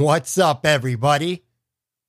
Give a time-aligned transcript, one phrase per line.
[0.00, 1.44] What's up, everybody?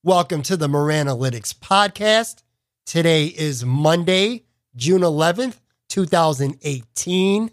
[0.02, 2.42] Welcome to the Moran Analytics Podcast.
[2.86, 7.50] Today is Monday, June 11th, 2018.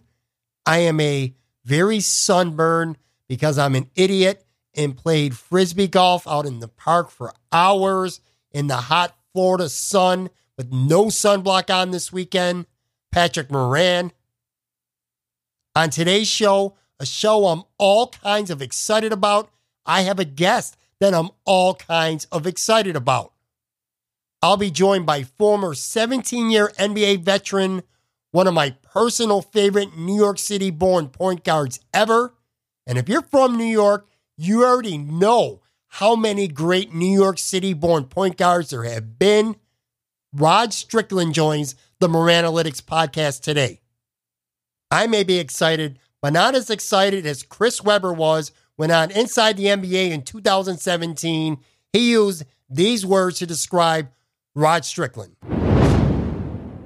[0.65, 6.61] I am a very sunburned because I'm an idiot and played frisbee golf out in
[6.61, 12.65] the park for hours in the hot Florida sun with no sunblock on this weekend.
[13.11, 14.13] Patrick Moran.
[15.75, 19.51] On today's show, a show I'm all kinds of excited about,
[19.89, 23.33] I have a guest that I'm all kinds of excited about.
[24.39, 27.81] I'll be joined by former 17 year NBA veteran,
[28.29, 32.35] one of my personal favorite New York City born point guards ever.
[32.85, 37.73] And if you're from New York, you already know how many great New York City
[37.73, 39.55] born point guards there have been.
[40.31, 43.81] Rod Strickland joins the Moran Analytics podcast today.
[44.91, 49.57] I may be excited, but not as excited as Chris Webber was when on Inside
[49.57, 51.57] the NBA in 2017.
[51.91, 54.09] He used these words to describe
[54.55, 55.35] Rod Strickland.
[55.43, 55.67] And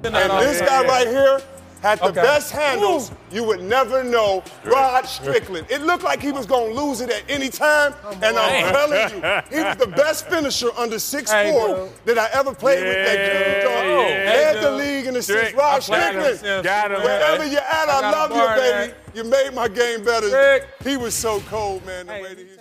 [0.02, 1.40] this guy right here
[1.84, 2.22] had the Okay.
[2.22, 3.12] best handles.
[3.30, 5.66] You would never know Rod Strickland.
[5.70, 7.94] It looked like he was going to lose it at any time.
[8.22, 11.90] And I'm telling you, he was the best finisher under 6'4 Hey, dude.
[12.06, 12.94] that I ever played with.
[12.94, 15.42] That Yeah, Jimmy Dog yeah, led the league in assists.
[15.48, 16.64] Strick, Rod Strickland.
[16.64, 18.92] Got him, Wherever you're at, I I, love you, baby.
[18.92, 18.94] man.
[19.14, 20.28] You made my game better.
[20.28, 20.66] Strick.
[20.82, 22.06] He was so cold, man.
[22.06, 22.54] The Hey, way that he.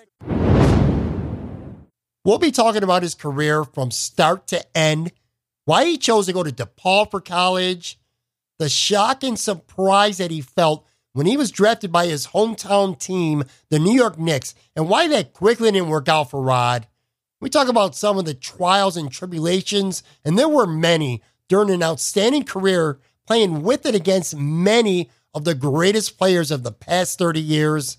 [2.26, 5.12] We'll be talking about his career from start to end,
[5.66, 8.00] why he chose to go to DePaul for college,
[8.64, 13.44] the shock and surprise that he felt when he was drafted by his hometown team,
[13.70, 16.88] the New York Knicks, and why that quickly didn't work out for Rod.
[17.42, 21.84] We talk about some of the trials and tribulations, and there were many during an
[21.84, 27.42] outstanding career playing with and against many of the greatest players of the past 30
[27.42, 27.98] years.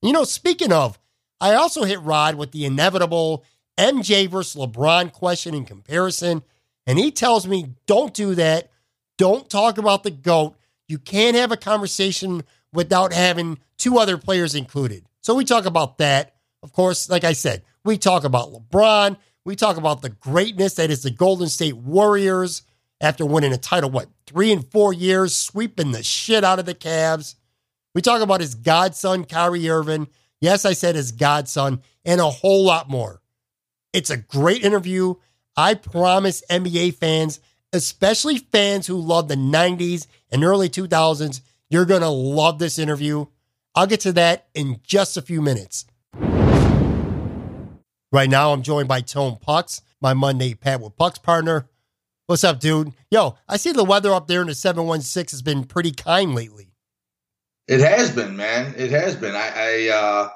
[0.00, 0.98] You know, speaking of,
[1.42, 3.44] I also hit Rod with the inevitable
[3.76, 6.42] MJ versus LeBron question in comparison.
[6.86, 8.71] And he tells me, don't do that.
[9.18, 10.56] Don't talk about the GOAT.
[10.88, 12.42] You can't have a conversation
[12.72, 15.04] without having two other players included.
[15.20, 16.34] So we talk about that.
[16.62, 19.16] Of course, like I said, we talk about LeBron.
[19.44, 22.62] We talk about the greatness that is the Golden State Warriors
[23.00, 26.74] after winning a title, what, three and four years, sweeping the shit out of the
[26.74, 27.34] Cavs.
[27.94, 30.08] We talk about his godson, Kyrie Irving.
[30.40, 33.20] Yes, I said his godson, and a whole lot more.
[33.92, 35.14] It's a great interview.
[35.56, 37.40] I promise NBA fans,
[37.72, 41.40] especially fans who love the 90s and early 2000s,
[41.70, 43.26] you're going to love this interview.
[43.74, 45.86] I'll get to that in just a few minutes.
[48.12, 51.66] Right now, I'm joined by Tone Pucks, my Monday Pat with Pucks partner.
[52.26, 52.92] What's up, dude?
[53.10, 56.68] Yo, I see the weather up there in the 716 has been pretty kind lately.
[57.68, 58.74] It has been, man.
[58.76, 59.34] It has been.
[59.34, 60.28] I, I uh,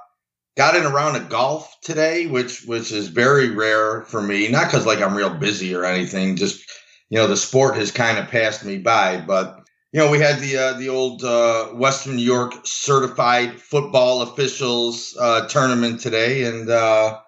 [0.57, 4.49] got in a round of golf today, which which is very rare for me.
[4.49, 6.37] Not because like I'm real busy or anything.
[6.37, 6.66] Just
[7.09, 9.19] you know, the sport has kind of passed me by.
[9.19, 9.61] But
[9.93, 15.17] you know, we had the uh, the old uh, Western New York certified football officials
[15.19, 17.21] uh, tournament today, and uh,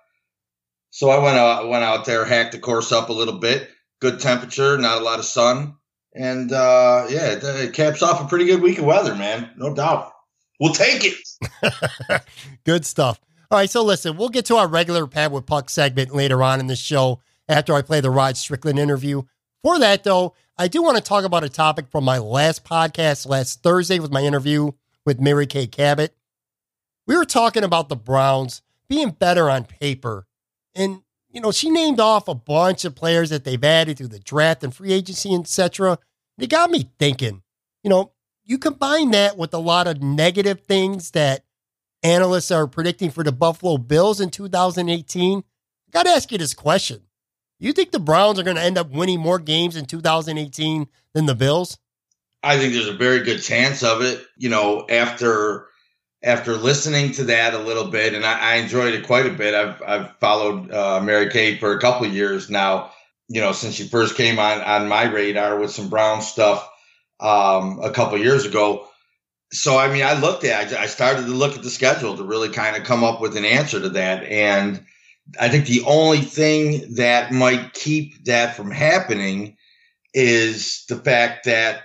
[0.91, 3.71] so I went out went out there, hacked the course up a little bit.
[4.01, 5.75] Good temperature, not a lot of sun.
[6.15, 9.51] And uh, yeah, it, it caps off a pretty good week of weather, man.
[9.57, 10.13] No doubt.
[10.59, 12.23] We'll take it.
[12.65, 13.21] Good stuff.
[13.51, 16.61] All right, so listen, we'll get to our regular Pat with Puck segment later on
[16.61, 19.23] in the show after I play the Rod Strickland interview.
[19.63, 23.27] For that, though, I do want to talk about a topic from my last podcast
[23.27, 24.73] last Thursday with my interview
[25.05, 26.15] with Mary Kay Cabot.
[27.07, 30.27] We were talking about the Browns being better on paper.
[30.75, 34.19] And, you know, she named off a bunch of players that they've added through the
[34.19, 35.99] draft and free agency, etc.
[36.39, 37.43] It got me thinking,
[37.83, 38.13] you know,
[38.45, 41.45] you combine that with a lot of negative things that
[42.03, 45.39] analysts are predicting for the Buffalo Bills in 2018.
[45.39, 45.43] I
[45.91, 47.03] got to ask you this question.
[47.61, 51.27] You think the Browns are going to end up winning more games in 2018 than
[51.27, 51.79] the Bills?
[52.43, 54.25] I think there's a very good chance of it.
[54.37, 55.67] You know, after
[56.23, 59.55] after listening to that a little bit, and I, I enjoyed it quite a bit.
[59.55, 62.93] I've I've followed uh, Mary Kay for a couple years now.
[63.29, 66.69] You know, since she first came on on my radar with some Brown stuff
[67.19, 68.87] um, a couple years ago.
[69.51, 72.51] So I mean, I looked at I started to look at the schedule to really
[72.51, 74.85] kind of come up with an answer to that, and
[75.39, 79.57] I think the only thing that might keep that from happening
[80.15, 81.83] is the fact that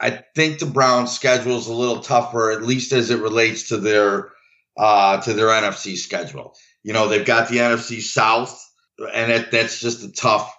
[0.00, 3.78] I think the Browns' schedule is a little tougher, at least as it relates to
[3.78, 4.32] their
[4.76, 6.54] uh, to their NFC schedule.
[6.82, 8.62] You know, they've got the NFC South,
[9.14, 10.54] and it, that's just a tough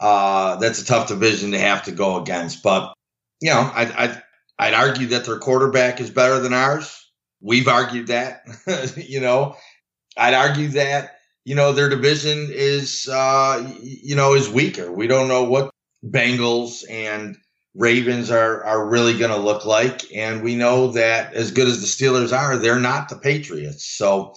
[0.00, 2.62] uh, that's a tough division to have to go against.
[2.62, 2.92] But
[3.40, 4.22] you know, I, I
[4.58, 6.96] I'd argue that their quarterback is better than ours.
[7.40, 8.42] We've argued that.
[8.96, 9.56] you know,
[10.16, 11.19] I'd argue that
[11.50, 14.92] you know their division is uh, you know is weaker.
[14.92, 15.72] We don't know what
[16.06, 17.36] Bengals and
[17.74, 21.80] Ravens are are really going to look like, and we know that as good as
[21.80, 23.84] the Steelers are, they're not the Patriots.
[23.84, 24.36] So,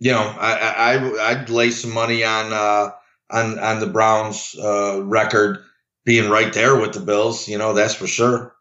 [0.00, 2.90] you know, I, I I'd lay some money on uh,
[3.30, 5.64] on on the Browns' uh, record
[6.04, 7.48] being right there with the Bills.
[7.48, 8.54] You know, that's for sure.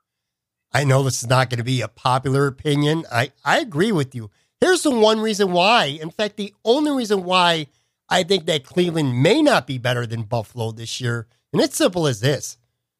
[0.71, 3.03] I know this is not going to be a popular opinion.
[3.11, 4.31] I I agree with you.
[4.63, 5.87] Here's the one reason why.
[5.87, 7.67] In fact, the only reason why
[8.07, 12.07] I think that Cleveland may not be better than Buffalo this year, and it's simple
[12.07, 12.55] as this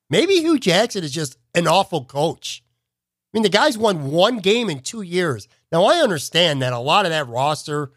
[0.10, 2.65] Maybe Hue Jackson is just an awful coach.
[2.68, 5.48] I mean, the guy's won one game in two years.
[5.71, 7.92] Now, I understand that a lot of that roster,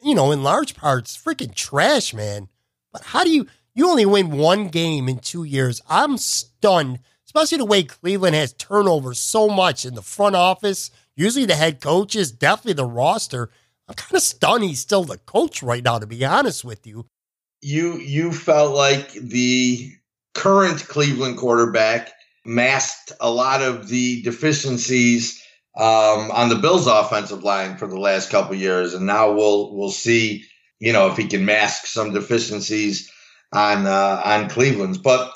[0.00, 2.48] you know, in large parts, freaking trash, man.
[2.92, 5.82] But how do you, you only win one game in two years?
[5.90, 10.92] I'm stunned, especially the way Cleveland has turnover so much in the front office.
[11.20, 13.50] Usually the head coach is definitely the roster.
[13.86, 17.04] I'm kind of stunned he's still the coach right now, to be honest with you.
[17.60, 19.92] You you felt like the
[20.32, 22.10] current Cleveland quarterback
[22.46, 25.44] masked a lot of the deficiencies
[25.76, 29.90] um, on the Bills' offensive line for the last couple years, and now we'll we'll
[29.90, 30.46] see,
[30.78, 33.12] you know, if he can mask some deficiencies
[33.52, 34.96] on uh, on Cleveland's.
[34.96, 35.30] But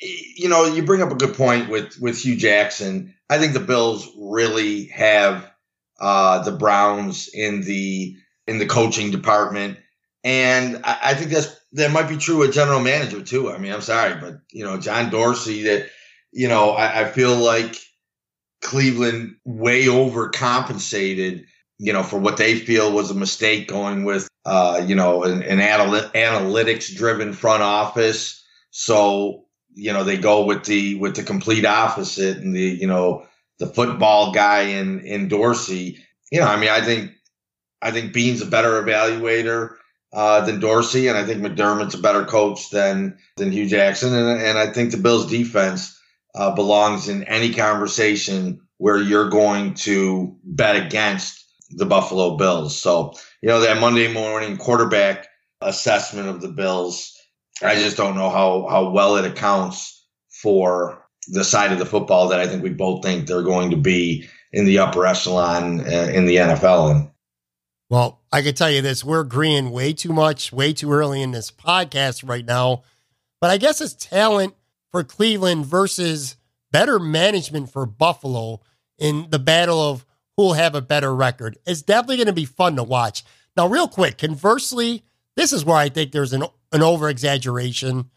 [0.00, 3.13] you know, you bring up a good point with with Hue Jackson.
[3.30, 5.50] I think the Bills really have
[6.00, 8.16] uh, the Browns in the
[8.46, 9.78] in the coaching department,
[10.22, 13.50] and I, I think that's that might be true with general manager too.
[13.50, 15.88] I mean, I'm sorry, but you know, John Dorsey that,
[16.32, 17.76] you know, I, I feel like
[18.62, 21.44] Cleveland way overcompensated,
[21.78, 25.42] you know, for what they feel was a mistake going with, uh, you know, an,
[25.42, 28.42] an anal- analytics driven front office.
[28.70, 29.43] So,
[29.74, 33.26] you know, they go with the, with the complete opposite and the, you know,
[33.58, 35.98] the football guy in, in Dorsey.
[36.30, 37.12] You know, I mean, I think,
[37.82, 39.76] I think Beane's a better evaluator
[40.14, 44.40] uh, than Dorsey, and I think McDermott's a better coach than than Hue Jackson, and
[44.40, 46.00] and I think the Bills' defense
[46.34, 52.80] uh, belongs in any conversation where you're going to bet against the Buffalo Bills.
[52.80, 55.26] So you know that Monday morning quarterback
[55.60, 57.18] assessment of the Bills,
[57.62, 62.28] I just don't know how how well it accounts for the side of the football
[62.28, 66.10] that I think we both think they're going to be in the upper echelon uh,
[66.12, 66.90] in the NFL.
[66.90, 67.10] And
[67.90, 71.30] well, I can tell you this we're agreeing way too much, way too early in
[71.30, 72.82] this podcast right now.
[73.40, 74.54] But I guess it's talent
[74.90, 76.36] for Cleveland versus
[76.72, 78.60] better management for Buffalo
[78.98, 80.06] in the battle of
[80.36, 81.58] who'll have a better record.
[81.66, 83.24] It's definitely going to be fun to watch.
[83.56, 85.04] Now, real quick, conversely,
[85.36, 88.10] this is where I think there's an, an over exaggeration.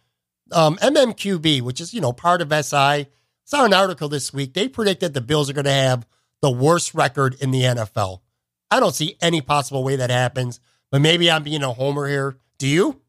[0.52, 3.08] Um, MMQB, which is, you know, part of SI,
[3.44, 4.54] saw an article this week.
[4.54, 6.08] They predicted the Bills are going to have
[6.42, 8.22] the worst record in the NFL.
[8.70, 10.60] I don't see any possible way that happens,
[10.92, 12.38] but maybe I'm being a homer here.
[12.60, 13.02] Do you?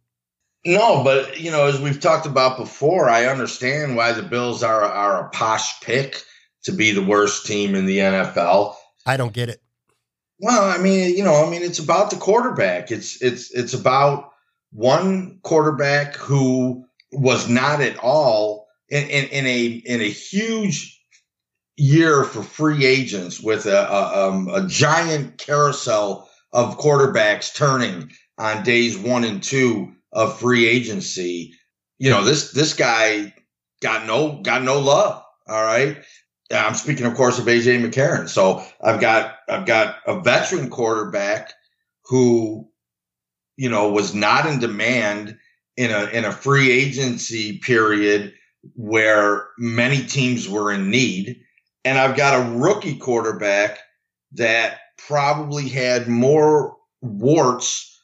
[0.64, 4.82] No, but you know, as we've talked about before, I understand why the Bills are
[4.82, 6.22] are a posh pick
[6.64, 8.74] to be the worst team in the NFL.
[9.06, 9.62] I don't get it.
[10.40, 12.90] Well, I mean, you know, I mean, it's about the quarterback.
[12.90, 14.30] It's it's it's about
[14.72, 21.00] one quarterback who was not at all in, in, in a in a huge
[21.76, 28.62] year for free agents with a, a, um, a giant carousel of quarterbacks turning on
[28.64, 31.54] days one and two of free agency.
[31.98, 33.34] You know, this this guy
[33.80, 35.22] got no got no love.
[35.48, 35.98] All right.
[36.50, 38.28] I'm speaking, of course, of AJ McCarron.
[38.28, 41.52] So I've got I've got a veteran quarterback
[42.04, 42.68] who,
[43.56, 45.36] you know, was not in demand
[45.76, 48.32] in a in a free agency period
[48.74, 51.40] where many teams were in need
[51.84, 53.78] and I've got a rookie quarterback
[54.32, 57.98] that probably had more warts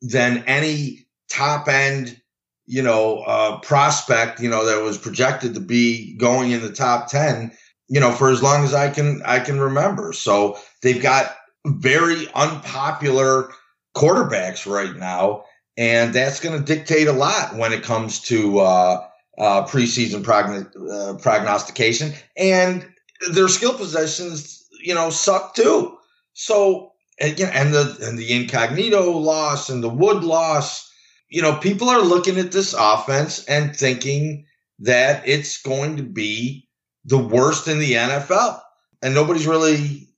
[0.00, 2.20] than any top end,
[2.66, 7.08] you know, uh, prospect, you know, that was projected to be going in the top
[7.08, 7.50] 10,
[7.88, 10.12] you know, for as long as I can, I can remember.
[10.12, 13.50] So they've got very unpopular
[13.96, 15.44] quarterbacks right now.
[15.78, 19.06] And that's going to dictate a lot when it comes to, uh,
[19.38, 22.88] uh, preseason progn- uh, prognostication and
[23.32, 25.96] their skill positions, you know, suck too.
[26.32, 30.90] So, and, you know, and the and the incognito loss and the wood loss,
[31.28, 34.46] you know, people are looking at this offense and thinking
[34.78, 36.65] that it's going to be
[37.06, 38.60] the worst in the NFL,
[39.00, 40.08] and nobody's really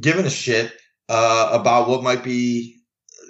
[0.00, 0.72] giving a shit
[1.08, 2.80] uh, about what might be,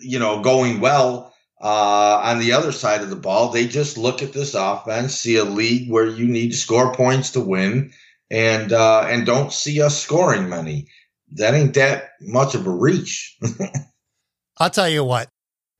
[0.00, 3.50] you know, going well uh, on the other side of the ball.
[3.50, 7.30] They just look at this offense, see a league where you need to score points
[7.32, 7.92] to win,
[8.30, 10.86] and uh, and don't see us scoring many.
[11.32, 13.36] That ain't that much of a reach.
[14.58, 15.28] I'll tell you what.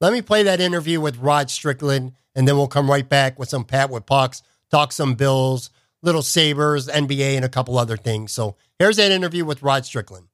[0.00, 3.48] Let me play that interview with Rod Strickland, and then we'll come right back with
[3.48, 5.70] some Pat with Pucks, talk some Bills,
[6.02, 8.32] little Sabres, NBA, and a couple other things.
[8.32, 10.28] So here's that interview with Rod Strickland.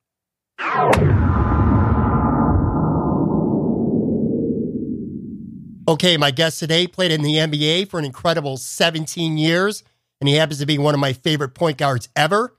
[5.87, 9.83] Okay, my guest today played in the NBA for an incredible 17 years,
[10.21, 12.56] and he happens to be one of my favorite point guards ever.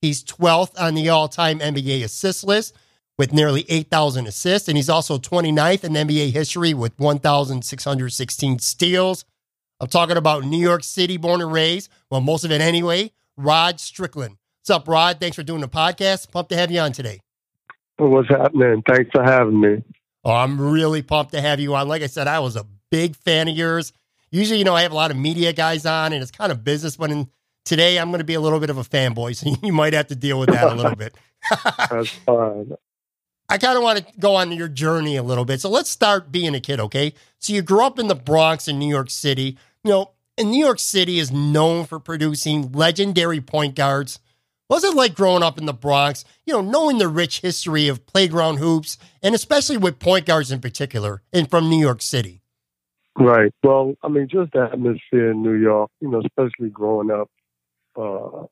[0.00, 2.76] He's 12th on the all time NBA assist list
[3.18, 9.24] with nearly 8,000 assists, and he's also 29th in NBA history with 1,616 steals.
[9.80, 13.78] I'm talking about New York City, born and raised, well, most of it anyway, Rod
[13.78, 14.36] Strickland.
[14.60, 15.20] What's up, Rod?
[15.20, 16.32] Thanks for doing the podcast.
[16.32, 17.20] Pumped to have you on today.
[17.96, 18.82] What's happening?
[18.88, 19.84] Thanks for having me.
[20.24, 21.86] Oh, I'm really pumped to have you on.
[21.86, 23.92] Like I said, I was a big fan of yours.
[24.30, 26.64] Usually, you know, I have a lot of media guys on and it's kind of
[26.64, 27.30] business, but in,
[27.64, 30.08] today I'm going to be a little bit of a fanboy, so you might have
[30.08, 31.14] to deal with that a little bit.
[31.90, 32.72] That's fine.
[33.48, 35.60] I kind of want to go on your journey a little bit.
[35.60, 37.14] So let's start being a kid, okay?
[37.38, 39.56] So you grew up in the Bronx in New York City.
[39.88, 44.20] You know, and New York City is known for producing legendary point guards.
[44.66, 48.04] What's it like growing up in the Bronx, you know, knowing the rich history of
[48.04, 52.42] playground hoops and especially with point guards in particular and from New York City?
[53.16, 53.50] Right.
[53.62, 57.30] Well, I mean, just the atmosphere in New York, you know, especially growing up
[57.96, 58.44] uh,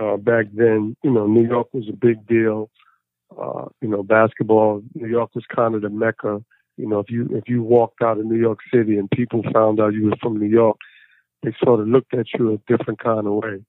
[0.00, 2.68] uh, back then, you know, New York was a big deal.
[3.40, 6.42] Uh, you know, basketball, New York was kind of the mecca.
[6.80, 9.80] You know, if you if you walked out of New York City and people found
[9.80, 10.78] out you were from New York,
[11.42, 13.62] they sort of looked at you a different kind of way.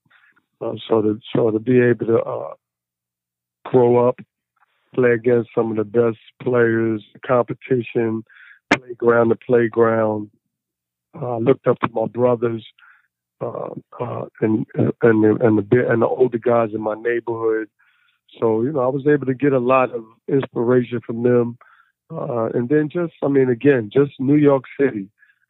[0.62, 2.53] Uh, so to so to be able to uh,
[3.65, 4.20] grow up,
[4.96, 8.24] play against some of the best players, competition,
[8.74, 10.30] playground to playground.
[11.22, 12.65] Uh, looked up to my brothers
[13.41, 17.68] uh, uh, and and the, and the and the older guys in my neighborhood.
[18.39, 21.58] So you know, I was able to get a lot of inspiration from them.
[22.12, 25.08] Uh, and then just, I mean, again, just New York City,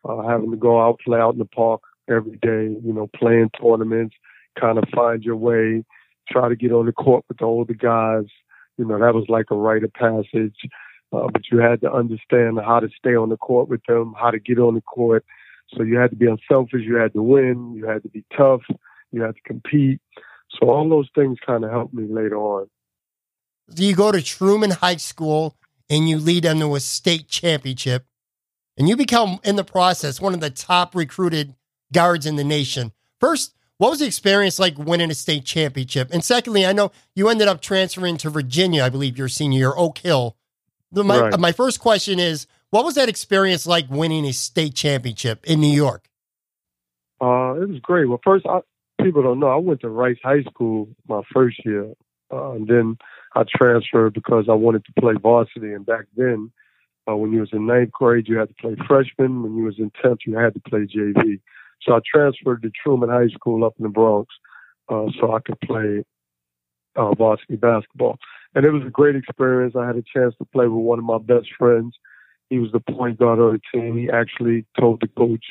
[0.07, 2.75] uh, having to go out play out in the park every day.
[2.83, 4.15] You know, playing tournaments,
[4.59, 5.83] kind of find your way,
[6.29, 8.25] try to get on the court with all the guys.
[8.77, 10.57] You know, that was like a rite of passage.
[11.13, 14.31] Uh, but you had to understand how to stay on the court with them, how
[14.31, 15.25] to get on the court.
[15.75, 16.81] So you had to be unselfish.
[16.83, 17.73] You had to win.
[17.75, 18.61] You had to be tough.
[19.11, 19.99] You had to compete.
[20.59, 22.67] So all those things kind of helped me later on.
[23.75, 25.55] You go to Truman High School
[25.91, 28.05] and you lead them to a state championship,
[28.77, 31.53] and you become, in the process, one of the top recruited
[31.93, 32.93] guards in the nation.
[33.19, 36.09] First, what was the experience like winning a state championship?
[36.13, 39.73] And secondly, I know you ended up transferring to Virginia, I believe your senior year,
[39.75, 40.37] Oak Hill.
[40.93, 41.39] My, Right.
[41.39, 45.67] my first question is what was that experience like winning a state championship in New
[45.73, 46.07] York?
[47.19, 48.07] Uh, it was great.
[48.07, 48.61] Well, first, I,
[49.03, 51.93] people don't know I went to Rice High School my first year,
[52.31, 52.97] uh, and then
[53.35, 55.73] I transferred because I wanted to play varsity.
[55.73, 56.51] And back then,
[57.09, 59.43] uh, when you was in ninth grade, you had to play freshman.
[59.43, 61.39] When you was in tenth, you had to play JV.
[61.83, 64.33] So I transferred to Truman High School up in the Bronx,
[64.89, 66.03] uh, so I could play
[66.95, 68.17] uh, varsity basketball.
[68.55, 69.75] And it was a great experience.
[69.77, 71.95] I had a chance to play with one of my best friends.
[72.49, 73.97] He was the point guard of the team.
[73.97, 75.45] He actually told the coach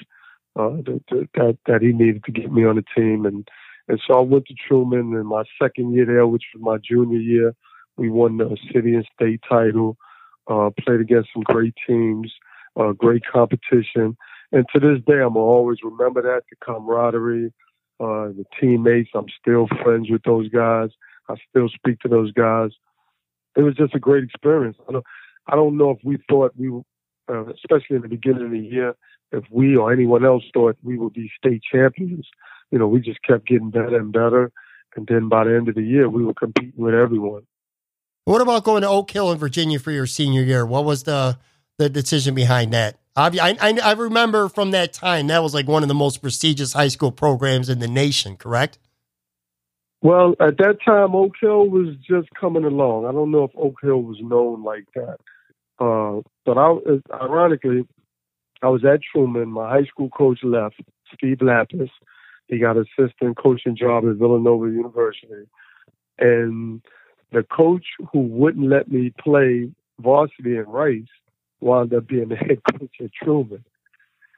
[0.56, 3.48] uh, that, that- that he needed to get me on the team, and
[3.88, 7.18] and so I went to Truman in my second year there, which was my junior
[7.18, 7.56] year.
[7.96, 9.96] We won the city and state title.
[10.48, 12.32] Uh, played against some great teams,
[12.74, 14.16] uh, great competition,
[14.52, 17.52] and to this day, I'm always remember that the camaraderie,
[18.00, 19.10] uh, the teammates.
[19.14, 20.90] I'm still friends with those guys.
[21.28, 22.70] I still speak to those guys.
[23.56, 24.76] It was just a great experience.
[24.88, 25.04] I don't,
[25.46, 26.68] I don't know if we thought we,
[27.28, 28.94] uh, especially in the beginning of the year,
[29.32, 32.26] if we or anyone else thought we would be state champions.
[32.72, 34.50] You know, we just kept getting better and better.
[34.96, 37.42] and then by the end of the year, we were competing with everyone.
[38.24, 40.64] What about going to Oak Hill in Virginia for your senior year?
[40.64, 41.38] What was the
[41.78, 42.98] the decision behind that?
[43.16, 46.72] I, I, I remember from that time that was like one of the most prestigious
[46.72, 48.36] high school programs in the nation.
[48.36, 48.78] Correct?
[50.02, 53.06] Well, at that time, Oak Hill was just coming along.
[53.06, 55.18] I don't know if Oak Hill was known like that.
[55.78, 56.76] Uh, but I,
[57.22, 57.86] ironically,
[58.62, 59.50] I was at Truman.
[59.50, 60.80] My high school coach left,
[61.14, 61.90] Steve Lappas.
[62.48, 65.46] He got assistant coaching job at Villanova University.
[66.18, 66.82] And
[67.32, 69.70] the coach who wouldn't let me play
[70.00, 71.02] varsity in Rice
[71.60, 73.64] wound up being the head coach at Truman.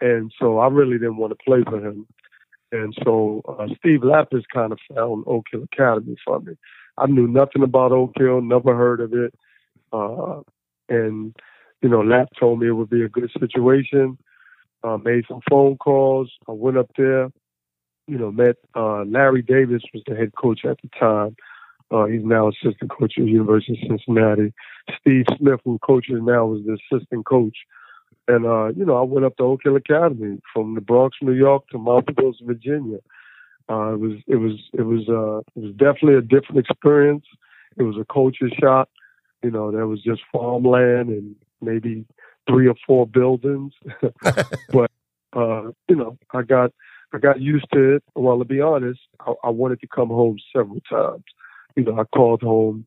[0.01, 2.07] And so I really didn't want to play for him.
[2.73, 6.55] And so uh, Steve Lappas kind of found Oak Hill Academy for me.
[6.99, 9.35] I knew nothing about Oak Hill, never heard of it.
[9.93, 10.41] Uh,
[10.89, 11.37] and,
[11.83, 14.19] you know, Lap told me it would be a good situation.
[14.83, 16.33] Uh, made some phone calls.
[16.49, 17.31] I went up there,
[18.09, 21.37] you know, met uh, Larry Davis was the head coach at the time.
[21.93, 24.53] Uh, he's now assistant coach at the University of Cincinnati.
[25.01, 27.57] Steve Smith, who coaches now, was the assistant coach.
[28.29, 31.33] And uh, you know, I went up to Oak Hill Academy from the Bronx, New
[31.33, 32.99] York, to Mount Martha's, Virginia.
[33.69, 37.25] Uh, it was it was it was uh, it was definitely a different experience.
[37.77, 38.89] It was a culture shock.
[39.43, 42.05] You know, there was just farmland and maybe
[42.49, 43.73] three or four buildings.
[44.71, 44.91] but
[45.35, 46.73] uh, you know, I got
[47.13, 48.05] I got used to it.
[48.15, 51.25] Well, to be honest, I, I wanted to come home several times.
[51.77, 52.87] You know, I called home,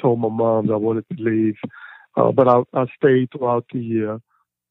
[0.00, 1.56] told my mom I wanted to leave,
[2.16, 4.20] uh, but I, I stayed throughout the year.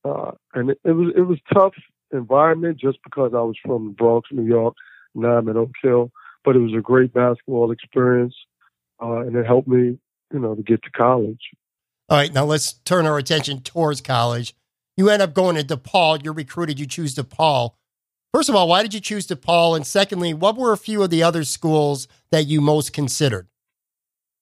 [0.05, 1.73] Uh, and it, it was it was tough
[2.11, 4.75] environment just because I was from the Bronx, New York.
[5.15, 6.11] Now I'm in Oak Hill,
[6.45, 8.35] but it was a great basketball experience,
[9.01, 9.97] uh, and it helped me,
[10.31, 11.41] you know, to get to college.
[12.09, 14.53] All right, now let's turn our attention towards college.
[14.95, 16.23] You end up going to DePaul.
[16.23, 16.79] You're recruited.
[16.79, 17.71] You choose DePaul.
[18.37, 19.75] First of all, why did you choose DePaul?
[19.75, 23.47] And secondly, what were a few of the other schools that you most considered?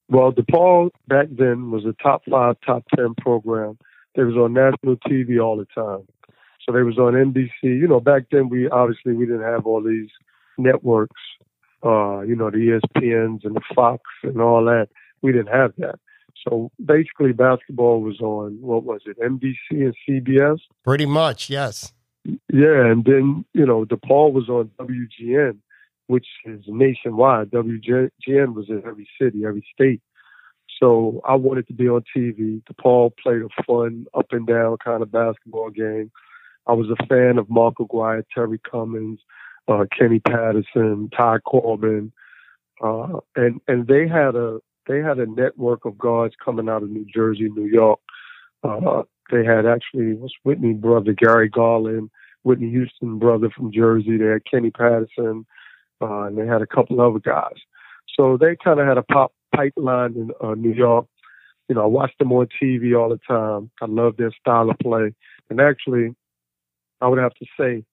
[0.10, 3.78] Well, DePaul back then was a top five, top ten program
[4.18, 6.06] they was on national TV all the time.
[6.66, 7.50] So they was on NBC.
[7.64, 10.10] You know, back then we obviously we didn't have all these
[10.58, 11.22] networks.
[11.82, 14.90] Uh, you know, the ESPNs and the Fox and all that.
[15.22, 16.00] We didn't have that.
[16.46, 20.60] So basically, basketball was on what was it, NBC and CBS?
[20.84, 21.94] Pretty much, yes.
[22.26, 25.58] Yeah, and then you know, DePaul was on WGN,
[26.08, 27.52] which is nationwide.
[27.52, 30.02] WGN was in every city, every state.
[30.80, 32.62] So I wanted to be on TV.
[32.64, 36.12] DePaul played a fun, up and down kind of basketball game.
[36.68, 39.20] I was a fan of Mark Aguirre, Terry Cummings,
[39.68, 42.12] uh, Kenny Patterson, Ty Corbin,
[42.84, 46.90] uh, and and they had a they had a network of guards coming out of
[46.90, 48.00] New Jersey, New York.
[48.64, 52.10] Uh, they had actually was Whitney brother Gary Garland,
[52.44, 54.18] Whitney Houston brother from Jersey.
[54.18, 55.46] They had Kenny Patterson,
[56.02, 57.58] uh, and they had a couple other guys.
[58.16, 61.08] So they kind of had a pop pipeline in uh, New York.
[61.68, 63.72] You know, I watched them on TV all the time.
[63.82, 65.14] I love their style of play.
[65.50, 66.16] And actually,
[67.02, 67.84] I would have to say,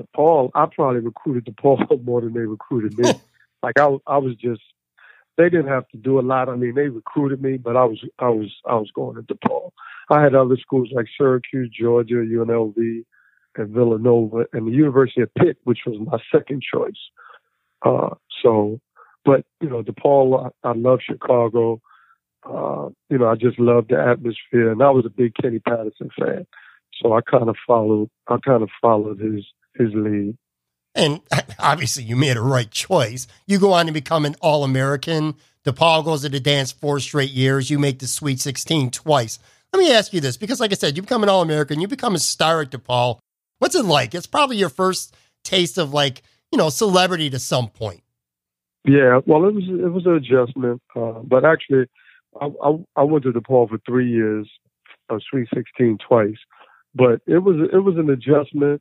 [0.00, 3.12] DePaul, I probably recruited DePaul more than they recruited me.
[3.62, 4.62] like I, I was just,
[5.36, 6.48] they didn't have to do a lot.
[6.48, 9.70] I mean, they recruited me, but I was, I was, I was going to DePaul.
[10.10, 13.04] I had other schools like Syracuse, Georgia, UNLV,
[13.56, 16.92] and Villanova, and the University of Pitt, which was my second choice.
[17.84, 18.10] Uh,
[18.42, 18.80] so
[19.26, 21.82] but you know, DePaul, I, I love Chicago.
[22.48, 26.10] Uh, you know, I just love the atmosphere, and I was a big Kenny Patterson
[26.18, 26.46] fan,
[27.02, 28.08] so I kind of followed.
[28.28, 29.44] I kind of followed his
[29.74, 30.38] his lead.
[30.96, 31.20] And
[31.60, 33.28] obviously, you made a right choice.
[33.46, 35.36] You go on to become an All American.
[35.64, 37.70] DePaul goes to the dance four straight years.
[37.70, 39.38] You make the Sweet 16 twice.
[39.72, 41.80] Let me ask you this, because like I said, you become an All American.
[41.80, 43.18] You become a star at DePaul.
[43.58, 44.14] What's it like?
[44.14, 48.02] It's probably your first taste of like you know celebrity to some point.
[48.84, 51.86] Yeah, well, it was it was an adjustment, uh, but actually,
[52.40, 54.48] I, I, I went to DePaul for three years,
[55.10, 56.36] uh, Sweet 16 twice,
[56.94, 58.80] but it was it was an adjustment,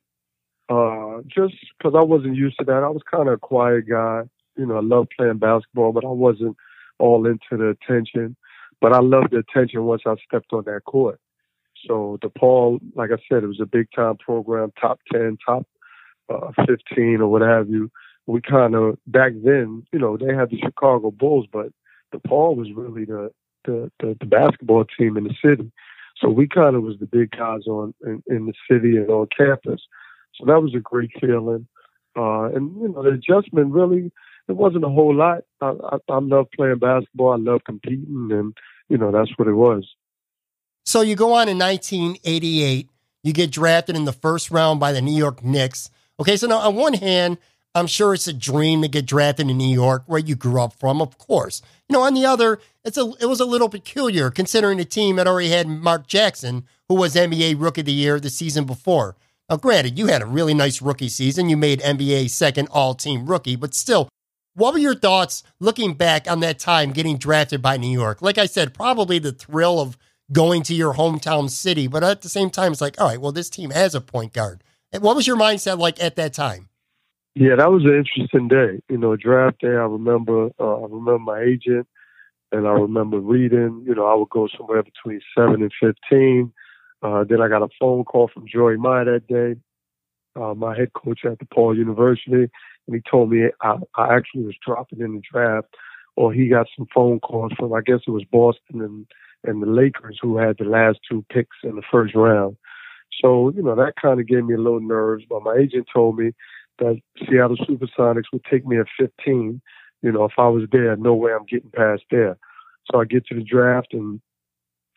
[0.69, 2.83] uh, just because I wasn't used to that.
[2.83, 4.23] I was kind of a quiet guy,
[4.57, 4.77] you know.
[4.77, 6.57] I loved playing basketball, but I wasn't
[6.99, 8.35] all into the attention.
[8.81, 11.19] But I loved the attention once I stepped on that court.
[11.87, 15.67] So DePaul, like I said, it was a big time program, top ten, top
[16.29, 17.91] uh, 15, or what have you
[18.27, 21.67] we kind of back then, you know, they had the Chicago Bulls, but
[22.13, 23.31] DePaul was really the
[23.65, 25.71] the, the, the basketball team in the city.
[26.17, 29.27] So we kind of was the big guys on in, in, the city and on
[29.35, 29.81] campus.
[30.37, 31.67] So that was a great feeling.
[32.17, 34.11] Uh, and you know, the adjustment really
[34.47, 35.43] it wasn't a whole lot.
[35.61, 37.33] I, I, I love playing basketball.
[37.33, 38.53] I love competing, and
[38.89, 39.87] you know that's what it was.
[40.85, 42.89] So you go on in 1988.
[43.23, 45.89] You get drafted in the first round by the New York Knicks.
[46.19, 47.39] Okay, so now on one hand,
[47.73, 50.73] I'm sure it's a dream to get drafted in New York, where you grew up
[50.73, 51.63] from, of course.
[51.89, 55.17] You know, on the other, it's a it was a little peculiar considering the team
[55.17, 59.15] had already had Mark Jackson, who was NBA Rookie of the Year the season before.
[59.49, 61.49] Now, granted, you had a really nice rookie season.
[61.49, 64.09] You made NBA second all team rookie, but still,
[64.55, 68.21] what were your thoughts looking back on that time getting drafted by New York?
[68.21, 69.97] Like I said, probably the thrill of
[70.31, 73.31] going to your hometown city, but at the same time, it's like, all right, well,
[73.31, 74.63] this team has a point guard.
[74.91, 76.69] And what was your mindset like at that time?
[77.35, 78.81] Yeah, that was an interesting day.
[78.89, 79.67] You know, draft day.
[79.67, 80.51] I remember.
[80.57, 81.85] Uh, I remember my agent,
[82.53, 83.83] and I remember reading.
[83.85, 86.53] You know, I would go somewhere between seven and fifteen.
[87.01, 89.59] Uh, then I got a phone call from Joey Meyer that day,
[90.39, 92.49] uh, my head coach at DePaul University,
[92.87, 95.67] and he told me I, I actually was dropping in the draft,
[96.15, 99.05] or he got some phone calls from I guess it was Boston and
[99.43, 102.57] and the Lakers who had the last two picks in the first round.
[103.21, 105.23] So you know that kind of gave me a little nerves.
[105.29, 106.31] But my agent told me
[106.79, 109.61] that Seattle Supersonics would take me at 15.
[110.01, 112.37] You know, if I was there, no way I'm getting past there.
[112.91, 114.19] So I get to the draft and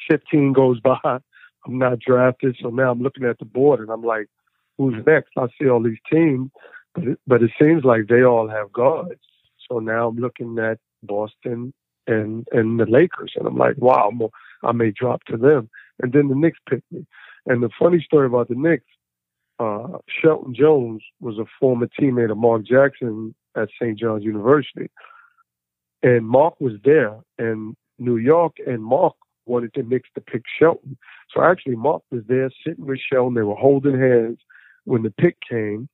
[0.09, 1.19] 15 goes by.
[1.67, 2.57] I'm not drafted.
[2.61, 4.29] So now I'm looking at the board and I'm like,
[4.77, 5.33] who's next?
[5.37, 6.51] I see all these teams,
[6.95, 9.21] but it, but it seems like they all have guards.
[9.69, 11.75] So now I'm looking at Boston
[12.07, 14.11] and and the Lakers, and I'm like, wow,
[14.63, 15.69] I may drop to them.
[16.01, 17.07] And then the Knicks picked me.
[17.47, 18.87] And the funny story about the Knicks,
[19.59, 23.99] uh, Shelton Jones was a former teammate of Mark Jackson at St.
[23.99, 24.91] John's University.
[26.03, 29.15] And Mark was there, and New York and Mark
[29.49, 30.97] wanted to mix to pick Shelton.
[31.35, 33.35] So actually, Mark was there sitting with Shelton.
[33.35, 34.39] They were holding hands
[34.85, 35.89] when the pick came.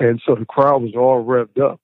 [0.00, 1.80] And so the crowd was all revved up.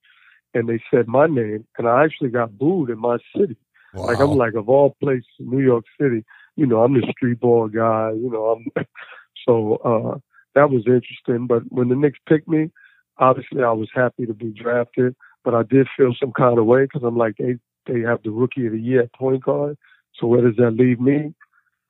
[0.54, 3.56] And they said my name, and I actually got booed in my city.
[3.92, 4.06] Wow.
[4.06, 7.68] Like, I'm like, of all places, New York City, you know, I'm the street ball
[7.68, 8.44] guy, you know,
[8.76, 8.84] I'm.
[9.48, 10.18] so, uh,
[10.54, 11.48] that was interesting.
[11.48, 12.70] But when the Knicks picked me,
[13.18, 16.84] obviously I was happy to be drafted, but I did feel some kind of way
[16.84, 19.76] because I'm like, they they have the rookie of the year at point guard.
[20.18, 21.34] So where does that leave me?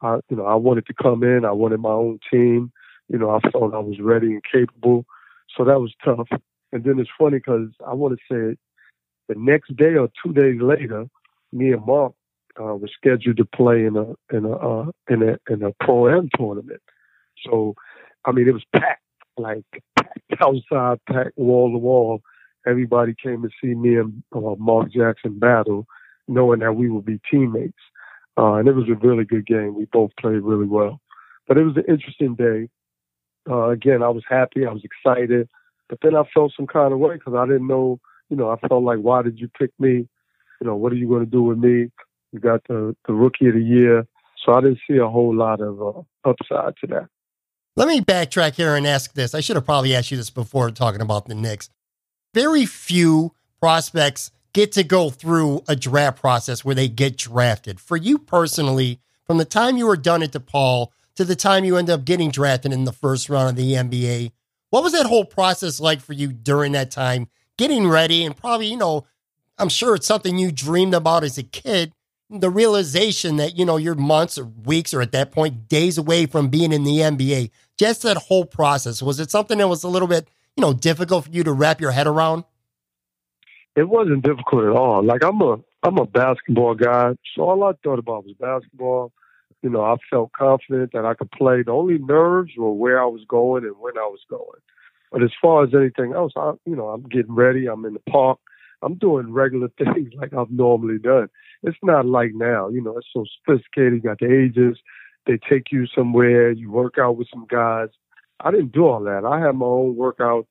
[0.02, 1.44] I, you know, I wanted to come in.
[1.44, 2.72] I wanted my own team.
[3.08, 5.04] You know, I felt I was ready and capable.
[5.56, 6.28] So that was tough.
[6.72, 8.56] And then it's funny because I want to say
[9.28, 11.06] the next day or two days later,
[11.52, 12.12] me and Mark
[12.60, 16.08] uh, were scheduled to play in a in a uh, in a in a pro
[16.08, 16.82] am tournament.
[17.46, 17.74] So
[18.24, 19.02] I mean, it was packed,
[19.37, 19.64] like
[19.96, 22.22] packed outside, packed wall to wall.
[22.66, 25.87] Everybody came to see me and uh, Mark Jackson battle,
[26.28, 27.74] knowing that we would be teammates.
[28.36, 29.74] Uh, and it was a really good game.
[29.74, 31.00] We both played really well.
[31.46, 32.68] But it was an interesting day.
[33.48, 34.66] Uh, again, I was happy.
[34.66, 35.48] I was excited.
[35.88, 38.56] But then I felt some kind of way because I didn't know, you know, I
[38.68, 40.08] felt like, why did you pick me?
[40.60, 41.90] You know, what are you going to do with me?
[42.32, 44.06] You got the, the rookie of the year.
[44.44, 47.08] So I didn't see a whole lot of uh, upside to that.
[47.76, 49.34] Let me backtrack here and ask this.
[49.34, 51.70] I should have probably asked you this before talking about the Knicks.
[52.32, 57.78] Very few prospects get to go through a draft process where they get drafted.
[57.78, 61.76] For you personally, from the time you were done at DePaul to the time you
[61.76, 64.32] end up getting drafted in the first round of the NBA,
[64.70, 68.68] what was that whole process like for you during that time, getting ready and probably,
[68.68, 69.06] you know,
[69.58, 71.92] I'm sure it's something you dreamed about as a kid
[72.30, 76.26] the realization that you know you're months or weeks or at that point days away
[76.26, 77.50] from being in the NBA.
[77.78, 81.26] Just that whole process was it something that was a little bit you know difficult
[81.26, 82.44] for you to wrap your head around?
[83.76, 85.04] It wasn't difficult at all.
[85.04, 89.12] Like I'm a I'm a basketball guy, so all I thought about was basketball.
[89.62, 91.62] You know, I felt confident that I could play.
[91.62, 94.60] The only nerves were where I was going and when I was going.
[95.10, 97.66] But as far as anything else, I you know I'm getting ready.
[97.66, 98.38] I'm in the park.
[98.82, 101.28] I'm doing regular things like I've normally done.
[101.62, 103.94] It's not like now, you know, it's so sophisticated.
[103.94, 104.78] You got the ages,
[105.26, 107.88] they take you somewhere, you work out with some guys.
[108.40, 109.24] I didn't do all that.
[109.24, 110.46] I had my own workout.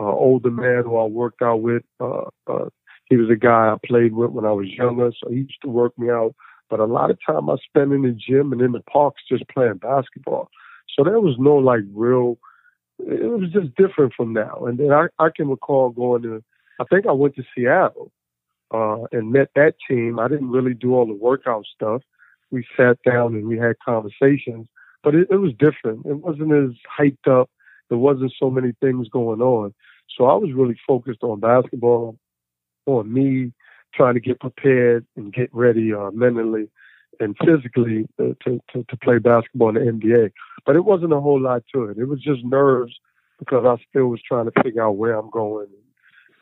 [0.00, 2.68] Uh, older man who I worked out with, uh, uh,
[3.06, 5.68] he was a guy I played with when I was younger, so he used to
[5.68, 6.34] work me out.
[6.70, 9.48] But a lot of time I spent in the gym and in the parks just
[9.48, 10.50] playing basketball.
[10.94, 12.38] So there was no like real.
[12.98, 14.64] It was just different from now.
[14.66, 16.42] And then I, I can recall going to.
[16.80, 18.12] I think I went to Seattle
[18.72, 20.18] uh, and met that team.
[20.18, 22.02] I didn't really do all the workout stuff.
[22.50, 24.68] We sat down and we had conversations,
[25.02, 26.06] but it, it was different.
[26.06, 27.50] It wasn't as hyped up.
[27.88, 29.74] There wasn't so many things going on.
[30.16, 32.16] So I was really focused on basketball,
[32.86, 33.52] on me
[33.94, 36.68] trying to get prepared and get ready uh, mentally
[37.20, 40.32] and physically to, to, to play basketball in the NBA.
[40.64, 41.98] But it wasn't a whole lot to it.
[41.98, 42.94] It was just nerves
[43.38, 45.68] because I still was trying to figure out where I'm going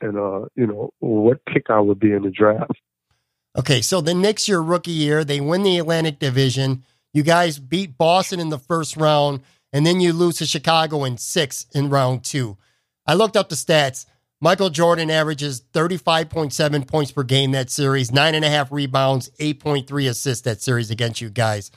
[0.00, 2.78] and uh, you know what pick I would be in the draft.
[3.58, 6.84] Okay, so the Knicks, your rookie year, they win the Atlantic Division.
[7.12, 9.40] You guys beat Boston in the first round,
[9.72, 12.58] and then you lose to Chicago in six in round two.
[13.06, 14.06] I looked up the stats.
[14.40, 20.10] Michael Jordan averages 35.7 points per game that series, nine and a half rebounds, 8.3
[20.10, 21.70] assists that series against you guys.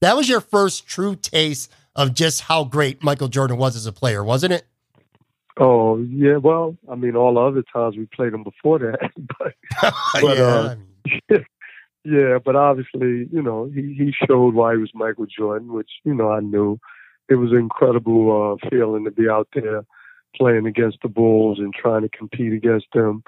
[0.00, 3.92] That was your first true taste of just how great Michael Jordan was as a
[3.92, 4.66] player, wasn't it?
[5.60, 9.54] Oh yeah, well, I mean, all the other times we played him before that, but,
[10.22, 11.44] but yeah, uh, I mean,
[12.04, 16.14] yeah, but obviously, you know, he he showed why he was Michael Jordan, which you
[16.14, 16.78] know I knew.
[17.28, 19.84] It was an incredible uh, feeling to be out there
[20.38, 23.22] playing against the Bulls and trying to compete against them.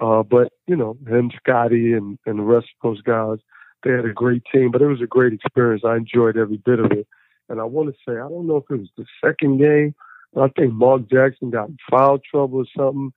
[0.00, 3.38] Uh, but you know, him, Scottie, and and the rest of those guys,
[3.84, 4.70] they had a great team.
[4.70, 5.82] But it was a great experience.
[5.84, 7.06] I enjoyed every bit of it.
[7.48, 9.94] And I want to say, I don't know if it was the second game.
[10.36, 13.12] I think Mark Jackson got in foul trouble or something,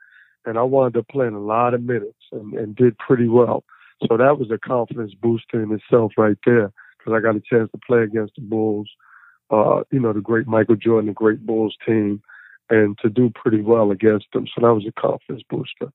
[0.45, 3.63] and I wound up playing a lot of minutes and, and did pretty well.
[4.07, 7.69] So that was a confidence booster in itself right there because I got a chance
[7.71, 8.89] to play against the Bulls,
[9.51, 12.21] uh, you know, the great Michael Jordan, the great Bulls team,
[12.69, 14.47] and to do pretty well against them.
[14.47, 15.91] So that was a confidence booster.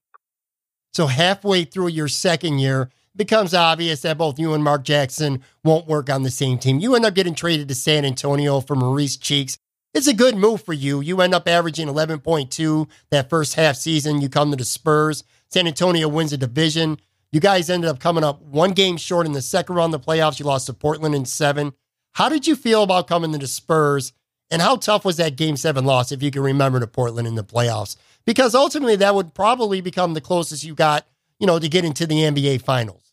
[0.92, 5.88] so halfway through your second year, becomes obvious that both you and Mark Jackson won't
[5.88, 6.78] work on the same team.
[6.78, 9.58] You end up getting traded to San Antonio for Maurice Cheeks.
[9.92, 11.00] It's a good move for you.
[11.00, 14.22] You end up averaging 11.2 that first half season.
[14.22, 15.24] You come to the Spurs.
[15.50, 16.98] San Antonio wins the division.
[17.32, 20.06] You guys ended up coming up one game short in the second round of the
[20.06, 20.38] playoffs.
[20.38, 21.72] You lost to Portland in seven.
[22.12, 24.12] How did you feel about coming to the Spurs?
[24.50, 27.34] And how tough was that game seven loss, if you can remember, to Portland in
[27.34, 27.96] the playoffs?
[28.24, 31.06] Because ultimately, that would probably become the closest you got,
[31.38, 33.12] you know, to get into the NBA Finals.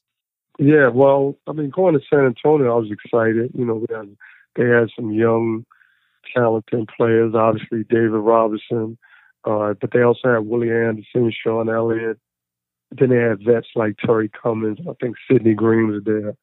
[0.57, 3.51] Yeah, well, I mean, going to San Antonio, I was excited.
[3.53, 4.15] You know, we had,
[4.55, 5.65] they had some young,
[6.33, 7.33] talented players.
[7.35, 8.97] Obviously, David Robinson,
[9.43, 12.17] uh, but they also had Willie Anderson, Sean Elliott.
[12.91, 14.79] Then they had vets like Terry Cummings.
[14.87, 16.35] I think Sidney Green was there.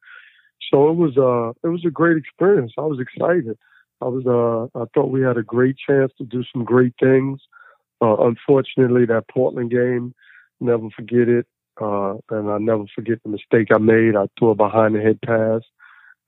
[0.71, 2.73] So it was uh it was a great experience.
[2.77, 3.57] I was excited.
[4.03, 7.39] I was uh I thought we had a great chance to do some great things.
[8.01, 10.13] Uh, unfortunately, that Portland game,
[10.59, 11.45] never forget it.
[11.81, 14.15] Uh, and I never forget the mistake I made.
[14.15, 15.61] I threw a behind the head pass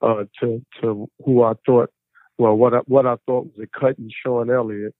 [0.02, 1.90] uh, to to who I thought,
[2.38, 4.94] well, what I, what I thought was a cut in Sean Elliott,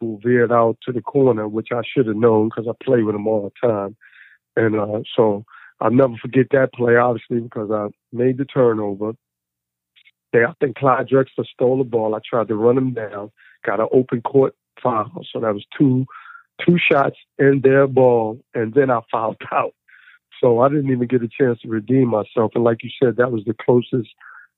[0.00, 3.14] who veered out to the corner, which I should have known because I play with
[3.14, 3.96] him all the time.
[4.56, 5.44] And uh, so
[5.80, 9.12] I'll never forget that play, obviously, because I made the turnover.
[10.32, 12.14] They, I think Clyde Drexler stole the ball.
[12.14, 13.30] I tried to run him down,
[13.64, 15.24] got an open court foul.
[15.32, 16.06] So that was two
[16.66, 19.74] two shots in their ball, and then I fouled out.
[20.40, 22.52] So I didn't even get a chance to redeem myself.
[22.54, 24.10] And like you said, that was the closest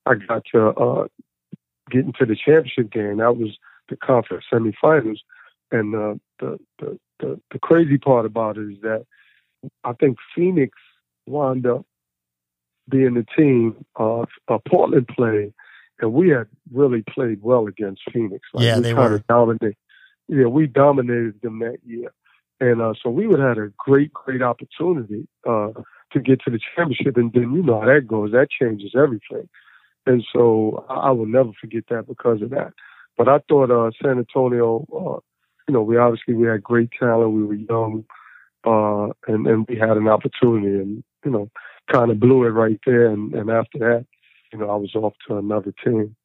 [0.05, 1.07] I got to uh,
[1.89, 3.17] getting to the championship game.
[3.17, 3.57] That was
[3.89, 5.19] the conference semifinals.
[5.71, 9.05] And uh, the, the the the crazy part about it is that
[9.83, 10.77] I think Phoenix
[11.27, 11.85] wound up
[12.89, 15.53] being the team of uh, Portland played,
[16.01, 18.47] and we had really played well against Phoenix.
[18.55, 19.23] Yeah, we they were.
[19.29, 19.77] dominated.
[20.27, 22.11] Yeah, we dominated them that year,
[22.59, 25.71] and uh, so we would have had a great, great opportunity uh,
[26.13, 27.17] to get to the championship.
[27.17, 29.47] And then you know how that goes; that changes everything.
[30.05, 32.73] And so I, I will never forget that because of that.
[33.17, 35.19] But I thought uh, San Antonio, uh,
[35.67, 37.33] you know, we obviously we had great talent.
[37.33, 38.05] We were young,
[38.65, 41.49] uh, and and we had an opportunity, and you know,
[41.91, 43.07] kind of blew it right there.
[43.07, 44.05] And, and after that,
[44.53, 46.15] you know, I was off to another team.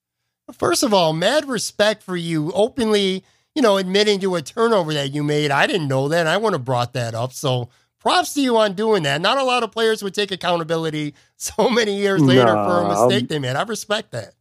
[0.52, 5.12] First of all, mad respect for you openly, you know, admitting to a turnover that
[5.12, 5.50] you made.
[5.50, 6.26] I didn't know that.
[6.26, 7.32] I wouldn't have brought that up.
[7.32, 9.20] So props to you on doing that.
[9.20, 13.22] Not a lot of players would take accountability so many years later for a mistake
[13.22, 13.56] I'm- they made.
[13.56, 14.34] I respect that.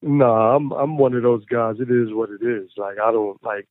[0.00, 1.74] No, I'm I'm one of those guys.
[1.80, 2.70] It is what it is.
[2.76, 3.66] Like I don't like,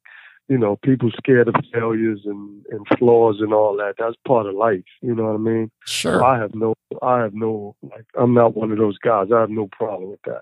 [0.47, 3.95] you know, people scared of failures and and flaws and all that.
[3.99, 4.83] That's part of life.
[5.01, 5.71] You know what I mean?
[5.85, 6.23] Sure.
[6.23, 9.27] I have no, I have no, like, I'm not one of those guys.
[9.33, 10.41] I have no problem with that.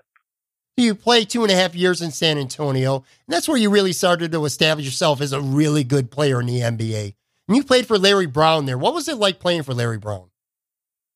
[0.76, 3.92] You played two and a half years in San Antonio, and that's where you really
[3.92, 7.14] started to establish yourself as a really good player in the NBA.
[7.48, 8.76] And you played for Larry Brown there.
[8.76, 10.28] What was it like playing for Larry Brown?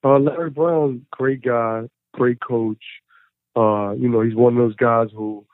[0.03, 1.83] Uh, Larry Brown, great guy,
[2.15, 2.83] great coach.
[3.55, 5.45] Uh, you know, he's one of those guys who,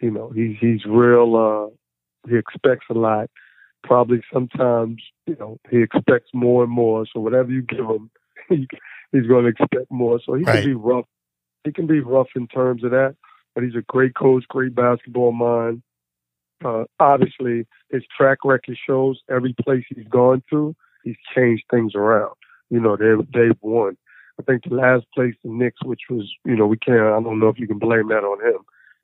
[0.00, 1.34] you know, he's he's real.
[1.34, 1.74] Uh,
[2.28, 3.30] he expects a lot.
[3.82, 7.06] Probably sometimes, you know, he expects more and more.
[7.12, 8.10] So whatever you give him,
[8.48, 8.66] he,
[9.12, 10.20] he's going to expect more.
[10.24, 10.62] So he Right.
[10.62, 11.06] can be rough.
[11.64, 13.16] He can be rough in terms of that.
[13.54, 15.82] But he's a great coach, great basketball mind.
[16.64, 22.34] Uh, obviously, his track record shows every place he's gone to, he's changed things around.
[22.70, 23.96] You know, they they've won.
[24.38, 27.00] I think the last place the Knicks, which was, you know, we can't.
[27.00, 28.60] I don't know if you can blame that on him,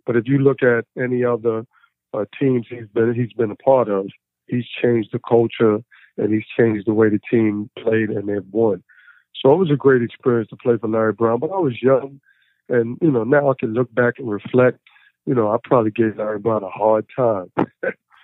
[0.07, 1.65] but if you look at any other
[2.13, 4.09] uh, teams he's been he's been a part of,
[4.47, 5.79] he's changed the culture
[6.19, 8.83] and he's changed the way the team played and they've won.
[9.41, 11.41] So it was a great experience to play for Larry Brown.
[11.41, 12.21] But I was young,
[12.69, 14.79] and you know now I can look back and reflect.
[15.27, 17.51] You know, I probably gave Larry Brown a hard time.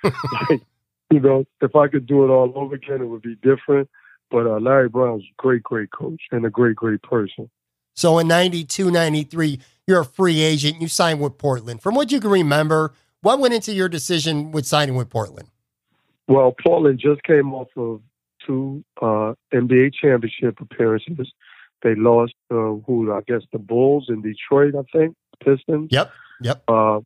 [0.03, 0.63] like,
[1.11, 3.89] you know, if I could do it all over again, it would be different.
[4.31, 7.49] But uh, Larry Brown's a great, great coach and a great, great person.
[7.95, 10.81] So in 92, 93, you're a free agent.
[10.81, 11.83] You signed with Portland.
[11.83, 15.49] From what you can remember, what went into your decision with signing with Portland?
[16.29, 18.01] Well, Portland just came off of
[18.47, 21.33] two uh, NBA championship appearances.
[21.83, 25.89] They lost uh, who I guess the Bulls in Detroit, I think Pistons.
[25.91, 26.11] Yep,
[26.43, 26.63] yep.
[26.69, 27.01] Uh,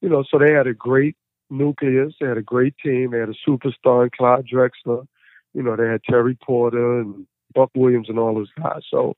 [0.00, 1.16] you know, so they had a great
[1.50, 2.14] nucleus.
[2.20, 3.10] They had a great team.
[3.10, 5.06] They had a superstar in Clyde Drexler.
[5.52, 8.82] You know, they had Terry Porter and Buck Williams and all those guys.
[8.90, 9.14] So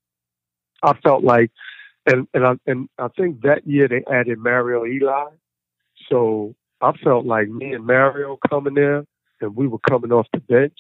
[0.83, 1.51] I felt like,
[2.05, 5.01] and and I and I think that year they added Mario Elie.
[6.09, 9.05] So I felt like me and Mario coming there,
[9.41, 10.79] and we were coming off the bench.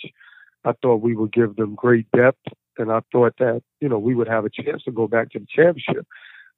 [0.64, 2.42] I thought we would give them great depth,
[2.78, 5.38] and I thought that you know we would have a chance to go back to
[5.38, 6.06] the championship.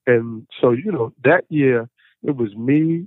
[0.06, 1.88] And so you know that year
[2.22, 3.06] it was me,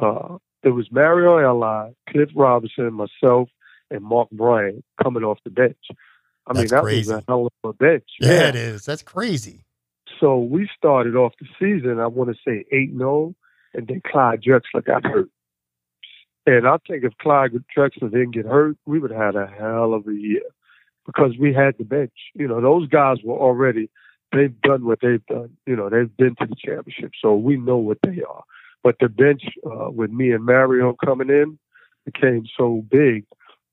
[0.00, 3.48] uh, it was Mario Elie, Cliff Robinson, myself,
[3.90, 5.76] and Mark Bryant coming off the bench.
[6.46, 7.12] I That's mean, that crazy.
[7.12, 8.04] was a hell of a bench.
[8.20, 8.84] Yeah, it is.
[8.84, 9.64] That's crazy.
[10.20, 13.34] So we started off the season, I want to say 8 0,
[13.74, 15.28] and then Clyde Drexler got hurt.
[16.46, 19.94] And I think if Clyde Drexler didn't get hurt, we would have had a hell
[19.94, 20.42] of a year
[21.06, 22.12] because we had the bench.
[22.34, 23.90] You know, those guys were already,
[24.32, 25.50] they've done what they've done.
[25.66, 28.44] You know, they've been to the championship, so we know what they are.
[28.82, 31.58] But the bench uh, with me and Mario coming in
[32.04, 33.24] became so big.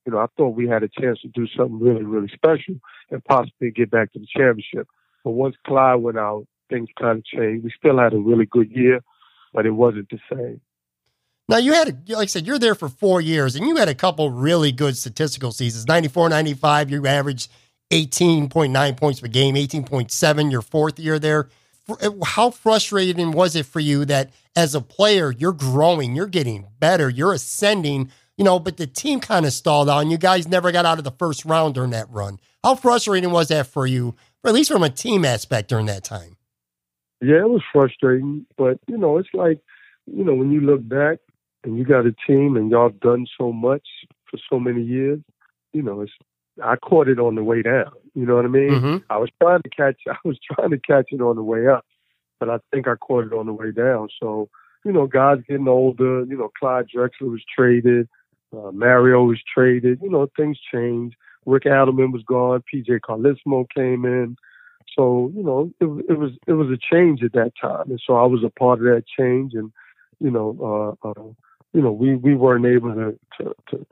[0.06, 2.76] You know, I thought we had a chance to do something really, really special
[3.10, 4.88] and possibly get back to the championship.
[5.24, 7.64] But once Clyde went out, things kind of changed.
[7.64, 9.02] We still had a really good year,
[9.54, 10.62] but it wasn't the same.
[11.50, 13.96] Now, you had, like I said, you're there for four years and you had a
[13.96, 15.88] couple really good statistical seasons.
[15.88, 17.52] 94, 95, you averaged
[17.92, 21.50] 18.9 points per game, 18.7 your fourth year there.
[21.90, 26.68] Uh, how frustrating was it for you that as a player, you're growing, you're getting
[26.80, 30.48] better, you're ascending, you know, but the team kind of stalled out and you guys
[30.48, 32.40] never got out of the first round during that run?
[32.64, 36.38] How frustrating was that for you, at least from a team aspect during that time?
[37.22, 39.60] Yeah, it was frustrating, but you know, it's like,
[40.06, 41.20] you know, when you look back
[41.64, 43.86] and you got a team and y'all done so much
[44.30, 45.20] for so many years,
[45.74, 46.14] you know, it's
[46.64, 47.92] I caught it on the way down.
[48.16, 48.72] You know what I mean?
[48.72, 48.98] Mm-hmm.
[49.10, 51.86] I was trying to catch I was trying to catch it on the way up,
[52.40, 54.08] but I think I caught it on the way down.
[54.22, 54.50] So,
[54.86, 58.08] you know, guys getting older, you know, Clyde Drexler was traded,
[58.56, 61.16] uh, Mario was traded, you know, things changed.
[61.46, 64.38] Rick Adelman was gone, PJ Carlesimo came in.
[64.98, 67.90] So, you know, it, it was it was a change at that time.
[67.90, 69.72] And so I was a part of that change and,
[70.20, 71.24] you know, uh, uh
[71.74, 73.86] you know, we, we weren't able to, to, to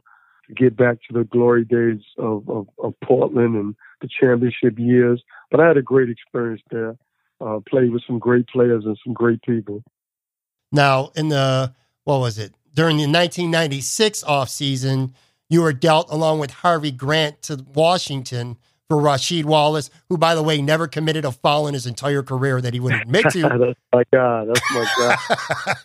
[0.56, 5.22] get back to the glory days of, of, of Portland and the championship years.
[5.52, 6.96] But I had a great experience there.
[7.40, 9.84] Uh, played with some great players and some great people.
[10.72, 11.72] Now, in the,
[12.04, 12.56] what was it?
[12.74, 15.14] During the 1996 offseason,
[15.48, 18.58] you were dealt along with Harvey Grant to Washington
[18.90, 22.62] for Rasheed Wallace, who, by the way, never committed a foul in his entire career
[22.62, 23.42] that he would admit to.
[23.42, 24.46] that's my guy.
[24.46, 25.16] That's my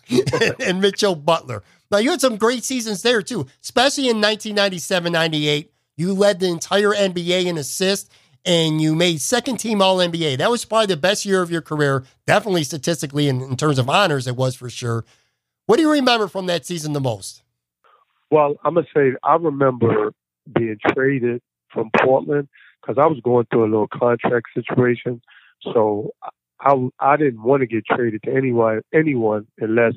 [0.09, 0.51] guy.
[0.65, 1.63] and Mitchell Butler.
[1.91, 5.71] Now, you had some great seasons there, too, especially in 1997 98.
[5.95, 8.09] You led the entire NBA in assists
[8.45, 10.37] and you made second team All NBA.
[10.37, 13.89] That was probably the best year of your career, definitely statistically in, in terms of
[13.89, 15.05] honors, it was for sure.
[15.65, 17.41] What do you remember from that season the most?
[18.31, 20.13] Well, I'm going to say I remember
[20.53, 22.49] being traded from Portland
[22.83, 25.21] because I was going through a little contract situation.
[25.73, 26.11] So
[26.59, 29.93] I, I didn't want to get traded to anyone, anyone unless,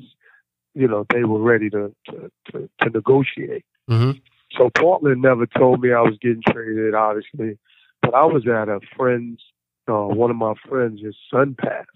[0.73, 3.65] you know, they were ready to, to, to, to negotiate.
[3.89, 4.19] Mm-hmm.
[4.57, 7.57] So Portland never told me I was getting traded, obviously.
[8.01, 9.41] But I was at a friend's,
[9.89, 11.89] uh, one of my friends, his son passed.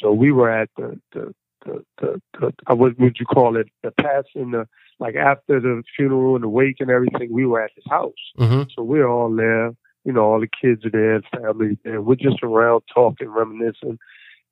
[0.00, 1.34] So we were at the, the,
[1.64, 3.68] the, the, the uh, what would you call it?
[3.82, 4.66] The passing, the,
[4.98, 8.12] like after the funeral and the wake and everything, we were at his house.
[8.38, 8.62] Mm-hmm.
[8.74, 9.72] So we're all there.
[10.04, 12.02] You know, all the kids are there, family there.
[12.02, 13.98] We're just around talking, reminiscing.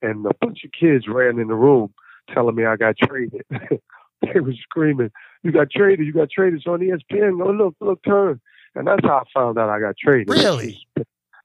[0.01, 1.93] And a bunch of kids ran in the room
[2.33, 3.43] telling me I got traded.
[3.51, 5.11] they were screaming,
[5.43, 6.61] You got traded, you got traded.
[6.61, 7.45] It's on ESPN.
[7.45, 8.41] Oh, look, look, turn.
[8.75, 10.31] And that's how I found out I got traded.
[10.31, 10.87] Really?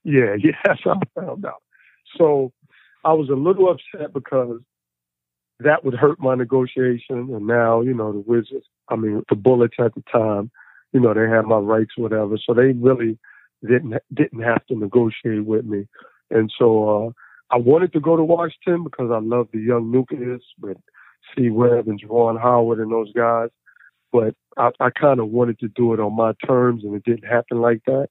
[0.04, 1.62] Yeah, yeah, that's how I found out.
[2.18, 2.54] So
[3.04, 4.62] I was a little upset because
[5.60, 7.30] that would hurt my negotiation.
[7.34, 10.52] And now, you know, the Wizards, I mean, the Bullets at the time,
[10.94, 12.38] you know, they had my rights, whatever.
[12.38, 13.18] So they really
[13.66, 15.88] didn't didn't have to negotiate with me.
[16.30, 20.42] And so uh, I wanted to go to Washington because I love the young nucleus
[20.60, 20.78] with
[21.36, 21.50] C.
[21.50, 23.50] Webb and Juwan Howard and those guys.
[24.12, 27.30] But I, I kind of wanted to do it on my terms, and it didn't
[27.30, 28.10] happen like that.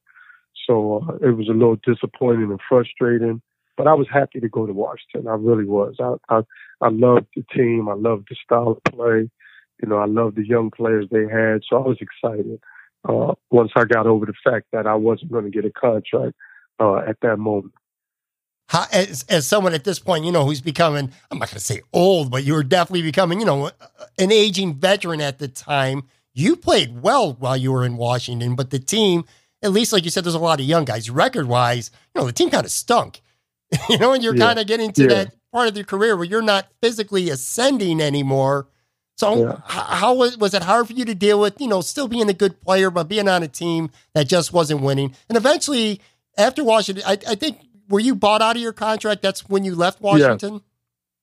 [0.67, 3.41] So uh, it was a little disappointing and frustrating.
[3.77, 5.29] But I was happy to go to Washington.
[5.29, 5.97] I really was.
[6.01, 6.43] I I,
[6.81, 7.89] I loved the team.
[7.89, 9.31] I loved the style of play.
[9.83, 11.61] You know, I loved the young players they had.
[11.69, 12.59] So I was excited.
[13.09, 16.35] Uh, once I got over the fact that I wasn't going to get a contract
[16.81, 17.75] uh, at that moment.
[18.69, 21.65] How, as, as someone at this point, you know, who's becoming, I'm not going to
[21.65, 23.71] say old, but you were definitely becoming, you know,
[24.19, 26.03] an aging veteran at the time.
[26.35, 29.25] You played well while you were in Washington, but the team,
[29.63, 31.09] at least like you said, there's a lot of young guys.
[31.09, 33.23] Record wise, you know, the team kind of stunk.
[33.89, 34.47] you know, and you're yeah.
[34.47, 35.09] kind of getting to yeah.
[35.09, 38.69] that part of your career where you're not physically ascending anymore.
[39.17, 39.61] So yeah.
[39.65, 42.35] how was, was it hard for you to deal with, you know, still being a
[42.35, 45.15] good player, but being on a team that just wasn't winning?
[45.29, 46.01] And eventually,
[46.37, 47.59] after Washington, I, I think,
[47.89, 49.23] were you bought out of your contract?
[49.23, 50.61] That's when you left Washington?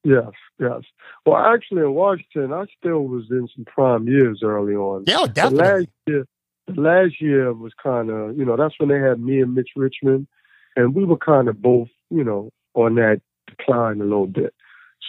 [0.04, 0.24] Yes,
[0.60, 0.70] yes.
[0.72, 0.82] yes.
[1.26, 5.04] Well, actually, in Washington, I still was in some prime years early on.
[5.06, 5.58] Yeah, definitely.
[5.58, 6.26] The last year,
[6.68, 9.70] the last year was kind of, you know, that's when they had me and Mitch
[9.76, 10.28] Richmond,
[10.76, 14.54] and we were kind of both, you know, on that decline a little bit.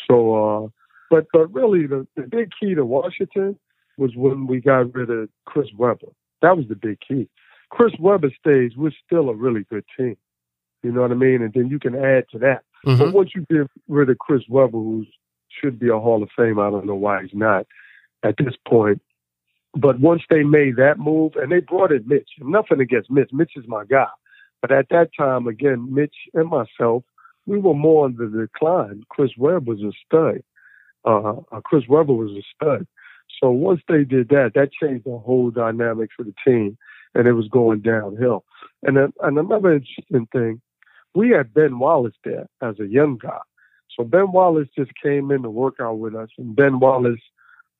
[0.08, 0.68] So, uh,
[1.10, 3.58] but but really, the, the big key to Washington
[3.96, 6.08] was when we got rid of Chris Webber.
[6.42, 7.28] That was the big key.
[7.70, 10.16] Chris Webber stays, we're still a really good team.
[10.82, 11.42] You know what I mean?
[11.42, 12.62] And then you can add to that.
[12.86, 12.98] Mm-hmm.
[12.98, 15.06] But once you get rid of Chris Webber, who
[15.48, 17.66] should be a Hall of Fame, I don't know why he's not
[18.22, 19.00] at this point.
[19.74, 23.30] But once they made that move, and they brought in Mitch, nothing against Mitch.
[23.32, 24.06] Mitch is my guy.
[24.60, 27.02] But at that time, again, Mitch and myself,
[27.46, 29.02] we were more on the decline.
[29.08, 30.42] Chris Webb was a stud.
[31.04, 32.86] Uh, uh, Chris Webber was a stud.
[33.40, 36.78] So once they did that, that changed the whole dynamic for the team,
[37.14, 38.44] and it was going downhill.
[38.82, 40.60] And then, and another interesting thing,
[41.14, 43.38] we had Ben Wallace there as a young guy.
[43.96, 47.20] So Ben Wallace just came in to work out with us, and Ben Wallace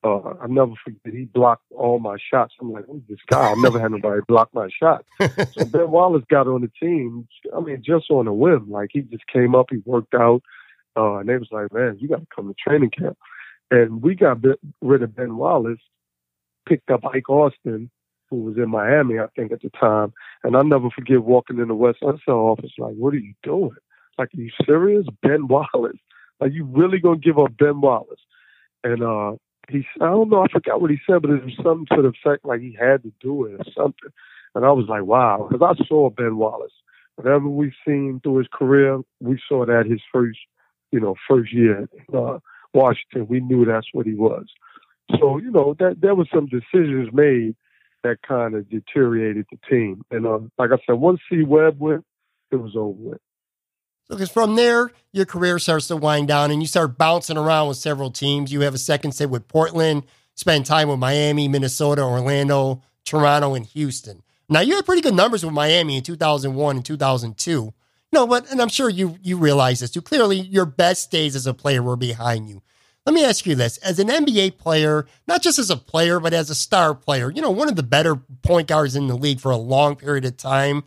[0.05, 2.53] uh, I never forget he blocked all my shots.
[2.61, 3.49] I'm like, who's this guy?
[3.49, 5.03] I've never had nobody block my shot.
[5.19, 7.27] so Ben Wallace got on the team.
[7.55, 8.69] I mean, just on a whim.
[8.69, 10.43] Like he just came up, he worked out,
[10.97, 13.17] uh, and they was like, man, you got to come to training camp.
[13.71, 14.37] And we got
[14.81, 15.79] rid of Ben Wallace,
[16.67, 17.89] picked up Ike Austin,
[18.29, 20.13] who was in Miami, I think, at the time.
[20.43, 23.71] And I'll never forget walking in the Wes Unseld office, like, what are you doing?
[24.17, 25.05] Like, are you serious?
[25.21, 25.97] Ben Wallace?
[26.41, 28.19] Are you really gonna give up Ben Wallace?
[28.83, 29.35] And uh
[29.69, 32.09] he I don't know, I forgot what he said, but it was something to the
[32.09, 34.11] effect like he had to do it or something.
[34.53, 36.71] And I was like, wow, because I saw Ben Wallace.
[37.15, 40.37] Whatever we've seen through his career, we saw that his first,
[40.95, 42.39] you know, first year in uh,
[42.73, 43.27] Washington.
[43.27, 44.45] We knew that's what he was.
[45.19, 47.55] So, you know, that there was some decisions made
[48.03, 50.03] that kind of deteriorated the team.
[50.09, 52.05] And uh, like I said, once C Webb went,
[52.49, 53.19] it was over with.
[54.07, 57.67] So, because from there, your career starts to wind down and you start bouncing around
[57.67, 58.53] with several teams.
[58.53, 60.03] You have a second stint with Portland,
[60.35, 64.23] spend time with Miami, Minnesota, Orlando, Toronto, and Houston.
[64.47, 67.73] Now, you had pretty good numbers with Miami in 2001 and 2002.
[68.15, 70.01] No, but, and I'm sure you, you realize this too.
[70.01, 72.61] Clearly, your best days as a player were behind you.
[73.05, 76.33] Let me ask you this as an NBA player, not just as a player, but
[76.33, 79.41] as a star player, you know, one of the better point guards in the league
[79.41, 80.85] for a long period of time.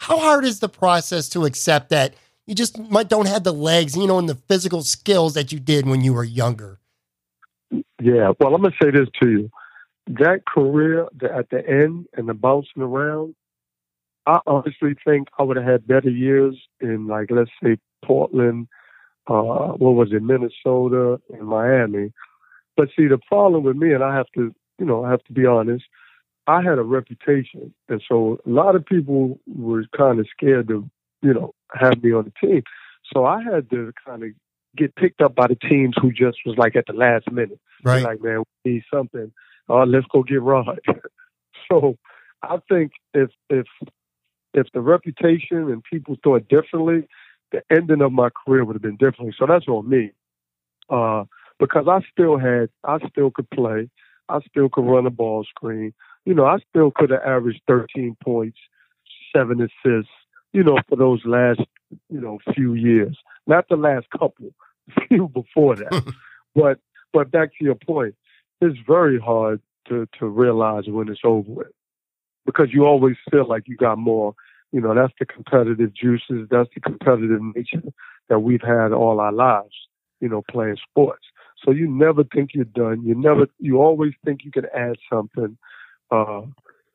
[0.00, 2.14] How hard is the process to accept that
[2.44, 5.60] you just might don't have the legs, you know, and the physical skills that you
[5.60, 6.80] did when you were younger.
[8.02, 9.48] Yeah, well, I'm gonna say this to you:
[10.08, 13.36] that career at the end and the bouncing around,
[14.26, 18.68] I honestly think I would have had better years in, like, let's say Portland,
[19.26, 22.12] uh, what was it, Minnesota, and Miami.
[22.76, 25.32] But see, the problem with me, and I have to, you know, I have to
[25.32, 25.84] be honest.
[26.46, 30.90] I had a reputation, and so a lot of people were kind of scared to
[31.24, 32.62] you know, have me on the team.
[33.12, 34.30] So I had to kind of
[34.76, 37.58] get picked up by the teams who just was like at the last minute.
[37.82, 38.02] Right.
[38.02, 39.32] Like, man, we need something.
[39.68, 40.80] Uh, let's go get Rod.
[41.70, 41.96] so
[42.42, 43.66] I think if if
[44.54, 47.06] if the reputation and people thought differently,
[47.52, 49.34] the ending of my career would have been differently.
[49.38, 50.12] So that's on me.
[50.88, 51.24] Uh,
[51.58, 53.88] because I still had, I still could play.
[54.28, 55.92] I still could run a ball screen.
[56.24, 58.58] You know, I still could have averaged 13 points,
[59.34, 60.10] seven assists,
[60.52, 61.60] you know, for those last,
[62.08, 63.16] you know, few years.
[63.46, 64.54] Not the last couple,
[65.08, 66.14] few before that.
[66.54, 66.78] but
[67.12, 68.14] but back to your point,
[68.60, 71.72] it's very hard to to realize when it's over with.
[72.46, 74.34] Because you always feel like you got more,
[74.74, 77.80] you know, that's the competitive juices, that's the competitive nature
[78.28, 79.72] that we've had all our lives,
[80.20, 81.22] you know, playing sports.
[81.64, 83.04] So you never think you're done.
[83.04, 85.56] You never you always think you can add something.
[86.10, 86.42] Uh,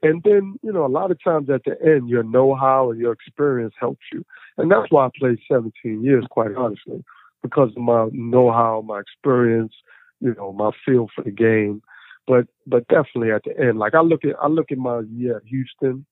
[0.03, 2.99] and then, you know, a lot of times at the end, your know how and
[2.99, 4.25] your experience helps you.
[4.57, 7.01] And that's why I played 17 years, quite honestly,
[7.41, 9.73] because of my know how, my experience,
[10.19, 11.82] you know, my feel for the game.
[12.27, 15.38] But but definitely at the end, like I look at I look at my year
[15.38, 16.05] at Houston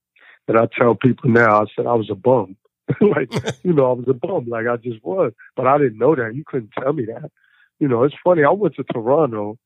[0.48, 2.56] and I tell people now, I said I was a bum.
[3.02, 3.30] like,
[3.64, 5.34] you know, I was a bum, like I just was.
[5.56, 6.36] But I didn't know that.
[6.36, 7.32] You couldn't tell me that.
[7.80, 9.60] You know, it's funny, I went to Toronto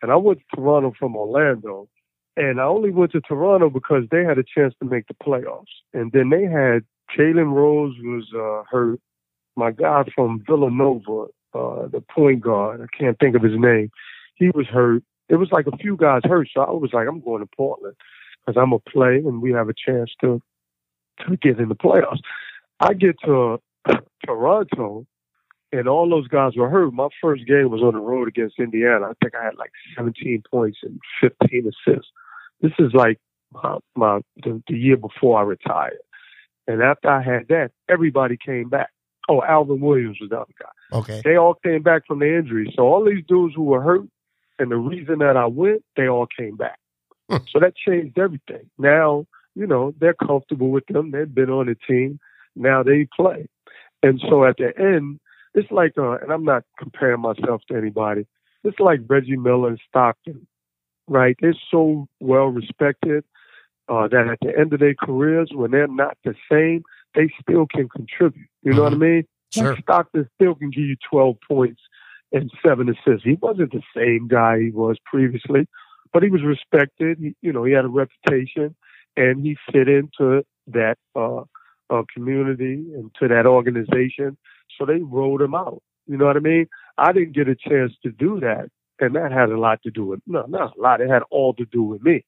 [0.00, 1.88] and I went to Toronto from Orlando
[2.36, 5.64] And I only went to Toronto because they had a chance to make the playoffs.
[5.92, 6.84] And then they had
[7.16, 9.00] Jalen Rose was uh, hurt.
[9.56, 11.22] My guy from Villanova,
[11.52, 13.90] uh, the point guard, I can't think of his name.
[14.36, 15.02] He was hurt.
[15.28, 17.96] It was like a few guys hurt, so I was like, I'm going to Portland
[18.48, 20.40] because I'm gonna play and we have a chance to
[21.26, 22.20] to get in the playoffs.
[22.80, 23.60] I get to
[24.26, 25.06] Toronto,
[25.72, 26.92] and all those guys were hurt.
[26.92, 29.06] My first game was on the road against Indiana.
[29.06, 32.10] I think I had like 17 points and 15 assists.
[32.60, 33.18] This is like
[33.52, 35.98] my, my the, the year before I retired.
[36.66, 38.90] And after I had that, everybody came back.
[39.28, 40.98] Oh, Alvin Williams was the other guy.
[40.98, 41.22] Okay.
[41.24, 42.72] They all came back from the injury.
[42.76, 44.06] So all these dudes who were hurt,
[44.58, 46.78] and the reason that I went, they all came back.
[47.28, 47.36] Hmm.
[47.50, 48.70] so that changed everything.
[48.78, 51.10] Now, you know, they're comfortable with them.
[51.10, 52.20] They've been on the team.
[52.54, 53.48] Now they play.
[54.02, 55.20] And so at the end,
[55.54, 58.26] it's like, uh, and I'm not comparing myself to anybody.
[58.64, 60.46] It's like Reggie Miller and Stockton,
[61.08, 61.36] right?
[61.40, 63.24] They're so well respected
[63.88, 66.82] uh, that at the end of their careers, when they're not the same,
[67.14, 68.48] they still can contribute.
[68.62, 69.24] You know what I mean?
[69.52, 69.76] Sure.
[69.82, 71.80] Stockton still can give you 12 points
[72.32, 73.24] and seven assists.
[73.24, 75.66] He wasn't the same guy he was previously,
[76.12, 77.18] but he was respected.
[77.18, 78.74] He, you know, he had a reputation
[79.16, 81.42] and he fit into that uh,
[81.90, 84.36] uh, community and to that organization.
[84.78, 85.82] So they rolled him out.
[86.06, 86.66] You know what I mean?
[86.96, 88.70] I didn't get a chance to do that.
[89.00, 91.00] And that had a lot to do with, no, not a lot.
[91.00, 92.24] It had all to do with me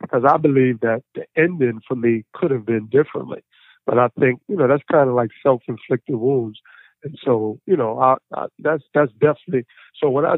[0.00, 3.42] because I believe that the ending for me could have been differently.
[3.86, 6.58] But I think, you know, that's kind of like self-inflicted wounds.
[7.04, 9.66] And so, you know, I, I, that's, that's definitely,
[10.00, 10.36] so when I,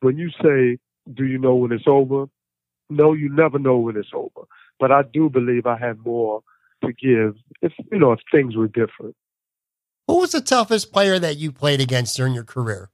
[0.00, 0.78] when you say,
[1.12, 2.26] do you know when it's over?
[2.90, 4.46] No, you never know when it's over.
[4.78, 6.42] But I do believe I had more
[6.84, 9.16] to give if, you know, if things were different.
[10.06, 12.90] Who was the toughest player that you played against during your career?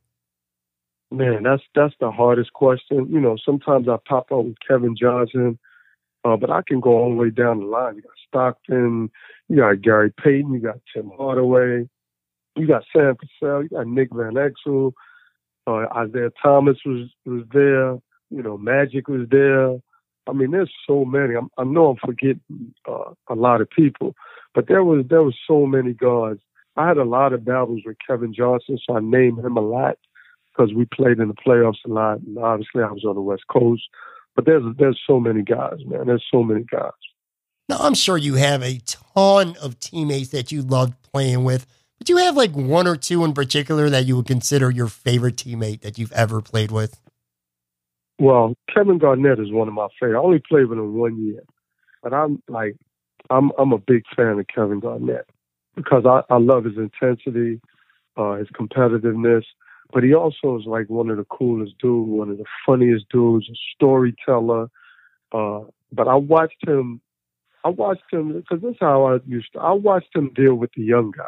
[1.11, 3.09] Man, that's that's the hardest question.
[3.11, 5.59] You know, sometimes I pop up with Kevin Johnson,
[6.25, 7.97] uh, but I can go all the way down the line.
[7.97, 9.11] You got Stockton,
[9.49, 11.89] you got Gary Payton, you got Tim Hardaway,
[12.55, 14.93] you got Sam Cassell, you got Nick Van Exel,
[15.79, 17.99] uh, Isiah Thomas was was there.
[18.31, 19.77] You know, Magic was there.
[20.27, 21.35] I mean, there's so many.
[21.35, 22.41] I'm, I know I'm forgetting
[22.89, 24.15] uh, a lot of people,
[24.55, 26.41] but there was there was so many guards.
[26.77, 29.99] I had a lot of battles with Kevin Johnson, so I named him a lot
[30.47, 32.21] because we played in the playoffs a lot.
[32.21, 33.83] And obviously, I was on the West Coast.
[34.37, 36.07] But there's there's so many guys, man.
[36.07, 36.93] There's so many guys.
[37.69, 41.67] Now, I'm sure you have a ton of teammates that you loved playing with,
[42.01, 45.37] but you have like one or two in particular that you would consider your favorite
[45.37, 46.99] teammate that you've ever played with.
[48.19, 50.19] Well, Kevin Garnett is one of my favorite.
[50.19, 51.43] I only played with him one year,
[52.03, 52.77] but I'm like,
[53.29, 55.29] I'm I'm a big fan of Kevin Garnett
[55.77, 57.61] because I, I love his intensity,
[58.17, 59.45] uh, his competitiveness,
[59.93, 63.49] but he also is like one of the coolest dudes, one of the funniest dudes,
[63.51, 64.69] a storyteller.
[65.33, 65.61] Uh,
[65.93, 67.01] but I watched him,
[67.65, 69.61] I watched him because this is how I used to.
[69.61, 71.27] I watched him deal with the young guys,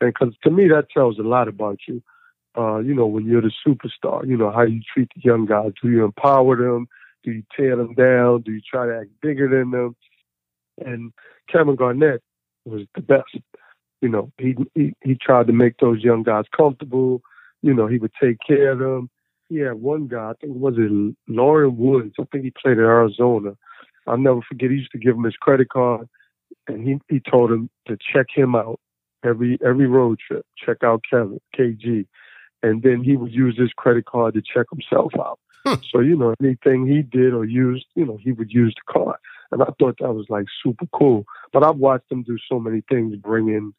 [0.00, 2.02] and because to me that tells a lot about you.
[2.56, 5.72] Uh, you know, when you're the superstar, you know how you treat the young guys.
[5.80, 6.88] Do you empower them?
[7.22, 8.42] Do you tear them down?
[8.42, 9.96] Do you try to act bigger than them?
[10.84, 11.12] And
[11.50, 12.22] Kevin Garnett
[12.64, 13.36] was the best.
[14.00, 17.22] You know, he he, he tried to make those young guys comfortable.
[17.62, 19.10] You know, he would take care of them.
[19.48, 22.14] He had one guy, I think it was it Loren Woods.
[22.20, 23.56] I think he played in Arizona.
[24.06, 24.70] I'll never forget.
[24.70, 26.08] He used to give him his credit card,
[26.66, 28.80] and he he told him to check him out
[29.24, 30.44] every every road trip.
[30.56, 32.06] Check out Kevin KG,
[32.62, 35.38] and then he would use his credit card to check himself out.
[35.64, 35.74] Hmm.
[35.90, 39.16] So you know, anything he did or used, you know, he would use the card,
[39.50, 41.24] and I thought that was like super cool.
[41.52, 43.72] But I've watched him do so many things, bring in,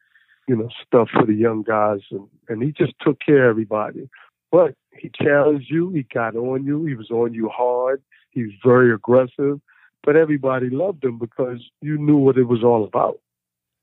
[0.48, 4.10] you know, stuff for the young guys, and and he just took care of everybody.
[4.52, 5.92] But he challenged you.
[5.92, 6.86] He got on you.
[6.86, 8.02] He was on you hard.
[8.32, 9.62] He was very aggressive.
[10.04, 13.20] But everybody loved him because you knew what it was all about.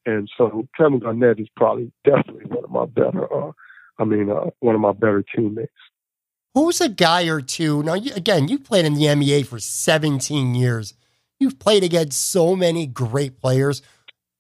[0.07, 3.53] And so Kevin Garnett is probably definitely one of my better, uh,
[3.99, 5.73] I mean, uh, one of my better teammates.
[6.55, 7.83] Who's a guy or two?
[7.83, 10.95] Now, you, again, you played in the NBA for 17 years.
[11.39, 13.83] You've played against so many great players.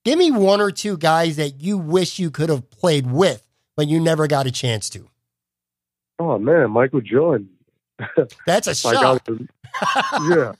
[0.04, 3.44] Give me one or two guys that you wish you could have played with,
[3.76, 5.10] but you never got a chance to.
[6.18, 7.50] Oh man, Michael Jordan.
[8.46, 9.28] That's a Like I shock.
[9.28, 9.40] was,
[10.30, 10.52] yeah,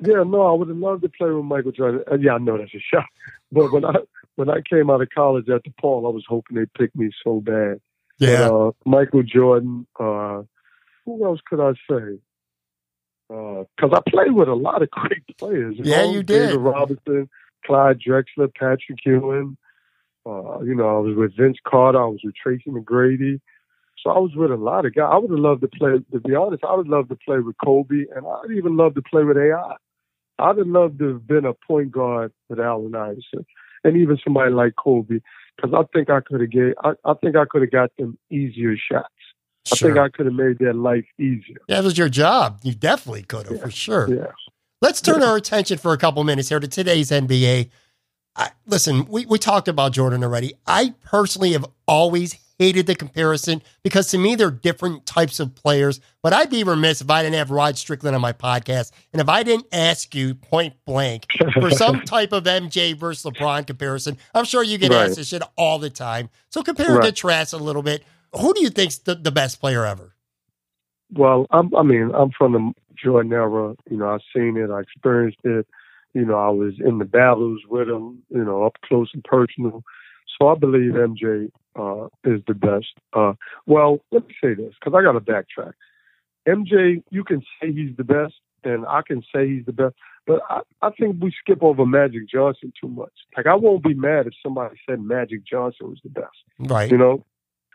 [0.00, 0.22] yeah.
[0.22, 2.04] No, I would have loved to play with Michael Jordan.
[2.10, 3.04] Uh, yeah, I know that's a shot.
[3.50, 3.92] But when I
[4.36, 7.40] when I came out of college at DePaul, I was hoping they'd pick me so
[7.40, 7.80] bad.
[8.18, 8.48] yeah.
[8.48, 9.86] But, uh, Michael Jordan.
[9.98, 10.42] Uh,
[11.04, 12.18] who else could I say?
[13.28, 15.74] Because I played with a lot of great players.
[15.78, 16.12] Yeah, know?
[16.12, 16.48] you did.
[16.48, 17.28] David Robinson,
[17.66, 19.56] Clyde Drexler, Patrick Ewing.
[20.24, 22.00] Uh, you know, I was with Vince Carter.
[22.00, 23.40] I was with Tracy McGrady.
[24.02, 25.08] So I was with a lot of guys.
[25.12, 25.92] I would have loved to play.
[26.12, 29.02] To be honest, I would love to play with Kobe, and I'd even love to
[29.02, 29.76] play with AI.
[30.38, 33.46] I'd have loved to have been a point guard with Allen Iverson,
[33.84, 35.18] and even somebody like Kobe,
[35.56, 36.74] because I think I could have get.
[36.82, 39.08] I, I think I could have got them easier shots.
[39.72, 41.58] I think I could have made their life easier.
[41.68, 42.58] That was your job.
[42.64, 43.62] You definitely could have, Yeah.
[43.62, 44.12] for sure.
[44.12, 44.26] Yeah.
[44.80, 47.70] Let's turn our attention for a couple minutes here to today's NBA.
[48.34, 50.54] I, listen, we, we talked about Jordan already.
[50.66, 52.32] I personally have always
[52.62, 56.00] hated the comparison because to me, they're different types of players.
[56.22, 59.28] But I'd be remiss if I didn't have Rod Strickland on my podcast and if
[59.28, 61.26] I didn't ask you point blank
[61.60, 64.16] for some type of MJ versus LeBron comparison.
[64.34, 65.06] I'm sure you get Right.
[65.06, 66.30] asked this shit all the time.
[66.50, 67.06] So compare and Right.
[67.06, 68.04] contrast a little bit.
[68.38, 70.14] Who do you think's the, the best player ever?
[71.14, 73.74] Well, I'm, I mean, I'm from the Jordan era.
[73.90, 75.66] You know, I've seen it, I experienced it.
[76.14, 78.22] You know, I was in the battles with him.
[78.30, 79.82] You know, up close and personal.
[80.38, 82.92] So I believe MJ uh, is the best.
[83.12, 83.34] Uh,
[83.66, 85.72] well, let me say this because I got to backtrack.
[86.46, 89.94] MJ, you can say he's the best, and I can say he's the best,
[90.26, 93.12] but I, I think we skip over Magic Johnson too much.
[93.36, 96.28] Like I won't be mad if somebody said Magic Johnson was the best.
[96.58, 96.90] Right.
[96.90, 97.24] You know,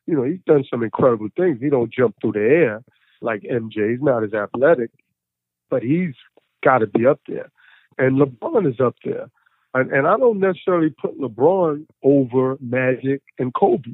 [0.06, 1.60] you know, he's done some incredible things.
[1.62, 2.84] He don't jump through the air
[3.22, 3.92] like MJ.
[3.92, 4.92] He's not as athletic,
[5.70, 6.14] but he's
[6.64, 7.52] got to be up there.
[7.98, 9.30] And LeBron is up there.
[9.74, 13.92] And, and I don't necessarily put LeBron over Magic and Kobe.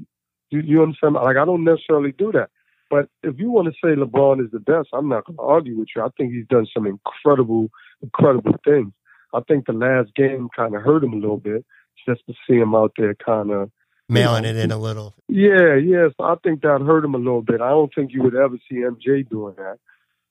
[0.49, 1.15] You, you understand?
[1.15, 2.49] Like, I don't necessarily do that.
[2.89, 5.77] But if you want to say LeBron is the best, I'm not going to argue
[5.79, 6.03] with you.
[6.03, 7.69] I think he's done some incredible,
[8.01, 8.93] incredible things.
[9.33, 11.65] I think the last game kind of hurt him a little bit
[12.07, 13.71] just to see him out there kind of
[14.09, 15.15] Mailing it in a little.
[15.29, 17.61] yeah, yes, I think that hurt him a little bit.
[17.61, 19.79] I don't think you would ever see MJ doing that.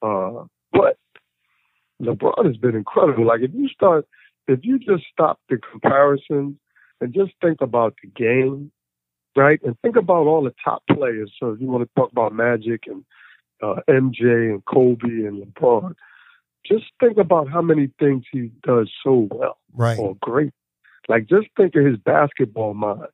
[0.02, 0.98] Uh, but
[2.00, 3.26] LeBron has been incredible.
[3.26, 4.06] Like if you start,
[4.48, 6.56] if you just stop the comparisons
[7.00, 8.70] and just think about the game,
[9.36, 11.32] right, and think about all the top players.
[11.40, 13.04] So if you want to talk about Magic and
[13.62, 15.94] uh, MJ and Kobe and LeBron,
[16.66, 19.98] just think about how many things he does so well Right.
[19.98, 20.52] or great.
[21.08, 23.08] Like just think of his basketball mind.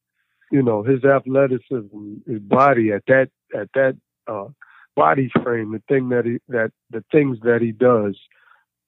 [0.51, 4.47] You know, his athleticism, his body at that at that uh
[4.97, 8.19] body frame, the thing that he that the things that he does,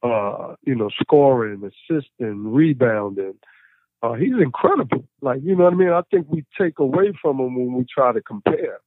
[0.03, 3.35] uh, you know, scoring, assisting, rebounding.
[4.03, 5.05] Uh he's incredible.
[5.21, 5.91] Like, you know what I mean?
[5.91, 8.79] I think we take away from him when we try to compare.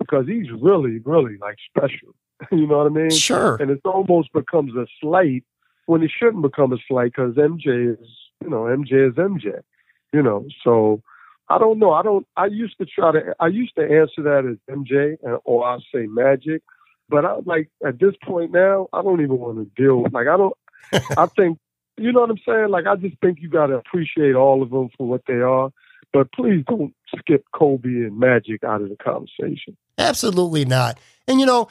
[0.00, 2.14] Because he's really, really like special.
[2.52, 3.10] you know what I mean?
[3.10, 3.56] Sure.
[3.60, 5.44] and it almost becomes a slight
[5.86, 8.08] when it shouldn't become a slight because MJ is,
[8.42, 9.60] you know, MJ is MJ,
[10.12, 10.46] you know.
[10.64, 11.00] So
[11.48, 11.92] I don't know.
[11.92, 12.26] I don't.
[12.36, 13.34] I used to try to.
[13.38, 16.62] I used to answer that as MJ and- or I say Magic,
[17.08, 20.02] but I like at this point now I don't even want to deal.
[20.10, 20.56] Like I don't.
[21.16, 21.58] I think
[21.96, 22.68] you know what I'm saying.
[22.68, 25.70] Like I just think you got to appreciate all of them for what they are.
[26.12, 29.76] But please don't skip Kobe and Magic out of the conversation.
[29.98, 30.98] Absolutely not.
[31.26, 31.68] And you know,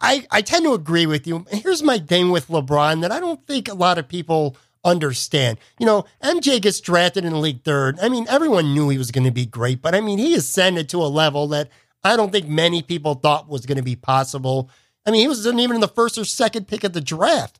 [0.00, 1.46] I I tend to agree with you.
[1.50, 5.58] Here's my thing with LeBron that I don't think a lot of people understand.
[5.78, 7.98] You know, MJ gets drafted in the league third.
[8.00, 10.88] I mean, everyone knew he was going to be great, but I mean, he ascended
[10.90, 11.70] to a level that
[12.04, 14.70] I don't think many people thought was going to be possible.
[15.06, 17.58] I mean, he wasn't even in the first or second pick of the draft.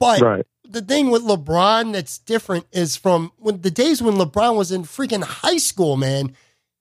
[0.00, 0.46] But Right.
[0.66, 4.82] the thing with LeBron that's different is from when the days when LeBron was in
[4.84, 6.34] freaking high school, man.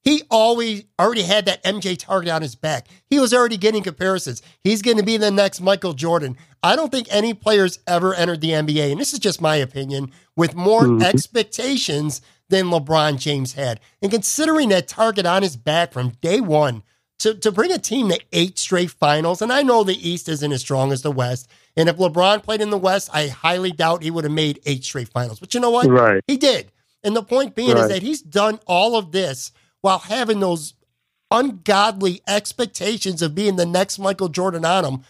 [0.06, 2.88] He always already had that MJ target on his back.
[3.10, 4.42] He was already getting comparisons.
[4.62, 6.36] He's going to be the next Michael Jordan.
[6.62, 10.12] I don't think any players ever entered the NBA, and this is just my opinion,
[10.36, 11.04] with more Mhm.
[11.04, 13.80] expectations than LeBron James had.
[14.02, 16.84] And considering that target on his back from day one,
[17.24, 20.52] to, to bring a team to eight straight finals, and I know the East isn't
[20.52, 21.50] as strong as the West.
[21.78, 24.84] And if LeBron played in the West, I highly doubt he would have made eight
[24.84, 25.40] straight finals.
[25.40, 25.88] But you know what?
[25.88, 26.22] Right.
[26.28, 26.70] He did.
[27.02, 30.74] And the point being is that he's done all of this while having those
[31.32, 35.04] ungodly expectations of being the next Michael Jordan on him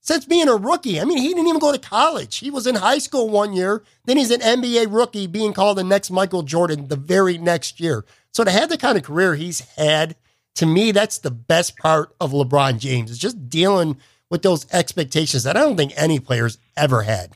[0.00, 1.00] since being a rookie.
[1.00, 2.38] I mean, he didn't even go to college.
[2.38, 5.84] He was in high school one year, then he's an NBA rookie being called the
[5.84, 8.04] next Michael Jordan the very next year.
[8.32, 10.16] So to have the kind of career he's had,
[10.56, 13.10] to me, that's the best part of LeBron James.
[13.10, 13.96] Is just dealing
[14.30, 17.32] with those expectations that I don't think any players ever had.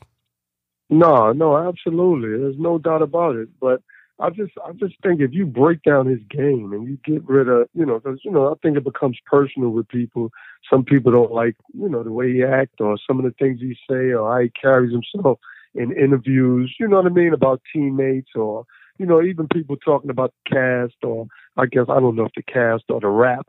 [0.89, 2.37] No, no, absolutely.
[2.37, 3.49] There's no doubt about it.
[3.59, 3.81] But
[4.19, 7.49] I just, I just think if you break down his game and you get rid
[7.49, 10.29] of, you know, because you know, I think it becomes personal with people.
[10.69, 13.59] Some people don't like, you know, the way he act or some of the things
[13.59, 15.39] he say or how he carries himself
[15.73, 16.73] in interviews.
[16.79, 18.65] You know what I mean about teammates or,
[18.97, 21.27] you know, even people talking about the cast or
[21.57, 23.47] I guess I don't know if the cast or the wrap.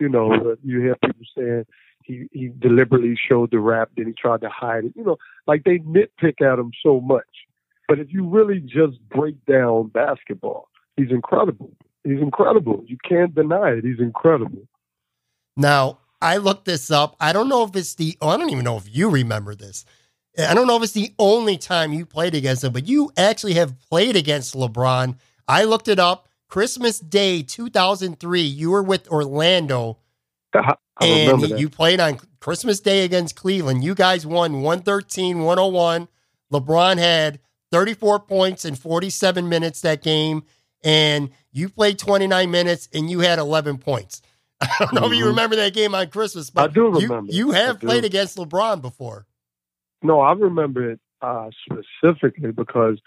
[0.00, 0.48] You know, mm-hmm.
[0.48, 1.64] but you hear people saying
[2.02, 4.92] he he deliberately showed the wrap, then he tried to hide it.
[4.96, 7.24] You know, like they nitpick at him so much.
[7.88, 11.70] But if you really just break down basketball, he's incredible.
[12.02, 12.84] He's incredible.
[12.86, 13.84] You can't deny it.
[13.84, 14.66] He's incredible.
[15.56, 17.16] Now, I looked this up.
[17.20, 19.84] I don't know if it's the, oh, I don't even know if you remember this.
[20.38, 23.54] I don't know if it's the only time you played against him, but you actually
[23.54, 25.16] have played against LeBron.
[25.46, 26.28] I looked it up.
[26.58, 29.98] Christmas Day 2003, you were with Orlando.
[30.54, 33.82] I, I and you played on Christmas Day against Cleveland.
[33.82, 36.06] You guys won 113 101.
[36.52, 37.40] LeBron had
[37.72, 40.44] 34 points in 47 minutes that game.
[40.84, 44.22] And you played 29 minutes and you had 11 points.
[44.60, 45.30] I don't know if you Mhm.
[45.30, 47.32] remember that game on Christmas, but I do you- remember.
[47.32, 47.86] You, have I do.
[47.88, 49.26] played against LeBron before.
[50.02, 53.00] No, I remember it uh, specifically because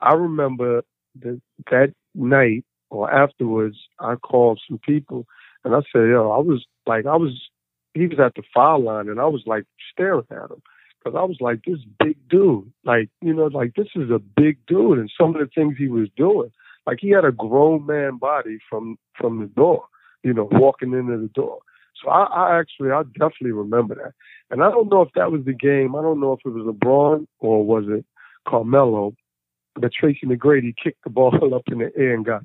[0.00, 0.84] I remember
[1.20, 5.26] that that night or afterwards, I called some people
[5.64, 7.48] and I said, "Yo, I was like, I was,
[7.94, 10.62] he was at the foul line, and I was like staring at him
[10.98, 14.58] because I was like, this big dude, like, you know, like this is a big
[14.66, 16.50] dude, and some of the things he was doing,
[16.86, 19.84] like he had a grown man body from from the door,
[20.22, 21.60] you know, walking into the door.
[22.02, 24.12] So I, I actually, I definitely remember that.
[24.50, 25.94] And I don't know if that was the game.
[25.94, 28.04] I don't know if it was LeBron or was it
[28.46, 29.14] Carmelo.
[29.76, 32.42] But Tracy McGrady kicked the ball up in the air and got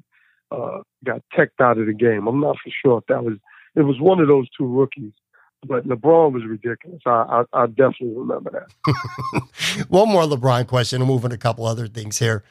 [0.51, 2.27] uh, got teched out of the game.
[2.27, 3.37] I'm not for sure if that was.
[3.75, 5.13] It was one of those two rookies.
[5.67, 7.01] But LeBron was ridiculous.
[7.05, 9.85] I I, I definitely remember that.
[9.89, 11.01] One more LeBron question.
[11.01, 12.43] I'm moving a couple other things here.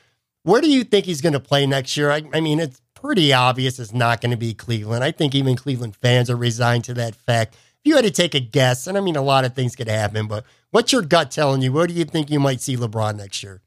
[0.42, 2.10] Where do you think he's going to play next year?
[2.10, 5.04] I, I mean, it's pretty obvious it's not going to be Cleveland.
[5.04, 7.54] I think even Cleveland fans are resigned to that fact.
[7.54, 9.88] If you had to take a guess, and I mean, a lot of things could
[9.88, 11.72] happen, but what's your gut telling you?
[11.72, 13.62] Where do you think you might see LeBron next year?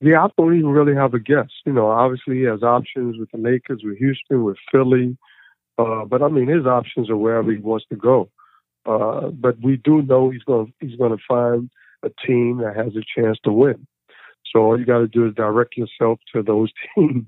[0.00, 1.50] Yeah, I don't even really have a guess.
[1.66, 5.16] You know, obviously he has options with the Lakers, with Houston, with Philly.
[5.78, 8.30] Uh, but I mean, his options are wherever he wants to go.
[8.86, 11.70] Uh, but we do know he's going he's going to find
[12.02, 13.86] a team that has a chance to win.
[14.50, 17.26] So all you got to do is direct yourself to those teams,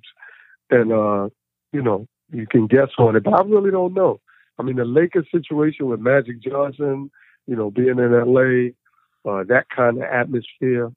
[0.70, 1.28] and uh,
[1.72, 3.24] you know you can guess on it.
[3.24, 4.20] But I really don't know.
[4.58, 7.10] I mean, the Lakers situation with Magic Johnson,
[7.46, 8.70] you know, being in LA,
[9.30, 10.90] uh, that kind of atmosphere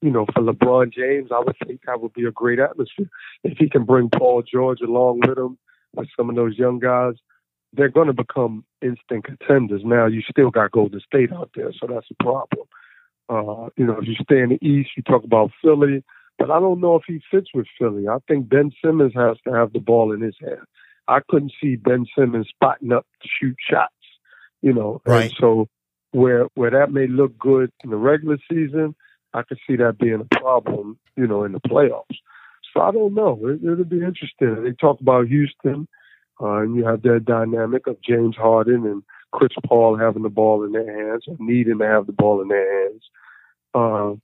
[0.00, 3.10] you know, for LeBron James, I would think that would be a great atmosphere.
[3.42, 5.58] If he can bring Paul George along with him,
[5.94, 7.14] with some of those young guys,
[7.72, 9.82] they're going to become instant contenders.
[9.84, 12.66] Now, you still got Golden State out there, so that's a problem.
[13.28, 16.02] Uh, you know, if you stay in the East, you talk about Philly,
[16.38, 18.08] but I don't know if he fits with Philly.
[18.08, 20.64] I think Ben Simmons has to have the ball in his hand.
[21.08, 23.92] I couldn't see Ben Simmons spotting up to shoot shots,
[24.62, 25.02] you know.
[25.04, 25.24] Right.
[25.24, 25.68] And so
[26.12, 28.94] where where that may look good in the regular season,
[29.34, 32.16] I could see that being a problem, you know, in the playoffs.
[32.72, 33.38] So I don't know.
[33.44, 34.62] It, it'll be interesting.
[34.62, 35.88] They talk about Houston,
[36.40, 39.02] uh, and you have that dynamic of James Harden and
[39.32, 42.48] Chris Paul having the ball in their hands or needing to have the ball in
[42.48, 43.02] their hands.
[43.74, 44.14] Uh,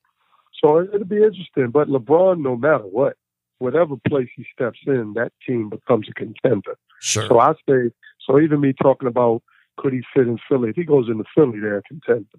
[0.62, 1.70] so it, it'll be interesting.
[1.70, 3.16] But LeBron, no matter what,
[3.58, 6.76] whatever place he steps in, that team becomes a contender.
[7.00, 7.26] Sure.
[7.28, 7.90] So I say,
[8.26, 9.42] so even me talking about
[9.76, 10.70] could he fit in Philly?
[10.70, 12.38] If he goes into Philly, they're a contender.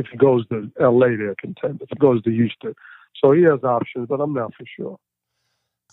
[0.00, 1.84] If he goes to LA, they're a contender.
[1.84, 2.74] If he goes to Houston,
[3.22, 4.98] so he has options, but I'm not for sure.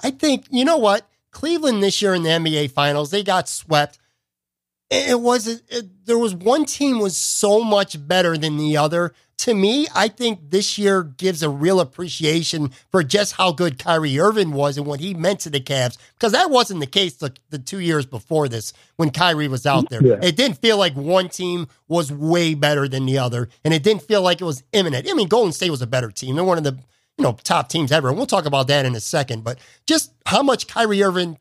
[0.03, 3.99] I think you know what Cleveland this year in the NBA Finals they got swept.
[4.89, 9.13] It it was it, there was one team was so much better than the other.
[9.39, 14.19] To me, I think this year gives a real appreciation for just how good Kyrie
[14.19, 17.35] Irving was and what he meant to the Cavs because that wasn't the case the,
[17.51, 20.03] the two years before this when Kyrie was out there.
[20.03, 20.17] Yeah.
[20.23, 24.03] It didn't feel like one team was way better than the other, and it didn't
[24.03, 25.07] feel like it was imminent.
[25.07, 26.35] I mean, Golden State was a better team.
[26.35, 26.79] They're one of the
[27.17, 29.43] you know top teams ever, and we'll talk about that in a second.
[29.43, 31.37] But just how much Kyrie Irving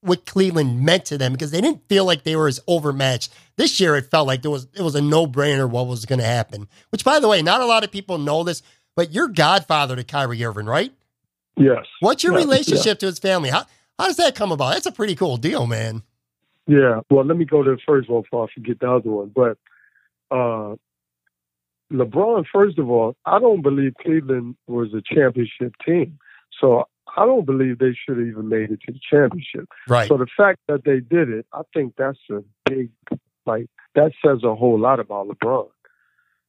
[0.00, 3.32] what Cleveland meant to them because they didn't feel like they were as overmatched.
[3.56, 6.20] This year, it felt like there was it was a no brainer what was going
[6.20, 6.68] to happen.
[6.90, 8.62] Which, by the way, not a lot of people know this,
[8.94, 10.92] but you're godfather to Kyrie Irving, right?
[11.56, 11.86] Yes.
[12.00, 13.50] What's your Yeah, relationship to his family?
[13.50, 13.64] How
[13.98, 14.74] how does that come about?
[14.74, 16.02] That's a pretty cool deal, man.
[16.68, 17.00] Yeah.
[17.10, 19.32] Well, let me go to the first one before I forget the other one.
[19.34, 19.58] But
[20.30, 20.76] uh,
[21.92, 26.18] LeBron, first of all, I don't believe Cleveland was a championship team.
[26.60, 26.84] So
[27.18, 29.68] I don't believe they should have even made it to the championship.
[29.88, 30.08] Right.
[30.08, 32.90] So the fact that they did it, I think that's a big,
[33.44, 35.68] like, that says a whole lot about LeBron.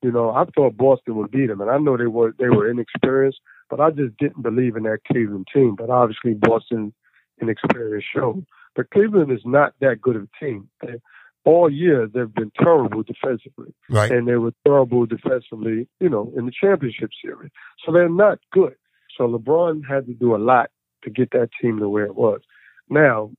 [0.02, 2.70] You know, I thought Boston would beat them, and I know they were they were
[2.70, 5.76] inexperienced, but I just didn't believe in that Cleveland team.
[5.76, 6.94] But obviously, Boston's
[7.42, 8.46] inexperience showed.
[8.76, 10.70] But Cleveland is not that good of a team.
[10.82, 11.02] They,
[11.46, 14.12] all year, they've been terrible defensively, Right.
[14.12, 17.52] and they were terrible defensively, you know, in the championship series.
[17.86, 18.76] So they're not good.
[19.20, 20.72] So LeBron had to do a lot
[21.04, 22.40] to get that team to where it was.
[22.90, 23.32] Now,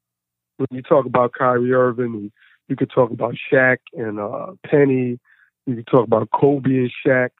[0.58, 2.32] when you talk about Kyrie Irving, and
[2.68, 5.18] you could talk about Shaq and uh, Penny.
[5.66, 7.30] You could talk about Kobe and Shaq.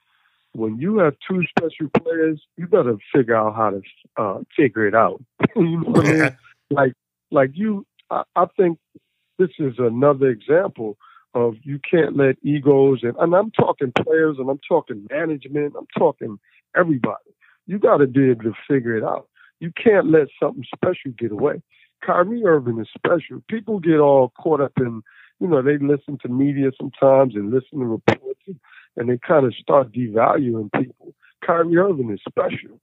[0.53, 3.83] When you have two special players, you better figure out how to
[4.17, 5.23] uh, figure it out.
[5.57, 6.37] you know what I mean?
[6.71, 6.93] Like,
[7.31, 8.79] like you, I, I think
[9.39, 10.97] this is another example
[11.35, 15.87] of you can't let egos and, and I'm talking players and I'm talking management, I'm
[15.97, 16.41] talking
[16.77, 17.31] everybody.
[17.67, 19.29] You got to be able to figure it out.
[19.61, 21.63] You can't let something special get away.
[22.05, 23.43] Kyrie Irving is special.
[23.49, 25.03] People get all caught up in,
[25.39, 28.59] you know, they listen to media sometimes and listen to reports and,
[28.97, 31.15] and they kind of start devaluing people.
[31.45, 32.81] Kyrie Irving is special.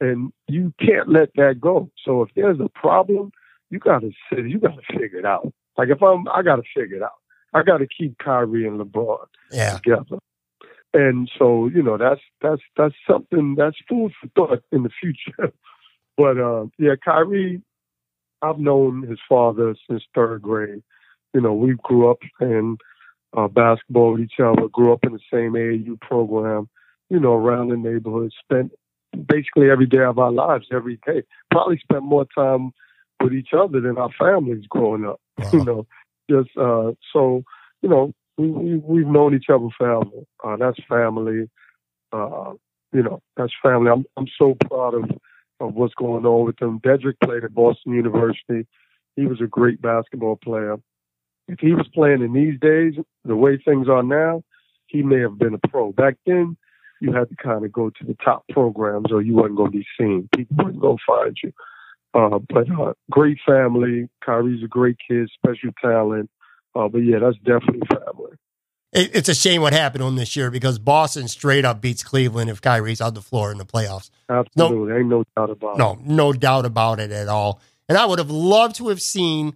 [0.00, 1.90] And you can't let that go.
[2.04, 3.32] So if there's a problem,
[3.70, 5.52] you gotta sit you gotta figure it out.
[5.76, 7.10] Like if I'm I gotta figure it out.
[7.54, 9.74] I gotta keep Kyrie and LeBron Yeah.
[9.76, 10.18] together.
[10.94, 15.52] And so, you know, that's that's that's something that's food for thought in the future.
[16.16, 17.62] but uh, yeah, Kyrie,
[18.42, 20.82] I've known his father since third grade.
[21.32, 22.76] You know, we grew up playing
[23.34, 26.68] uh, basketball with each other, grew up in the same AAU program,
[27.08, 28.72] you know, around the neighborhood, spent
[29.26, 31.22] basically every day of our lives every day.
[31.50, 32.72] Probably spent more time
[33.22, 35.20] with each other than our families growing up.
[35.52, 35.86] You know,
[36.30, 37.42] just uh, so
[37.80, 38.12] you know,
[38.42, 40.04] we, we we've known each other forever.
[40.42, 41.48] Uh, that's family.
[42.12, 42.52] Uh,
[42.92, 43.90] you know, that's family.
[43.90, 45.10] I'm I'm so proud of
[45.60, 46.80] of what's going on with them.
[46.80, 48.66] Dedrick played at Boston University.
[49.16, 50.76] He was a great basketball player.
[51.48, 54.42] If he was playing in these days, the way things are now,
[54.86, 55.92] he may have been a pro.
[55.92, 56.56] Back then,
[57.00, 59.78] you had to kind of go to the top programs or you wasn't going to
[59.78, 60.28] be seen.
[60.34, 61.52] People wouldn't go find you.
[62.14, 64.08] Uh, but uh, great family.
[64.24, 66.30] Kyrie's a great kid, special talent.
[66.74, 68.36] Uh, but yeah, that's definitely family.
[68.92, 72.02] It, it's a shame what happened to him this year because Boston straight up beats
[72.02, 74.10] Cleveland if Kyrie's on the floor in the playoffs.
[74.28, 74.94] Absolutely.
[74.94, 75.78] Ain't no doubt about it.
[75.78, 77.60] No, no doubt about it at all.
[77.88, 79.54] And I would have loved to have seen,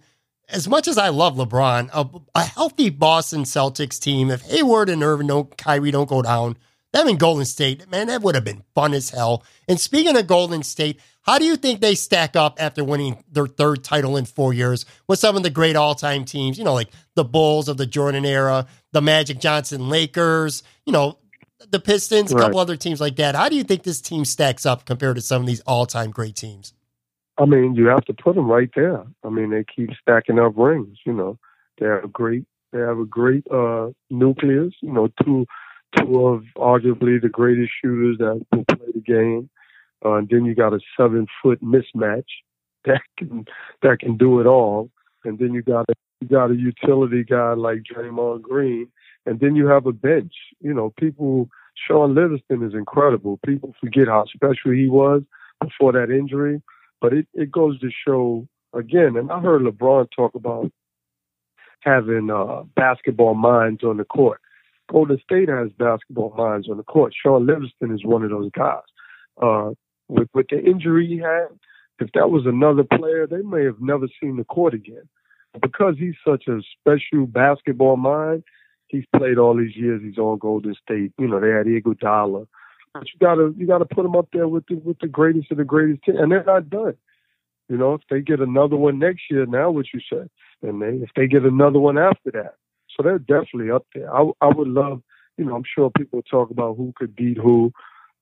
[0.48, 2.08] as much as I love LeBron, a,
[2.38, 4.30] a healthy Boston Celtics team.
[4.30, 6.56] If Hayward and Irving don't, Kyrie don't go down,
[6.92, 9.44] them in Golden State, man, that would have been fun as hell.
[9.68, 13.46] And speaking of Golden State, how do you think they stack up after winning their
[13.46, 16.56] third title in four years with some of the great all time teams?
[16.56, 21.18] You know, like the Bulls of the Jordan era, the Magic Johnson Lakers, you know,
[21.70, 23.34] the Pistons, a couple other teams like that.
[23.34, 26.10] How do you think this team stacks up compared to some of these all time
[26.10, 26.72] great teams?
[27.38, 29.04] I mean, you have to put them right there.
[29.24, 30.98] I mean, they keep stacking up rings.
[31.04, 31.38] You know,
[31.78, 34.74] they have a great, they have a great uh, nucleus.
[34.80, 35.46] You know, two,
[35.96, 39.50] two of arguably the greatest shooters that will play the game.
[40.04, 42.24] Uh, and then you got a seven foot mismatch
[42.84, 43.44] that can
[43.82, 44.90] that can do it all.
[45.24, 48.88] And then you got a you got a utility guy like Draymond Green.
[49.26, 50.34] And then you have a bench.
[50.60, 51.48] You know, people.
[51.86, 53.38] Shaun Livingston is incredible.
[53.44, 55.22] People forget how special he was
[55.60, 56.62] before that injury.
[57.02, 60.70] But it, it goes to show again, and I heard LeBron talk about
[61.80, 64.40] having uh, basketball minds on the court.
[64.90, 67.12] Golden State has basketball minds on the court.
[67.20, 68.82] Shaun Livingston is one of those guys.
[69.40, 69.70] Uh,
[70.08, 71.48] with with the injury he had,
[71.98, 75.08] if that was another player, they may have never seen the court again.
[75.60, 78.44] Because he's such a special basketball mind,
[78.88, 80.02] he's played all these years.
[80.02, 81.12] He's on Golden State.
[81.18, 82.46] You know, they had Iguodala.
[82.92, 85.58] But you gotta you gotta put him up there with the with the greatest of
[85.58, 86.94] the greatest team, and they're not done.
[87.68, 90.30] You know, if they get another one next year, now what you said,
[90.62, 92.54] and they if they get another one after that,
[92.88, 94.14] so they're definitely up there.
[94.14, 95.02] I I would love,
[95.36, 97.72] you know, I'm sure people talk about who could beat who,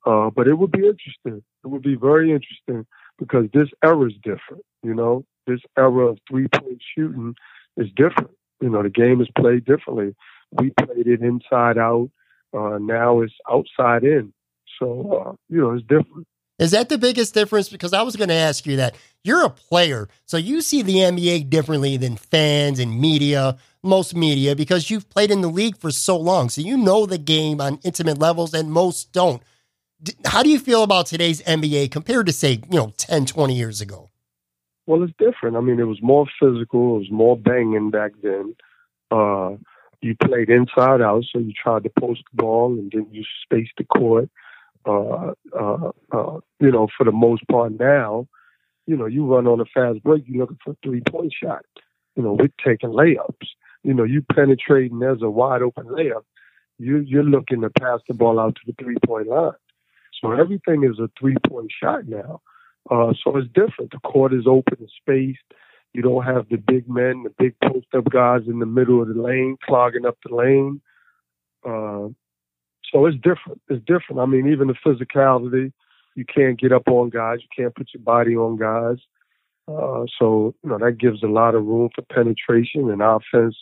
[0.06, 1.42] uh, but it would be interesting.
[1.62, 2.86] It would be very interesting
[3.18, 4.64] because this era is different.
[4.84, 7.34] You know, this era of three point shooting
[7.76, 8.30] is different.
[8.60, 10.14] You know, the game is played differently.
[10.52, 12.10] We played it inside out.
[12.56, 14.32] Uh, now it's outside in.
[14.78, 16.26] So uh, you know, it's different.
[16.58, 17.68] Is that the biggest difference?
[17.68, 18.94] Because I was going to ask you that.
[19.24, 24.54] You're a player, so you see the NBA differently than fans and media, most media,
[24.54, 26.50] because you've played in the league for so long.
[26.50, 29.42] So you know the game on intimate levels, and most don't.
[30.26, 33.80] How do you feel about today's NBA compared to, say, you know, 10, 20 years
[33.80, 34.10] ago?
[34.86, 35.56] Well, it's different.
[35.56, 36.96] I mean, it was more physical.
[36.96, 38.54] It was more banging back then.
[39.10, 39.56] Uh,
[40.02, 43.72] you played inside out, so you tried to post the ball and then you spaced
[43.78, 44.28] the court.
[44.86, 48.26] Uh, uh, uh, you know, for the most part now,
[48.86, 51.64] you know, you run on a fast break, you're looking for three point shot.
[52.16, 53.48] You know, we're taking layups.
[53.82, 56.24] You know, you penetrating, there's a wide open layup.
[56.78, 59.52] You, you're looking to pass the ball out to the three point line.
[60.20, 62.42] So everything is a three point shot now.
[62.90, 63.90] Uh, so it's different.
[63.90, 65.40] The court is open and spaced.
[65.92, 69.08] You don't have the big men, the big post up guys in the middle of
[69.08, 70.80] the lane clogging up the lane.
[71.64, 72.08] Uh,
[72.92, 73.60] so it's different.
[73.68, 74.20] It's different.
[74.20, 75.72] I mean, even the physicality,
[76.14, 77.38] you can't get up on guys.
[77.40, 78.98] You can't put your body on guys.
[79.66, 83.56] Uh, so you know that gives a lot of room for penetration and offense.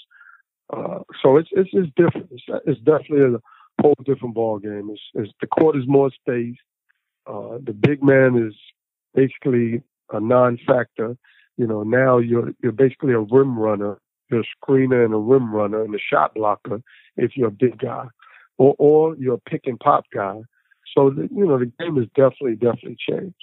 [0.72, 2.28] Uh, so it's it's it's different.
[2.32, 4.90] It's, it's definitely a whole different ball game.
[4.90, 6.58] It's, it's the court is more spaced.
[7.26, 8.54] Uh, the big man is
[9.14, 9.82] basically
[10.12, 11.16] a non-factor.
[11.56, 13.98] You know, now you're you're basically a rim runner.
[14.30, 16.82] you're a screener and a rim runner and a shot blocker
[17.16, 18.06] if you're a big guy,
[18.58, 20.40] or or you're a pick and pop guy.
[20.94, 23.36] So the, you know the game has definitely definitely changed.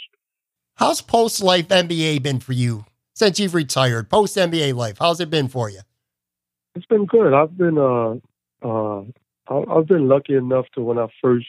[0.75, 4.09] How's post life NBA been for you since you've retired?
[4.09, 5.81] Post NBA life, how's it been for you?
[6.75, 7.33] It's been good.
[7.33, 8.15] I've been uh
[8.65, 9.03] uh
[9.49, 11.47] I've been lucky enough to when I first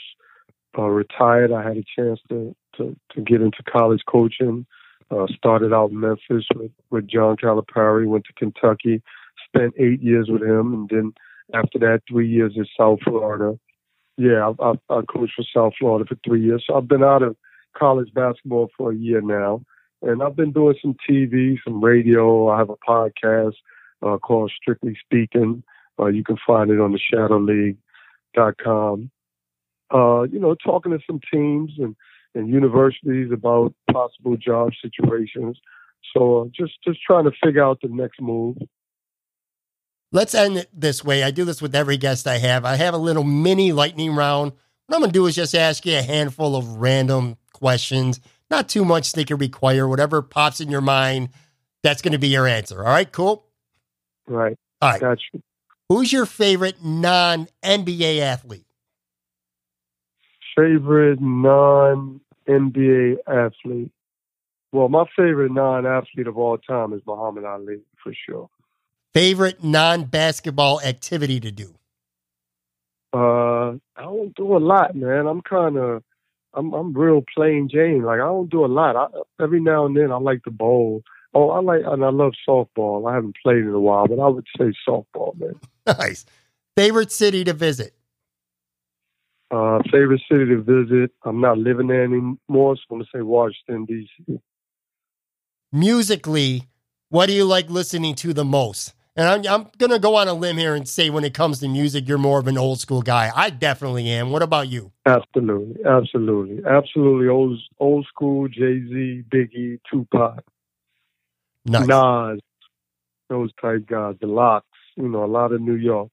[0.78, 4.66] uh, retired, I had a chance to to, to get into college coaching.
[5.10, 9.02] Uh, started out in Memphis with, with John Calipari, went to Kentucky,
[9.44, 11.12] spent eight years with him, and then
[11.52, 13.58] after that, three years in South Florida.
[14.16, 16.62] Yeah, I, I, I coached for South Florida for three years.
[16.64, 17.36] So I've been out of
[17.76, 19.62] college basketball for a year now,
[20.02, 22.48] and I've been doing some TV, some radio.
[22.48, 23.54] I have a podcast
[24.02, 25.64] uh, called Strictly Speaking.
[25.98, 29.10] Uh, you can find it on the ShadowLeague.com.
[29.92, 31.96] Uh, you know, talking to some teams and
[32.34, 35.58] and universities about possible job situations.
[36.14, 38.56] So uh, just just trying to figure out the next move.
[40.12, 41.22] Let's end it this way.
[41.22, 42.64] I do this with every guest I have.
[42.64, 44.52] I have a little mini lightning round.
[44.86, 48.20] What I'm going to do is just ask you a handful of random questions.
[48.50, 49.86] Not too much they can require.
[49.86, 51.28] Whatever pops in your mind,
[51.84, 52.80] that's going to be your answer.
[52.80, 53.46] All right, cool?
[54.26, 54.56] Right.
[54.82, 55.00] All right.
[55.00, 55.40] Got you.
[55.88, 58.66] Who's your favorite non NBA athlete?
[60.60, 63.90] Favorite non NBA athlete?
[64.72, 68.48] Well, my favorite non athlete of all time is Muhammad Ali, for sure.
[69.12, 71.74] Favorite non basketball activity to do?
[73.12, 75.26] Uh, I don't do a lot, man.
[75.26, 76.02] I'm kind of,
[76.54, 78.02] I'm I'm real plain Jane.
[78.02, 78.96] Like I don't do a lot.
[78.96, 79.06] I,
[79.42, 81.02] every now and then I like to bowl.
[81.34, 83.10] Oh, I like and I love softball.
[83.10, 85.54] I haven't played in a while, but I would say softball, man.
[85.86, 86.24] Nice.
[86.76, 87.94] Favorite city to visit?
[89.50, 91.10] Uh, favorite city to visit.
[91.24, 94.38] I'm not living there anymore, so I'm gonna say Washington D.C.
[95.72, 96.68] Musically,
[97.08, 98.94] what do you like listening to the most?
[99.16, 101.68] And I'm, I'm gonna go on a limb here and say, when it comes to
[101.68, 103.30] music, you're more of an old school guy.
[103.34, 104.30] I definitely am.
[104.30, 104.92] What about you?
[105.04, 108.46] Absolutely, absolutely, absolutely old old school.
[108.46, 110.44] Jay Z, Biggie, Tupac,
[111.64, 111.86] Nice.
[111.86, 112.40] Nas,
[113.28, 114.16] those type guys.
[114.20, 114.66] The LOX.
[114.96, 116.10] You know, a lot of New York.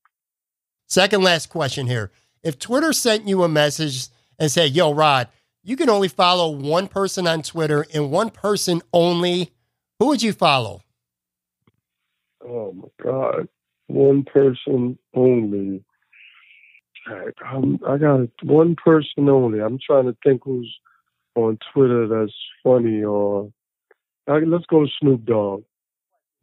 [0.88, 2.12] Second last question here.
[2.44, 4.08] If Twitter sent you a message
[4.40, 5.28] and said, "Yo, Rod,
[5.64, 9.52] you can only follow one person on Twitter and one person only,"
[10.00, 10.82] who would you follow?
[12.44, 13.48] Oh my God,
[13.88, 15.84] one person only.
[17.08, 19.60] I, I'm, I got one person only.
[19.60, 20.74] I'm trying to think who's
[21.36, 22.34] on Twitter that's
[22.64, 23.52] funny or
[24.28, 25.64] I, let's go Snoop Dogg,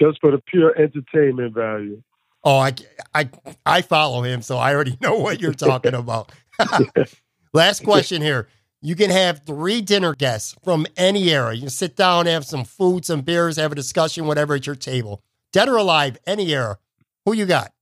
[0.00, 2.02] just for the pure entertainment value.
[2.44, 2.74] Oh, I,
[3.14, 3.30] I,
[3.64, 6.30] I follow him, so I already know what you're talking about.
[7.52, 8.48] Last question here.
[8.82, 11.54] You can have three dinner guests from any era.
[11.54, 14.76] You can sit down, have some food, some beers, have a discussion, whatever at your
[14.76, 15.22] table.
[15.52, 16.78] Dead or alive, any era.
[17.24, 17.72] Who you got?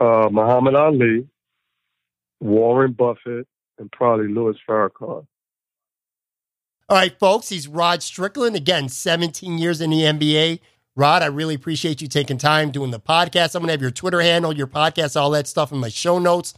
[0.00, 1.28] Uh, Muhammad Ali,
[2.40, 3.46] Warren Buffett,
[3.78, 5.26] and probably Louis Farrakhan.
[6.88, 8.56] All right, folks, he's Rod Strickland.
[8.56, 10.58] Again, 17 years in the NBA.
[11.00, 13.54] Rod, I really appreciate you taking time doing the podcast.
[13.54, 16.18] I'm going to have your Twitter handle, your podcast, all that stuff in my show
[16.18, 16.52] notes.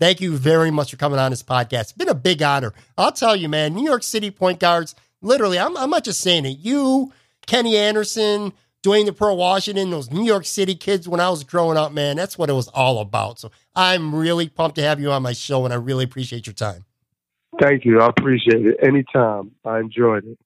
[0.00, 1.80] Thank you very much for coming on this podcast.
[1.80, 2.72] It's been a big honor.
[2.96, 6.46] I'll tell you, man, New York City point guards, literally, I'm, I'm not just saying
[6.46, 6.56] it.
[6.56, 7.12] You,
[7.46, 11.76] Kenny Anderson, Dwayne the Pearl Washington, those New York City kids when I was growing
[11.76, 13.40] up, man, that's what it was all about.
[13.40, 16.54] So I'm really pumped to have you on my show, and I really appreciate your
[16.54, 16.86] time.
[17.60, 18.00] Thank you.
[18.00, 18.78] I appreciate it.
[18.82, 19.50] Anytime.
[19.66, 20.38] I enjoyed it.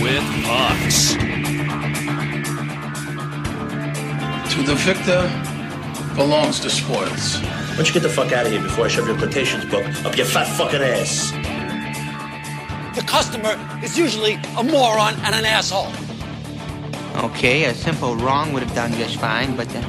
[0.00, 1.14] With Pucks.
[4.54, 5.22] To the victor
[6.14, 7.40] belongs the spoils.
[7.40, 9.84] Why don't you get the fuck out of here before I shove your quotations book
[10.04, 11.32] up your fat fucking ass?
[12.94, 15.92] The customer is usually a moron and an asshole.
[17.30, 19.82] Okay, a simple wrong would have done just fine, but uh,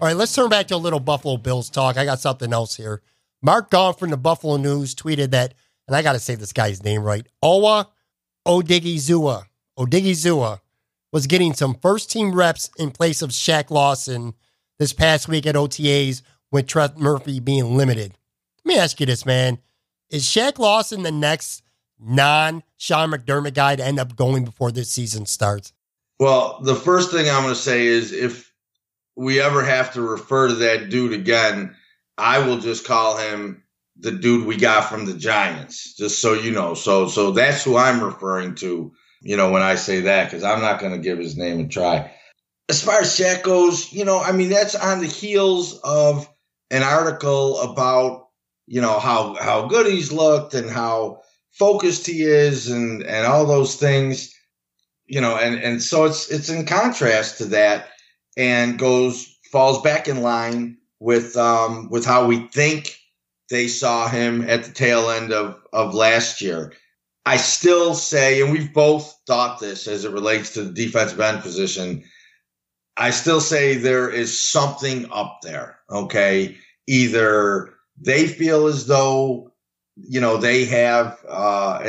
[0.00, 1.98] All right, let's turn back to a little Buffalo Bills talk.
[1.98, 3.02] I got something else here.
[3.42, 5.54] Mark Gaughan from the Buffalo News tweeted that,
[5.88, 7.26] and I got to say this guy's name right.
[7.42, 7.86] Owa
[8.46, 9.44] Odighizuwa,
[9.78, 10.60] Odighizuwa
[11.12, 14.34] was getting some first team reps in place of Shaq Lawson
[14.78, 16.22] this past week at OTAs
[16.52, 18.14] with Trent Murphy being limited.
[18.64, 19.58] Let me ask you this, man.
[20.10, 21.62] Is Shaq Lawson the next
[21.98, 25.72] non Sean McDermott guy to end up going before this season starts?
[26.18, 28.52] Well, the first thing I'm going to say is if
[29.16, 31.74] we ever have to refer to that dude again,
[32.20, 33.62] I will just call him
[33.98, 36.74] the dude we got from the Giants, just so you know.
[36.74, 40.60] So, so that's who I'm referring to, you know, when I say that, because I'm
[40.60, 42.10] not going to give his name a try.
[42.68, 46.28] As far as Shaq goes, you know, I mean, that's on the heels of
[46.70, 48.28] an article about
[48.66, 51.20] you know how how good he's looked and how
[51.52, 54.32] focused he is and and all those things
[55.06, 57.88] you know and and so it's it's in contrast to that
[58.36, 62.96] and goes falls back in line with um with how we think
[63.48, 66.72] they saw him at the tail end of of last year.
[67.26, 71.42] I still say and we've both thought this as it relates to the defensive end
[71.42, 72.02] position
[72.96, 76.56] i still say there is something up there okay?
[76.86, 79.52] Either they feel as though
[79.96, 81.82] you know they have uh,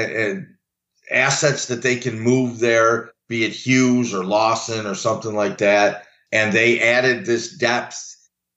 [1.10, 6.06] assets that they can move there, be it Hughes or Lawson or something like that,
[6.32, 8.11] and they added this depth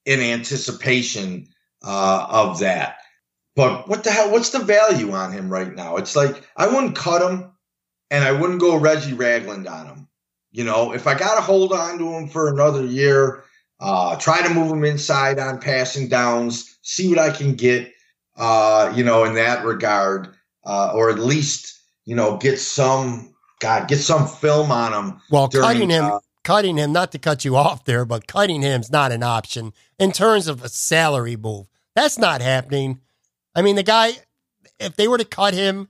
[0.07, 1.49] in anticipation
[1.83, 2.99] uh, of that.
[3.57, 4.33] But what the hell?
[4.33, 5.97] What's the value on him right now?
[5.97, 7.53] It's like I wouldn't cut him,
[8.11, 10.09] and I wouldn't go Reggie Ragland on him.
[10.51, 13.45] You know, if I got to hold on to him for another year,
[13.81, 17.93] uh, try to move him inside on passing downs, see what I can get,
[18.37, 20.35] uh, you know, in that regard,
[20.65, 25.21] uh, or at least, you know, get some, God, get some film on him.
[25.31, 28.63] Well, during, cutting him, uh, cutting him, not to cut you off there, but cutting
[28.63, 31.67] him's not an option in terms of a salary move.
[31.97, 33.01] That's not happening.
[33.55, 34.13] I mean, the guy,
[34.79, 35.89] if they were to cut him,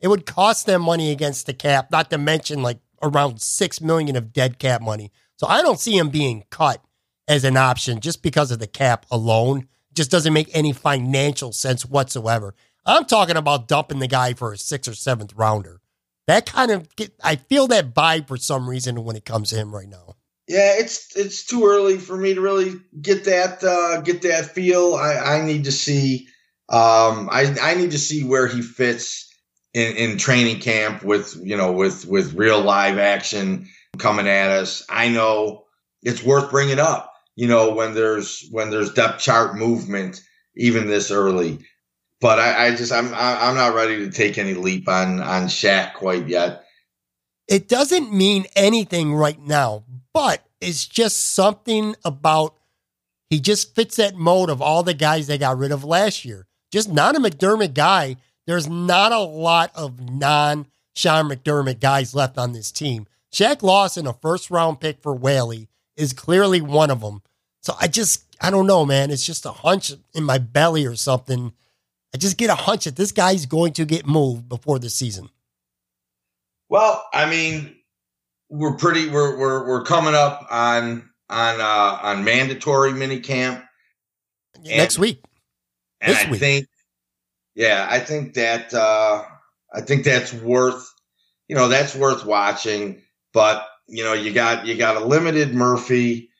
[0.00, 4.16] it would cost them money against the cap, not to mention like around six million
[4.16, 5.12] of dead cap money.
[5.36, 6.82] So I don't see him being cut
[7.28, 9.68] as an option just because of the cap alone.
[9.94, 12.54] Just doesn't make any financial sense whatsoever.
[12.84, 15.81] I'm talking about dumping the guy for a sixth or seventh rounder.
[16.26, 19.56] That kind of get, I feel that vibe for some reason when it comes to
[19.56, 20.16] him right now.
[20.48, 24.94] Yeah, it's it's too early for me to really get that uh, get that feel.
[24.94, 26.26] I, I need to see
[26.68, 29.32] um, I I need to see where he fits
[29.72, 33.68] in, in training camp with you know with with real live action
[33.98, 34.84] coming at us.
[34.88, 35.64] I know
[36.02, 40.22] it's worth bringing up you know, when there's when there's depth chart movement
[40.56, 41.58] even this early.
[42.22, 45.94] But I, I just I'm I'm not ready to take any leap on on Shaq
[45.94, 46.64] quite yet.
[47.48, 49.82] It doesn't mean anything right now,
[50.14, 52.54] but it's just something about
[53.28, 56.46] he just fits that mode of all the guys they got rid of last year.
[56.70, 58.16] Just not a McDermott guy.
[58.46, 63.06] There's not a lot of non Sean McDermott guys left on this team.
[63.34, 67.22] Shaq Lawson, a first round pick for Whaley, is clearly one of them.
[67.62, 69.10] So I just, I don't know, man.
[69.10, 71.52] It's just a hunch in my belly or something.
[72.14, 75.30] I just get a hunch that this guy's going to get moved before the season.
[76.68, 77.76] Well, I mean,
[78.48, 83.64] we're pretty, we're we're we're coming up on on uh on mandatory mini camp
[84.62, 85.22] next week.
[86.00, 86.40] And this I week.
[86.40, 86.66] think,
[87.54, 89.24] yeah, I think that uh
[89.72, 90.86] I think that's worth,
[91.48, 93.02] you know, that's worth watching.
[93.32, 96.30] But you know, you got you got a limited Murphy,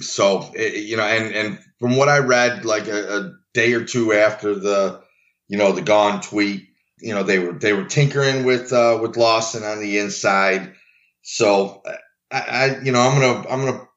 [0.00, 3.84] so eh, you know, and and from what I read, like a, a day or
[3.84, 5.00] two after the,
[5.48, 6.68] you know, the Gaughan tweet,
[7.00, 10.74] you know, they were they were tinkering with uh, with Lawson on the inside.
[11.22, 11.82] So
[12.30, 13.88] I, I, you know, I'm gonna I'm gonna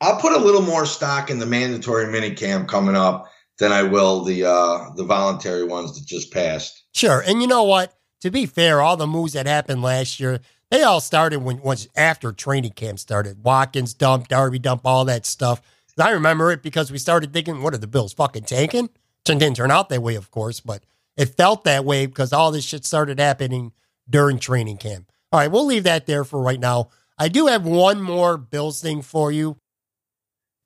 [0.00, 3.26] I'll put a little more stock in the mandatory minicamp coming up
[3.58, 6.84] than I will the uh the voluntary ones that just passed.
[6.94, 7.94] Sure, and you know what?
[8.22, 10.40] To be fair, all the moves that happened last year,
[10.70, 13.44] they all started when once after training camp started.
[13.44, 15.60] Watkins dump, Darby dump, all that stuff.
[15.98, 18.90] I remember it because we started thinking, what are the Bills fucking tanking?
[19.26, 20.84] Didn't turn out that way, of course, but
[21.16, 23.72] it felt that way because all this shit started happening
[24.08, 25.10] during training camp.
[25.32, 26.90] All right, we'll leave that there for right now.
[27.18, 29.58] I do have one more Bills thing for you.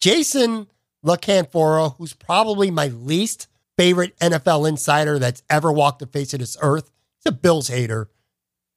[0.01, 0.67] Jason
[1.03, 6.41] La Canfora, who's probably my least favorite NFL insider that's ever walked the face of
[6.41, 8.11] this earth, he's a Bills hater.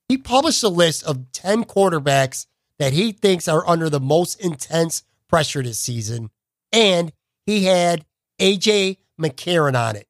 [0.08, 2.46] He published a list of 10 quarterbacks
[2.78, 6.30] that he thinks are under the most intense pressure this season.
[6.72, 7.12] And
[7.46, 8.04] he had
[8.40, 10.06] AJ McCarron on it.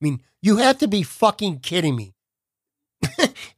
[0.00, 2.14] I mean, you have to be fucking kidding me.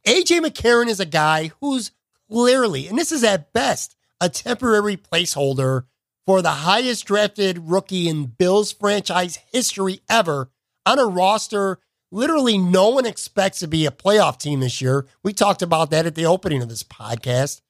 [0.07, 1.91] AJ McCarron is a guy who's
[2.29, 5.85] clearly, and this is at best, a temporary placeholder
[6.25, 10.51] for the highest drafted rookie in Bills franchise history ever
[10.85, 11.79] on a roster
[12.11, 15.07] literally no one expects to be a playoff team this year.
[15.23, 17.61] We talked about that at the opening of this podcast.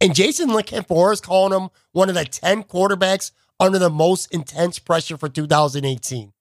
[0.00, 4.78] And Jason LaCanfora is calling him one of the 10 quarterbacks under the most intense
[4.78, 6.32] pressure for 2018.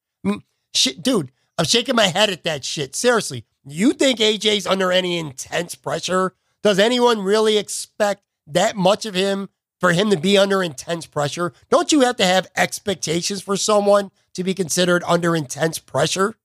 [0.74, 2.96] Shit, dude, I'm shaking my head at that shit.
[2.96, 6.34] Seriously, you think AJ's under any intense pressure?
[6.64, 11.54] Does anyone really expect that much of him for him to be under intense pressure?
[11.70, 16.36] Don't you have to have expectations for someone to be considered under intense pressure?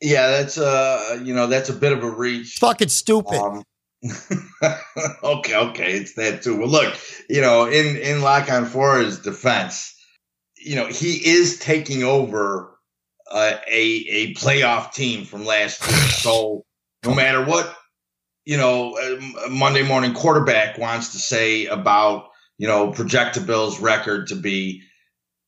[0.00, 2.56] Yeah, that's uh you know, that's a bit of a reach.
[2.58, 3.38] Fucking stupid.
[3.38, 3.62] Um,
[5.22, 6.58] okay, okay, it's that too.
[6.58, 6.98] Well, look,
[7.28, 9.94] you know, in in La Canfora's defense,
[10.56, 12.71] you know, he is taking over
[13.32, 15.98] uh, a a playoff team from last year.
[15.98, 16.64] So
[17.04, 17.74] no matter what,
[18.44, 22.28] you know, uh, Monday morning quarterback wants to say about
[22.58, 24.82] you know project the Bills' record to be,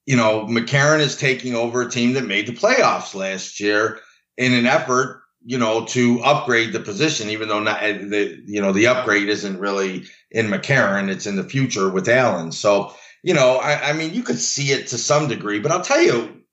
[0.06, 4.00] you know, McCarron is taking over a team that made the playoffs last year
[4.36, 8.72] in an effort you know, to upgrade the position, even though not the you know
[8.72, 12.50] the upgrade isn't really in McCarron, it's in the future with Allen.
[12.50, 15.82] So you know, I, I mean, you could see it to some degree, but I'll
[15.82, 16.43] tell you,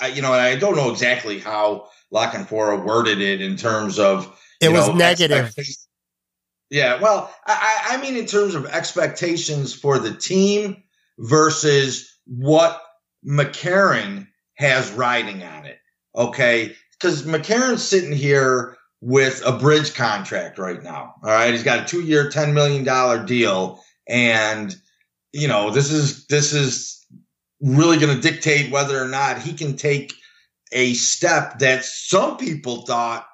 [0.00, 4.38] I, you know, I don't know exactly how La Canfora worded it in terms of
[4.60, 5.54] it was know, negative.
[6.68, 10.82] Yeah, well, I, I mean, in terms of expectations for the team
[11.18, 12.80] versus what
[13.26, 15.78] McCarron has riding on it.
[16.14, 21.14] Okay, because McCarron's sitting here with a bridge contract right now.
[21.22, 21.52] All right.
[21.52, 23.82] He's got a two year, $10 million deal.
[24.06, 24.74] And,
[25.32, 26.99] you know, this is, this is
[27.60, 30.14] really going to dictate whether or not he can take
[30.72, 33.26] a step that some people thought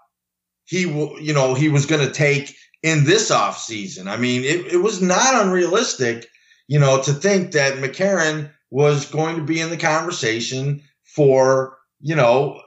[0.64, 4.08] he will, you know, he was going to take in this off season.
[4.08, 6.26] I mean, it, it was not unrealistic,
[6.66, 12.16] you know, to think that McCarron was going to be in the conversation for, you
[12.16, 12.60] know,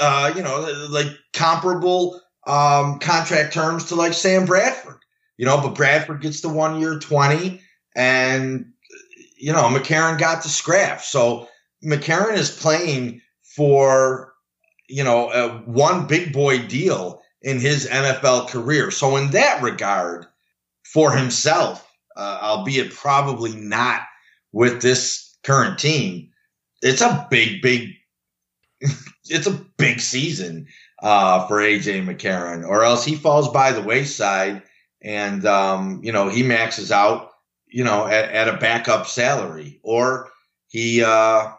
[0.00, 4.98] uh, you know, like comparable um, contract terms to like Sam Bradford,
[5.36, 7.60] you know, but Bradford gets the one year 20
[7.94, 8.72] and,
[9.36, 11.02] you know, McCarron got the scrap.
[11.02, 11.48] So
[11.84, 14.34] McCarron is playing for,
[14.88, 18.90] you know, a one big boy deal in his NFL career.
[18.90, 20.26] So in that regard,
[20.84, 21.86] for himself,
[22.16, 24.02] uh, albeit probably not
[24.52, 26.30] with this current team,
[26.82, 27.90] it's a big, big
[29.28, 30.66] it's a big season
[31.02, 34.62] uh, for AJ McCarron, or else he falls by the wayside
[35.02, 37.25] and um, you know he maxes out,
[37.68, 40.30] you know, at, at a backup salary, or
[40.68, 41.52] he uh,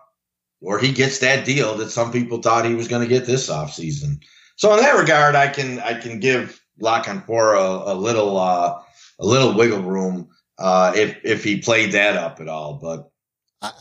[0.62, 3.50] or he gets that deal that some people thought he was going to get this
[3.50, 4.22] offseason.
[4.56, 8.80] So in that regard, I can I can give La Canfora a, a little uh,
[9.20, 13.10] a little wiggle room uh, if if he played that up at all, but.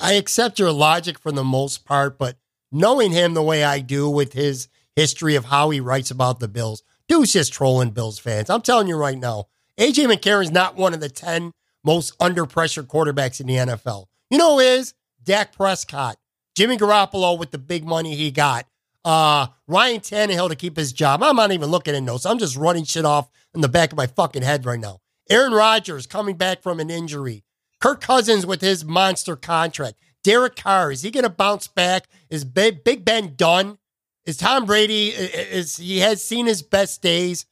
[0.01, 2.39] I accept your logic for the most part, but
[2.73, 6.48] knowing him the way I do with his history of how he writes about the
[6.48, 8.48] Bills, dude's just trolling Bills fans.
[8.48, 9.48] I'm telling you right now,
[9.78, 11.53] AJ McCarron's not one of the 10
[11.86, 14.06] most under pressure quarterbacks in the NFL.
[14.28, 14.92] You know is?
[15.22, 16.18] Dak Prescott,
[16.56, 18.66] Jimmy Garoppolo with the big money he got,
[19.04, 21.22] uh, Ryan Tannehill to keep his job.
[21.22, 22.26] I'm not even looking at notes.
[22.26, 24.98] I'm just running shit off in the back of my fucking head right now.
[25.30, 27.44] Aaron Rodgers coming back from an injury.
[27.80, 29.98] Kirk Cousins with his monster contract.
[30.24, 32.08] Derek Carr, is he going to bounce back?
[32.28, 33.78] Is Big Ben done?
[34.24, 37.46] Is Tom Brady, is he has seen his best days?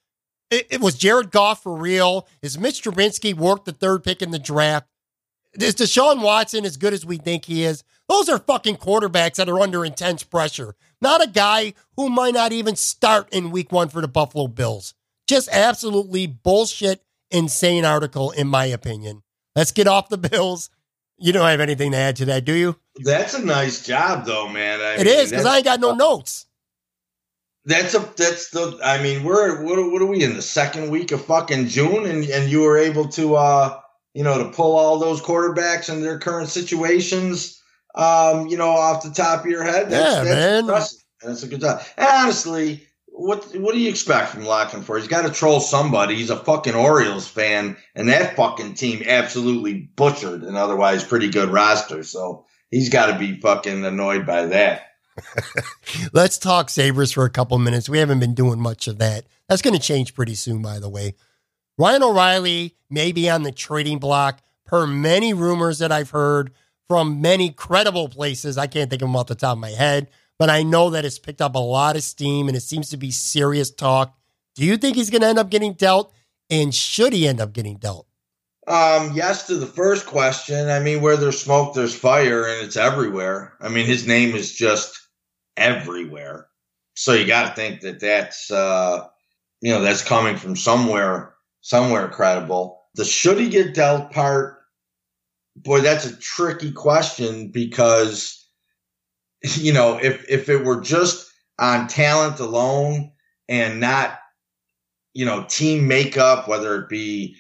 [0.51, 2.29] It, it was Jared Goff for real?
[2.43, 4.87] Is Mitch Trubisky worked the third pick in the draft?
[5.55, 7.85] Is Deshaun Watson as good as we think he is?
[8.09, 10.75] Those are fucking quarterbacks that are under intense pressure.
[11.01, 14.95] Not a guy who might not even start in week one for the Buffalo Bills.
[15.27, 19.23] Just absolutely bullshit, insane article, in my opinion.
[19.57, 20.71] Let's get off the Bills.
[21.17, 22.77] You don't have anything to add to that, do you?
[22.97, 24.81] That's a nice job, though, man.
[24.81, 26.47] I it mean, is because I ain't got no notes.
[27.67, 28.79] That's a that's the.
[28.85, 32.25] I mean, we're what, what are we in the second week of fucking June, and
[32.25, 33.81] and you were able to, uh,
[34.13, 37.63] you know, to pull all those quarterbacks and their current situations,
[37.95, 39.89] um, you know, off the top of your head.
[39.89, 40.59] That's, yeah, that's man.
[40.61, 41.01] Impressive.
[41.23, 41.83] That's a good job.
[41.97, 46.17] And honestly, what what do you expect from La for He's got to troll somebody.
[46.17, 51.49] He's a fucking Orioles fan, and that fucking team absolutely butchered an otherwise pretty good
[51.49, 52.03] roster.
[52.03, 54.83] So he's got to be fucking annoyed by that.
[56.13, 57.89] Let's talk Sabres for a couple minutes.
[57.89, 59.27] We haven't been doing much of that.
[59.49, 61.15] That's going to change pretty soon, by the way.
[61.79, 66.53] Ryan O'Reilly may be on the trading block per many rumors that I've heard
[66.89, 68.59] from many credible places.
[68.59, 70.09] I can't think of them off the top of my head
[70.39, 72.97] but I know that it's picked up a lot of steam and it seems to
[72.97, 74.17] be serious talk.
[74.55, 76.13] Do you think he's going to end up getting dealt?
[76.51, 78.07] And should he end up getting dealt?
[78.67, 80.69] Um, yes to the first question.
[80.69, 83.55] I mean, where there's smoke, there's fire, and it's everywhere.
[83.61, 85.04] I mean, his name is just
[85.57, 86.49] everywhere.
[86.95, 89.07] So you got to think that that's, uh,
[89.61, 92.83] you know, that's coming from somewhere, somewhere credible.
[92.95, 94.59] The should he get dealt part,
[95.57, 98.45] boy, that's a tricky question because
[99.57, 103.13] you know, if if it were just on talent alone
[103.49, 104.19] and not,
[105.13, 107.37] you know, team makeup, whether it be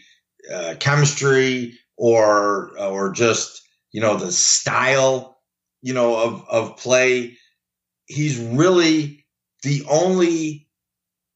[0.53, 3.63] uh, chemistry or or just
[3.93, 5.39] you know the style,
[5.83, 7.37] you know, of of play,
[8.07, 9.25] he's really
[9.63, 10.69] the only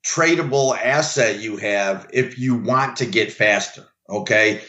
[0.07, 3.87] tradable asset you have if you want to get faster.
[4.09, 4.63] Okay,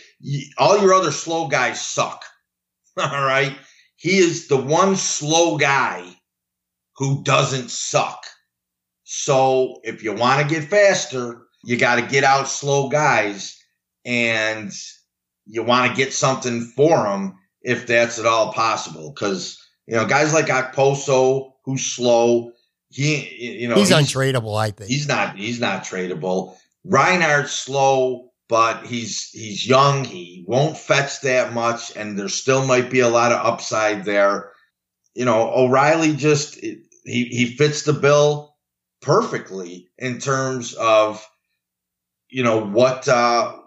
[0.58, 2.26] all your other slow guys suck.
[2.98, 3.56] All right
[4.00, 6.06] he is the one slow guy
[6.96, 8.26] who doesn't suck.
[9.04, 13.62] So if you want to get faster, you got to get out slow guys
[14.06, 14.72] and
[15.46, 19.12] you want to get something for them if that's at all possible.
[19.14, 22.52] Because, you know, guys like Okposo, who's slow,
[22.90, 24.90] he, you know, he's, he's untradeable, I think.
[24.90, 26.58] He's not, he's not tradable.
[26.84, 30.04] Reinhart's slow, but he's, he's young.
[30.04, 31.96] He won't fetch that much.
[31.96, 34.52] And there still might be a lot of upside there.
[35.14, 38.56] You know, O'Reilly just, he, he fits the bill
[39.04, 41.24] perfectly in terms of,
[42.30, 43.58] you know, what, uh,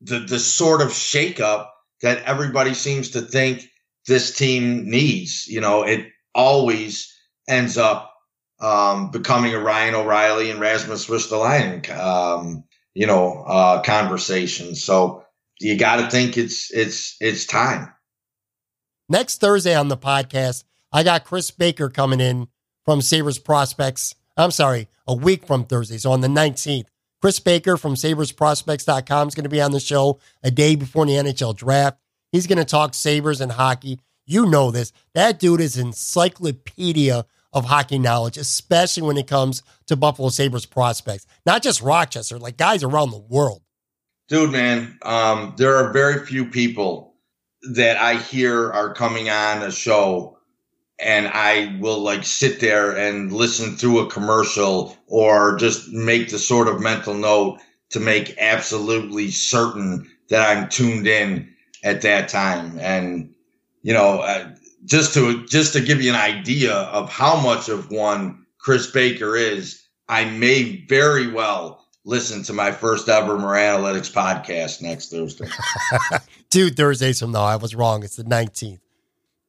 [0.00, 1.68] the, the sort of shakeup
[2.00, 3.68] that everybody seems to think
[4.06, 5.46] this team needs.
[5.46, 7.12] You know, it always
[7.48, 8.12] ends up
[8.60, 12.64] um, becoming a Ryan O'Reilly and Rasmus Ristolainen, um,
[12.94, 14.74] you know, uh, conversation.
[14.74, 15.24] So
[15.60, 17.92] you got to think it's it's it's time.
[19.08, 22.48] Next Thursday on the podcast, I got Chris Baker coming in
[22.84, 24.14] from Sabres Prospects.
[24.36, 26.86] I'm sorry, a week from Thursday, so on the 19th.
[27.22, 31.14] Chris Baker from SabresProspects.com is going to be on the show a day before the
[31.14, 31.98] NHL draft.
[32.30, 33.98] He's going to talk Sabres and hockey.
[34.26, 34.92] You know this.
[35.14, 41.26] That dude is encyclopedia of hockey knowledge, especially when it comes to Buffalo Sabres prospects.
[41.44, 43.62] Not just Rochester, like guys around the world.
[44.28, 47.14] Dude, man, um, there are very few people
[47.72, 50.36] that I hear are coming on a show
[50.98, 56.38] and I will like sit there and listen through a commercial or just make the
[56.38, 57.60] sort of mental note
[57.90, 61.52] to make absolutely certain that I'm tuned in
[61.84, 62.78] at that time.
[62.80, 63.32] And,
[63.82, 64.54] you know, uh,
[64.86, 69.36] just to, just to give you an idea of how much of one Chris Baker
[69.36, 75.48] is, I may very well listen to my first ever Moranalytics podcast next Thursday.
[76.50, 77.42] Two Thursdays from now.
[77.42, 78.04] I was wrong.
[78.04, 78.78] It's the 19th.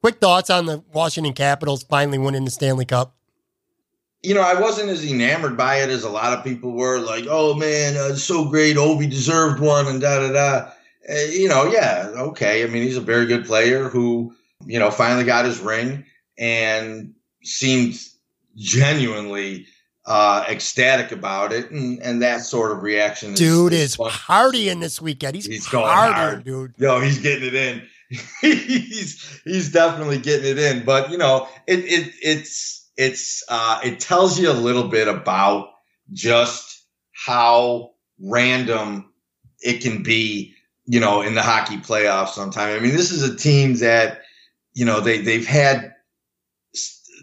[0.00, 3.14] Quick thoughts on the Washington Capitals finally winning the Stanley Cup.
[4.22, 6.98] You know, I wasn't as enamored by it as a lot of people were.
[6.98, 8.76] Like, oh man, uh, it's so great.
[8.76, 10.70] Ovi deserved one, and da da da.
[11.08, 12.64] Uh, you know, yeah, okay.
[12.64, 14.34] I mean, he's a very good player who,
[14.68, 16.04] you know, finally got his ring
[16.38, 17.98] and seemed
[18.54, 19.66] genuinely
[20.04, 23.32] uh, ecstatic about it, and, and that sort of reaction.
[23.32, 25.36] Is, dude is, is partying this weekend.
[25.36, 26.74] He's, he's going partying, hard, dude.
[26.76, 27.82] Yo, he's getting it in.
[28.40, 30.84] he's he's definitely getting it in.
[30.84, 35.70] But you know, it it it's it's uh, it tells you a little bit about
[36.12, 39.12] just how random
[39.60, 40.54] it can be.
[40.90, 42.74] You know, in the hockey playoffs, sometime.
[42.74, 44.22] I mean, this is a team that
[44.78, 45.94] you know they they've had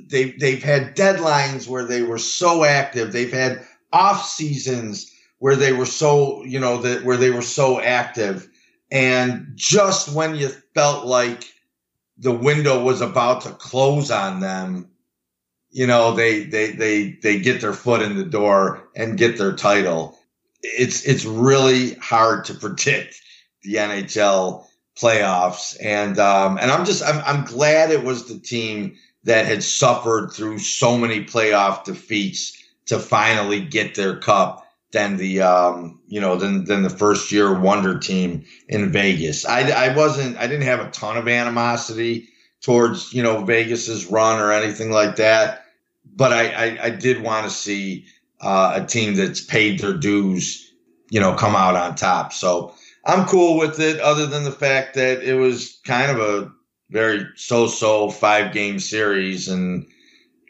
[0.09, 3.11] they've they've had deadlines where they were so active.
[3.11, 7.79] They've had off seasons where they were so you know that where they were so
[7.79, 8.47] active
[8.91, 11.51] and just when you felt like
[12.17, 14.89] the window was about to close on them,
[15.71, 19.53] you know, they, they, they, they get their foot in the door and get their
[19.53, 20.17] title.
[20.61, 23.19] It's, it's really hard to predict
[23.63, 24.65] the NHL
[24.95, 25.77] playoffs.
[25.81, 28.95] And, um, and I'm just, I'm, I'm glad it was the team
[29.25, 34.65] that had suffered through so many playoff defeats to finally get their cup
[34.95, 39.45] than the um, you know than than the first year wonder team in Vegas.
[39.45, 42.29] I, I wasn't I didn't have a ton of animosity
[42.61, 45.65] towards you know Vegas's run or anything like that,
[46.15, 48.05] but I I, I did want to see
[48.39, 50.71] uh, a team that's paid their dues,
[51.09, 52.31] you know, come out on top.
[52.31, 52.73] So
[53.05, 56.51] I'm cool with it, other than the fact that it was kind of a
[56.89, 59.85] very so-so five game series and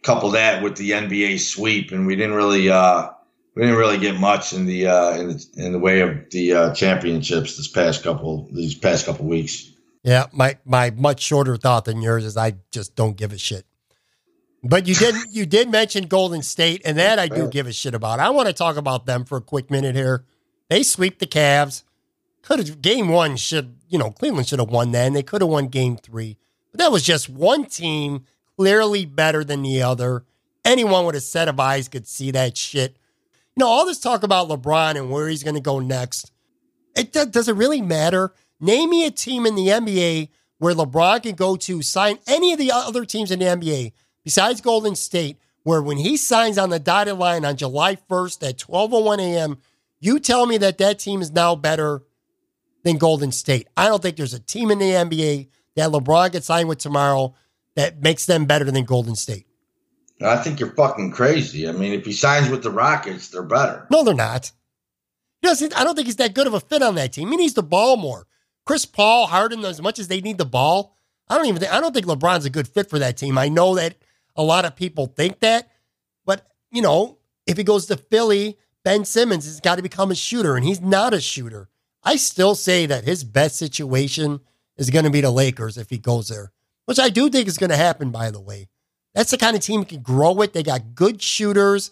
[0.04, 3.10] couple that with the NBA sweep, and we didn't really uh,
[3.56, 6.54] we didn't really get much in the uh, in the, in the way of the
[6.54, 9.72] uh, championships this past couple these past couple weeks.
[10.04, 13.66] Yeah, my my much shorter thought than yours is I just don't give a shit.
[14.64, 17.96] But you did you did mention Golden State, and that I do give a shit
[17.96, 18.20] about.
[18.20, 20.26] I want to talk about them for a quick minute here.
[20.70, 21.84] They sweep the Cavs.
[22.46, 25.14] Could have game one should you know Cleveland should have won then.
[25.14, 26.38] They could have won game three,
[26.72, 30.24] but that was just one team clearly better than the other.
[30.64, 32.98] Anyone with a set of eyes could see that shit
[33.56, 36.32] you know, all this talk about LeBron and where he's going to go next,
[36.96, 38.34] it does it really matter?
[38.60, 42.60] Name me a team in the NBA where LeBron can go to sign any of
[42.60, 43.94] the other teams in the NBA
[44.24, 48.58] besides Golden State, where when he signs on the dotted line on July 1st at
[48.58, 49.58] 12:01 a.m.,
[50.00, 52.04] you tell me that that team is now better
[52.86, 53.68] than Golden State.
[53.76, 57.34] I don't think there's a team in the NBA that LeBron could sign with tomorrow
[57.76, 59.48] that makes them better than Golden State.
[60.22, 61.68] I think you're fucking crazy.
[61.68, 63.86] I mean, if he signs with the Rockets, they're better.
[63.92, 64.52] No, they're not.
[65.42, 65.78] He doesn't.
[65.78, 67.30] I don't think he's that good of a fit on that team.
[67.32, 68.28] He needs the ball more.
[68.66, 70.96] Chris Paul, Harden, as much as they need the ball,
[71.28, 71.60] I don't even.
[71.60, 73.38] Think, I don't think LeBron's a good fit for that team.
[73.38, 73.98] I know that
[74.36, 75.70] a lot of people think that.
[76.24, 80.16] But, you know, if he goes to Philly, Ben Simmons has got to become a
[80.16, 81.68] shooter, and he's not a shooter.
[82.06, 84.40] I still say that his best situation
[84.78, 86.52] is going to be the Lakers if he goes there,
[86.86, 88.68] which I do think is going to happen, by the way.
[89.16, 90.54] That's the kind of team he can grow with.
[90.54, 91.92] They got good shooters.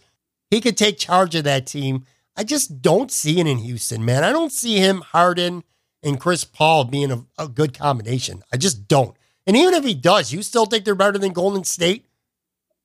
[0.52, 2.06] He could take charge of that team.
[2.35, 4.23] I just don't see it in Houston, man.
[4.23, 5.64] I don't see him, Harden,
[6.03, 8.44] and Chris Paul being a, a good combination.
[8.52, 9.15] I just don't.
[9.48, 12.06] And even if he does, you still think they're better than Golden State?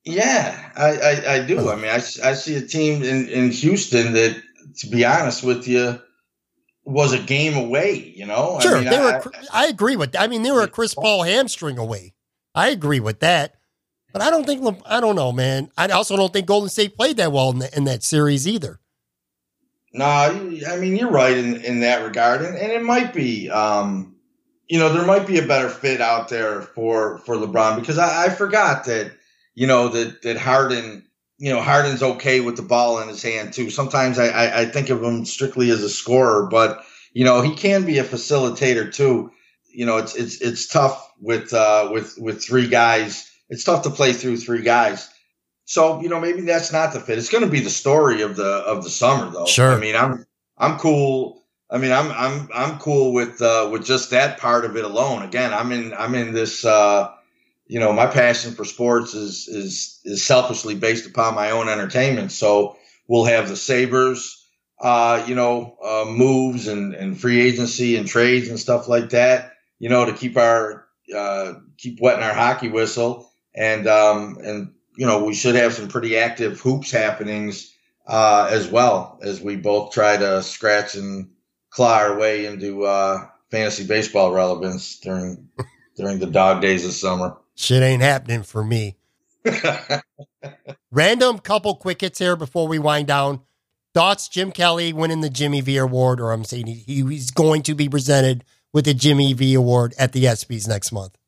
[0.05, 1.69] Yeah, I, I, I do.
[1.69, 4.41] I mean, I, I see a team in, in Houston that,
[4.79, 6.01] to be honest with you,
[6.89, 8.13] was a game away.
[8.17, 8.77] You know, sure.
[8.77, 9.23] I mean, they were.
[9.53, 10.13] I, I agree with.
[10.13, 10.23] That.
[10.23, 12.15] I mean, they were a Chris Paul hamstring away.
[12.55, 13.55] I agree with that.
[14.13, 15.71] But I don't think I don't know, man.
[15.77, 18.81] I also don't think Golden State played that well in, the, in that series either.
[19.93, 24.17] No, I mean you're right in, in that regard, and, and it might be, um,
[24.67, 28.27] you know, there might be a better fit out there for for LeBron because I,
[28.27, 29.13] I forgot that
[29.55, 31.08] you know that that Harden,
[31.39, 33.71] you know, Harden's okay with the ball in his hand too.
[33.71, 37.55] Sometimes I, I, I think of him strictly as a scorer, but you know he
[37.55, 39.33] can be a facilitator too.
[39.67, 43.91] You know, it's it's it's tough with uh, with with three guys it's tough to
[43.91, 45.09] play through three guys.
[45.65, 47.19] So you know maybe that's not the fit.
[47.19, 49.47] It's going to be the story of the of the summer though.
[49.47, 49.73] Sure.
[49.73, 51.45] I mean I'm I'm cool.
[51.71, 55.23] I mean I'm I'm I'm cool with uh, with just that part of it alone.
[55.23, 56.65] Again, I'm in I'm in this.
[56.65, 57.13] Uh,
[57.69, 62.33] you know, my passion for sports is is is selfishly based upon my own entertainment.
[62.33, 62.77] So
[63.07, 64.45] we'll have the Sabres,
[64.81, 69.53] uh, you know, uh, moves and and free agency and trades and stuff like that.
[69.79, 75.07] You know, to keep our uh, keep wetting our hockey whistle and um, and you
[75.07, 77.75] know we should have some pretty active hoops happenings
[78.07, 81.31] uh, as well as we both try to scratch and
[81.71, 85.49] claw our way into uh, fantasy baseball relevance during
[85.97, 87.37] during the dog days of summer.
[87.59, 88.97] Shit ain't happening for me.
[90.91, 93.41] Random couple quick hits here before we wind down.
[93.95, 97.75] Thoughts Jim Kelly winning the Jimmy V Award, or I'm saying he, he's going to
[97.75, 101.19] be presented with the Jimmy V Award at the ESPYS next month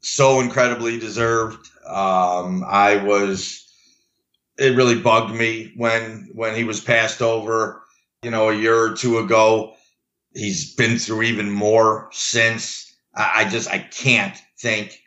[0.00, 1.68] so incredibly deserved.
[1.86, 3.66] Um, I was,
[4.58, 7.82] it really bugged me when when he was passed over,
[8.22, 9.74] you know, a year or two ago.
[10.34, 12.94] He's been through even more since.
[13.14, 15.00] I, I just I can't think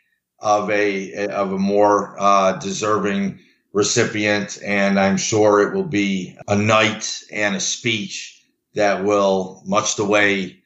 [0.44, 3.40] of a of a more uh, deserving
[3.72, 8.42] recipient, and I'm sure it will be a night and a speech
[8.74, 10.58] that will, much the way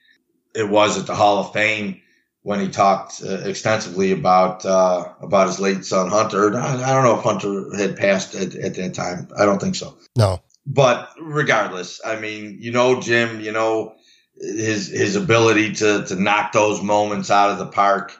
[0.55, 2.01] it was at the Hall of Fame
[2.43, 6.57] when he talked uh, extensively about uh, about his late son Hunter.
[6.57, 9.29] I, I, don't know if Hunter had passed at, at that time.
[9.39, 9.97] I don't think so.
[10.17, 10.43] No.
[10.67, 13.95] But regardless, I mean, you know, Jim, you know
[14.41, 18.17] his his ability to to knock those moments out of the park.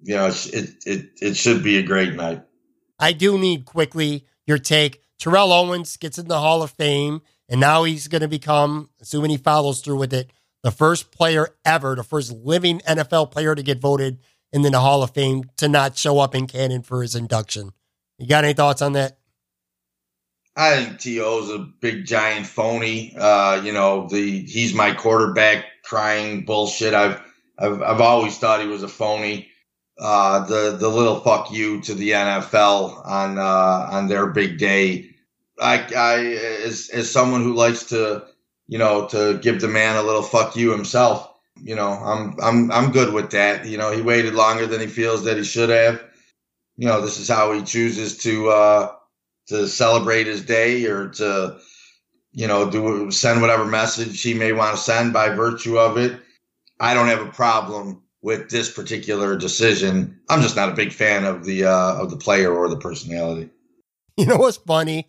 [0.00, 2.42] You know, it it it should be a great night.
[2.98, 5.02] I do need quickly your take.
[5.18, 9.30] Terrell Owens gets in the Hall of Fame, and now he's going to become, assuming
[9.30, 10.30] he follows through with it,
[10.62, 14.18] the first player ever, the first living NFL player to get voted
[14.52, 17.72] in the Hall of Fame to not show up in Canton for his induction.
[18.18, 19.18] You got any thoughts on that?
[20.56, 23.14] I think T.O.'s a big giant phony.
[23.16, 26.94] Uh, you know, the he's my quarterback crying bullshit.
[26.94, 27.20] I've
[27.56, 29.48] I've I've always thought he was a phony.
[30.00, 35.10] Uh, the the little fuck you to the NFL on uh, on their big day.
[35.60, 36.18] I I
[36.64, 38.24] as as someone who likes to
[38.68, 41.34] you know, to give the man a little fuck you himself.
[41.60, 43.66] You know, I'm I'm I'm good with that.
[43.66, 46.04] You know, he waited longer than he feels that he should have.
[46.76, 48.92] You know, this is how he chooses to uh
[49.48, 51.58] to celebrate his day or to
[52.32, 56.20] you know, do send whatever message he may want to send by virtue of it.
[56.78, 60.20] I don't have a problem with this particular decision.
[60.28, 63.50] I'm just not a big fan of the uh, of the player or the personality.
[64.16, 65.06] You know what's funny?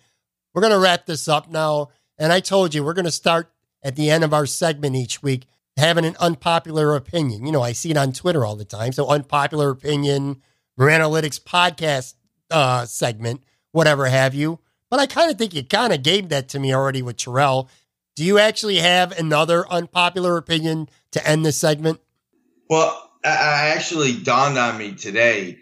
[0.54, 1.90] We're gonna wrap this up now.
[2.20, 5.46] And I told you, we're to start at the end of our segment each week
[5.78, 7.46] having an unpopular opinion.
[7.46, 8.92] You know, I see it on Twitter all the time.
[8.92, 10.42] So, unpopular opinion,
[10.80, 12.16] Moranalytics podcast
[12.52, 13.42] uh, segment,
[13.72, 14.60] whatever have you.
[14.90, 17.70] But I kind of think you kind of gave that to me already with Terrell.
[18.16, 22.00] Do you actually have another unpopular opinion to end this segment?
[22.70, 25.58] Well, I actually dawned on me today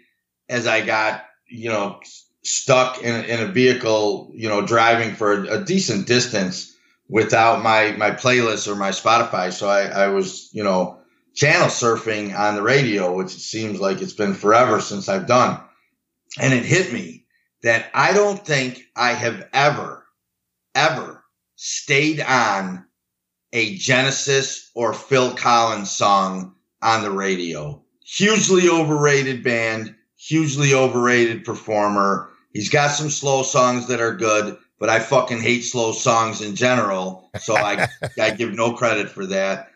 [0.48, 2.00] as I got, you know,
[2.44, 6.74] stuck in, in a vehicle, you know, driving for a, decent distance
[7.08, 9.52] without my my playlist or my Spotify.
[9.52, 10.98] So I, I was, you know,
[11.34, 15.60] channel surfing on the radio, which it seems like it's been forever since I've done.
[16.38, 17.24] And it hit me
[17.62, 20.06] that I don't think I have ever,
[20.74, 21.24] ever
[21.56, 22.84] stayed on
[23.52, 27.82] a Genesis or Phil Collins song on the radio.
[28.04, 34.88] Hugely overrated band, hugely overrated performer He's got some slow songs that are good, but
[34.88, 37.30] I fucking hate slow songs in general.
[37.40, 37.88] So I
[38.20, 39.68] I give no credit for that.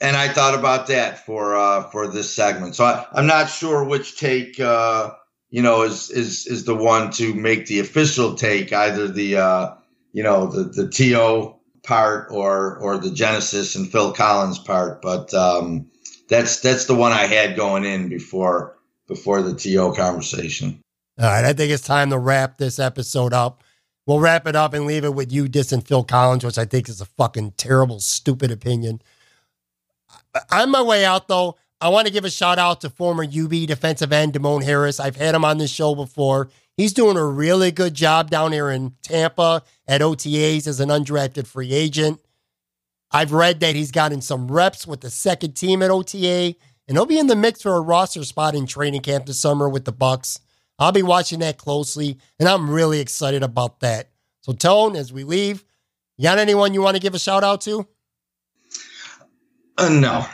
[0.00, 2.74] And I thought about that for uh, for this segment.
[2.74, 5.12] So I, I'm not sure which take uh,
[5.50, 9.74] you know is is is the one to make the official take, either the uh,
[10.12, 11.58] you know the the T.O.
[11.84, 15.00] part or or the Genesis and Phil Collins part.
[15.00, 15.90] But um,
[16.28, 18.76] that's that's the one I had going in before
[19.06, 19.92] before the T.O.
[19.92, 20.80] conversation.
[21.18, 23.62] All right, I think it's time to wrap this episode up.
[24.06, 26.88] We'll wrap it up and leave it with you dissing Phil Collins, which I think
[26.88, 29.02] is a fucking terrible, stupid opinion.
[30.52, 33.50] On my way out, though, I want to give a shout out to former UB
[33.66, 35.00] defensive end Demone Harris.
[35.00, 36.50] I've had him on this show before.
[36.76, 41.46] He's doing a really good job down here in Tampa at OTAs as an undrafted
[41.46, 42.20] free agent.
[43.10, 46.54] I've read that he's gotten some reps with the second team at OTA,
[46.88, 49.68] and he'll be in the mix for a roster spot in training camp this summer
[49.68, 50.40] with the Bucks.
[50.78, 54.10] I'll be watching that closely, and I'm really excited about that.
[54.42, 55.64] So, Tone, as we leave,
[56.18, 57.86] you got anyone you want to give a shout out to?
[59.78, 60.26] Uh, no.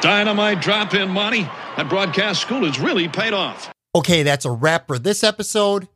[0.00, 1.42] Dynamite drop in money.
[1.76, 3.72] That broadcast school has really paid off.
[3.94, 5.88] Okay, that's a wrap for this episode.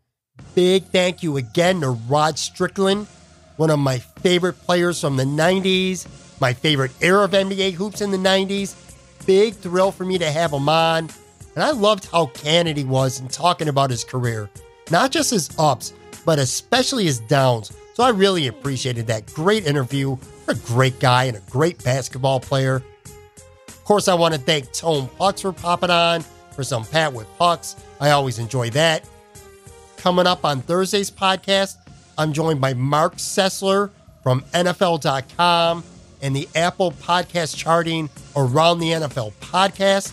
[0.54, 3.06] Big thank you again to Rod Strickland,
[3.56, 6.06] one of my favorite players from the 90s,
[6.40, 8.74] my favorite era of NBA hoops in the 90s.
[9.26, 11.08] Big thrill for me to have him on.
[11.54, 14.50] And I loved how candid he was in talking about his career,
[14.90, 17.72] not just his ups, but especially his downs.
[17.94, 20.16] So I really appreciated that great interview.
[20.48, 22.82] A great guy and a great basketball player.
[23.68, 26.20] Of course, I want to thank Tone Pucks for popping on
[26.52, 27.74] for some Pat with Pucks.
[28.00, 29.08] I always enjoy that.
[29.96, 31.76] Coming up on Thursday's podcast,
[32.18, 33.90] I'm joined by Mark Sessler
[34.22, 35.84] from NFL.com
[36.22, 40.12] and the Apple Podcast Charting Around the NFL podcast.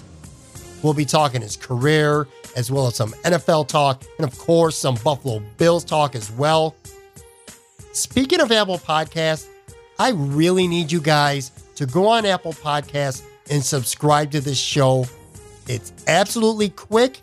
[0.82, 2.28] We'll be talking his career,
[2.58, 6.76] as well as some NFL talk, and of course, some Buffalo Bills talk as well.
[7.94, 9.48] Speaking of Apple Podcasts,
[9.98, 15.06] I really need you guys to go on Apple Podcasts and subscribe to this show.
[15.68, 17.22] It's absolutely quick,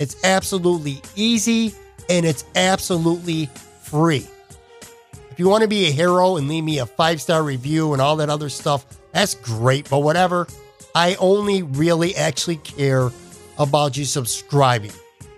[0.00, 1.72] it's absolutely easy,
[2.10, 3.48] and it's absolutely
[3.86, 4.26] free.
[5.30, 8.02] If you want to be a hero and leave me a five star review and
[8.02, 10.46] all that other stuff, that's great, but whatever.
[10.94, 13.10] I only really actually care
[13.58, 14.92] about you subscribing.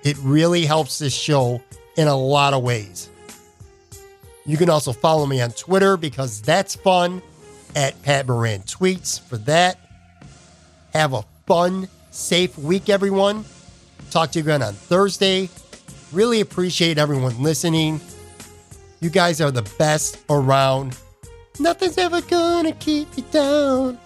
[0.04, 1.60] It really helps this show
[1.96, 3.10] in a lot of ways.
[4.46, 7.20] You can also follow me on Twitter because that's fun
[7.74, 9.78] at Pat Moran Tweets for that.
[10.92, 13.44] Have a fun, safe week, everyone.
[14.10, 15.50] Talk to you again on Thursday.
[16.12, 18.00] Really appreciate everyone listening.
[19.00, 20.96] You guys are the best around.
[21.60, 23.98] Nothing's ever gonna keep you down.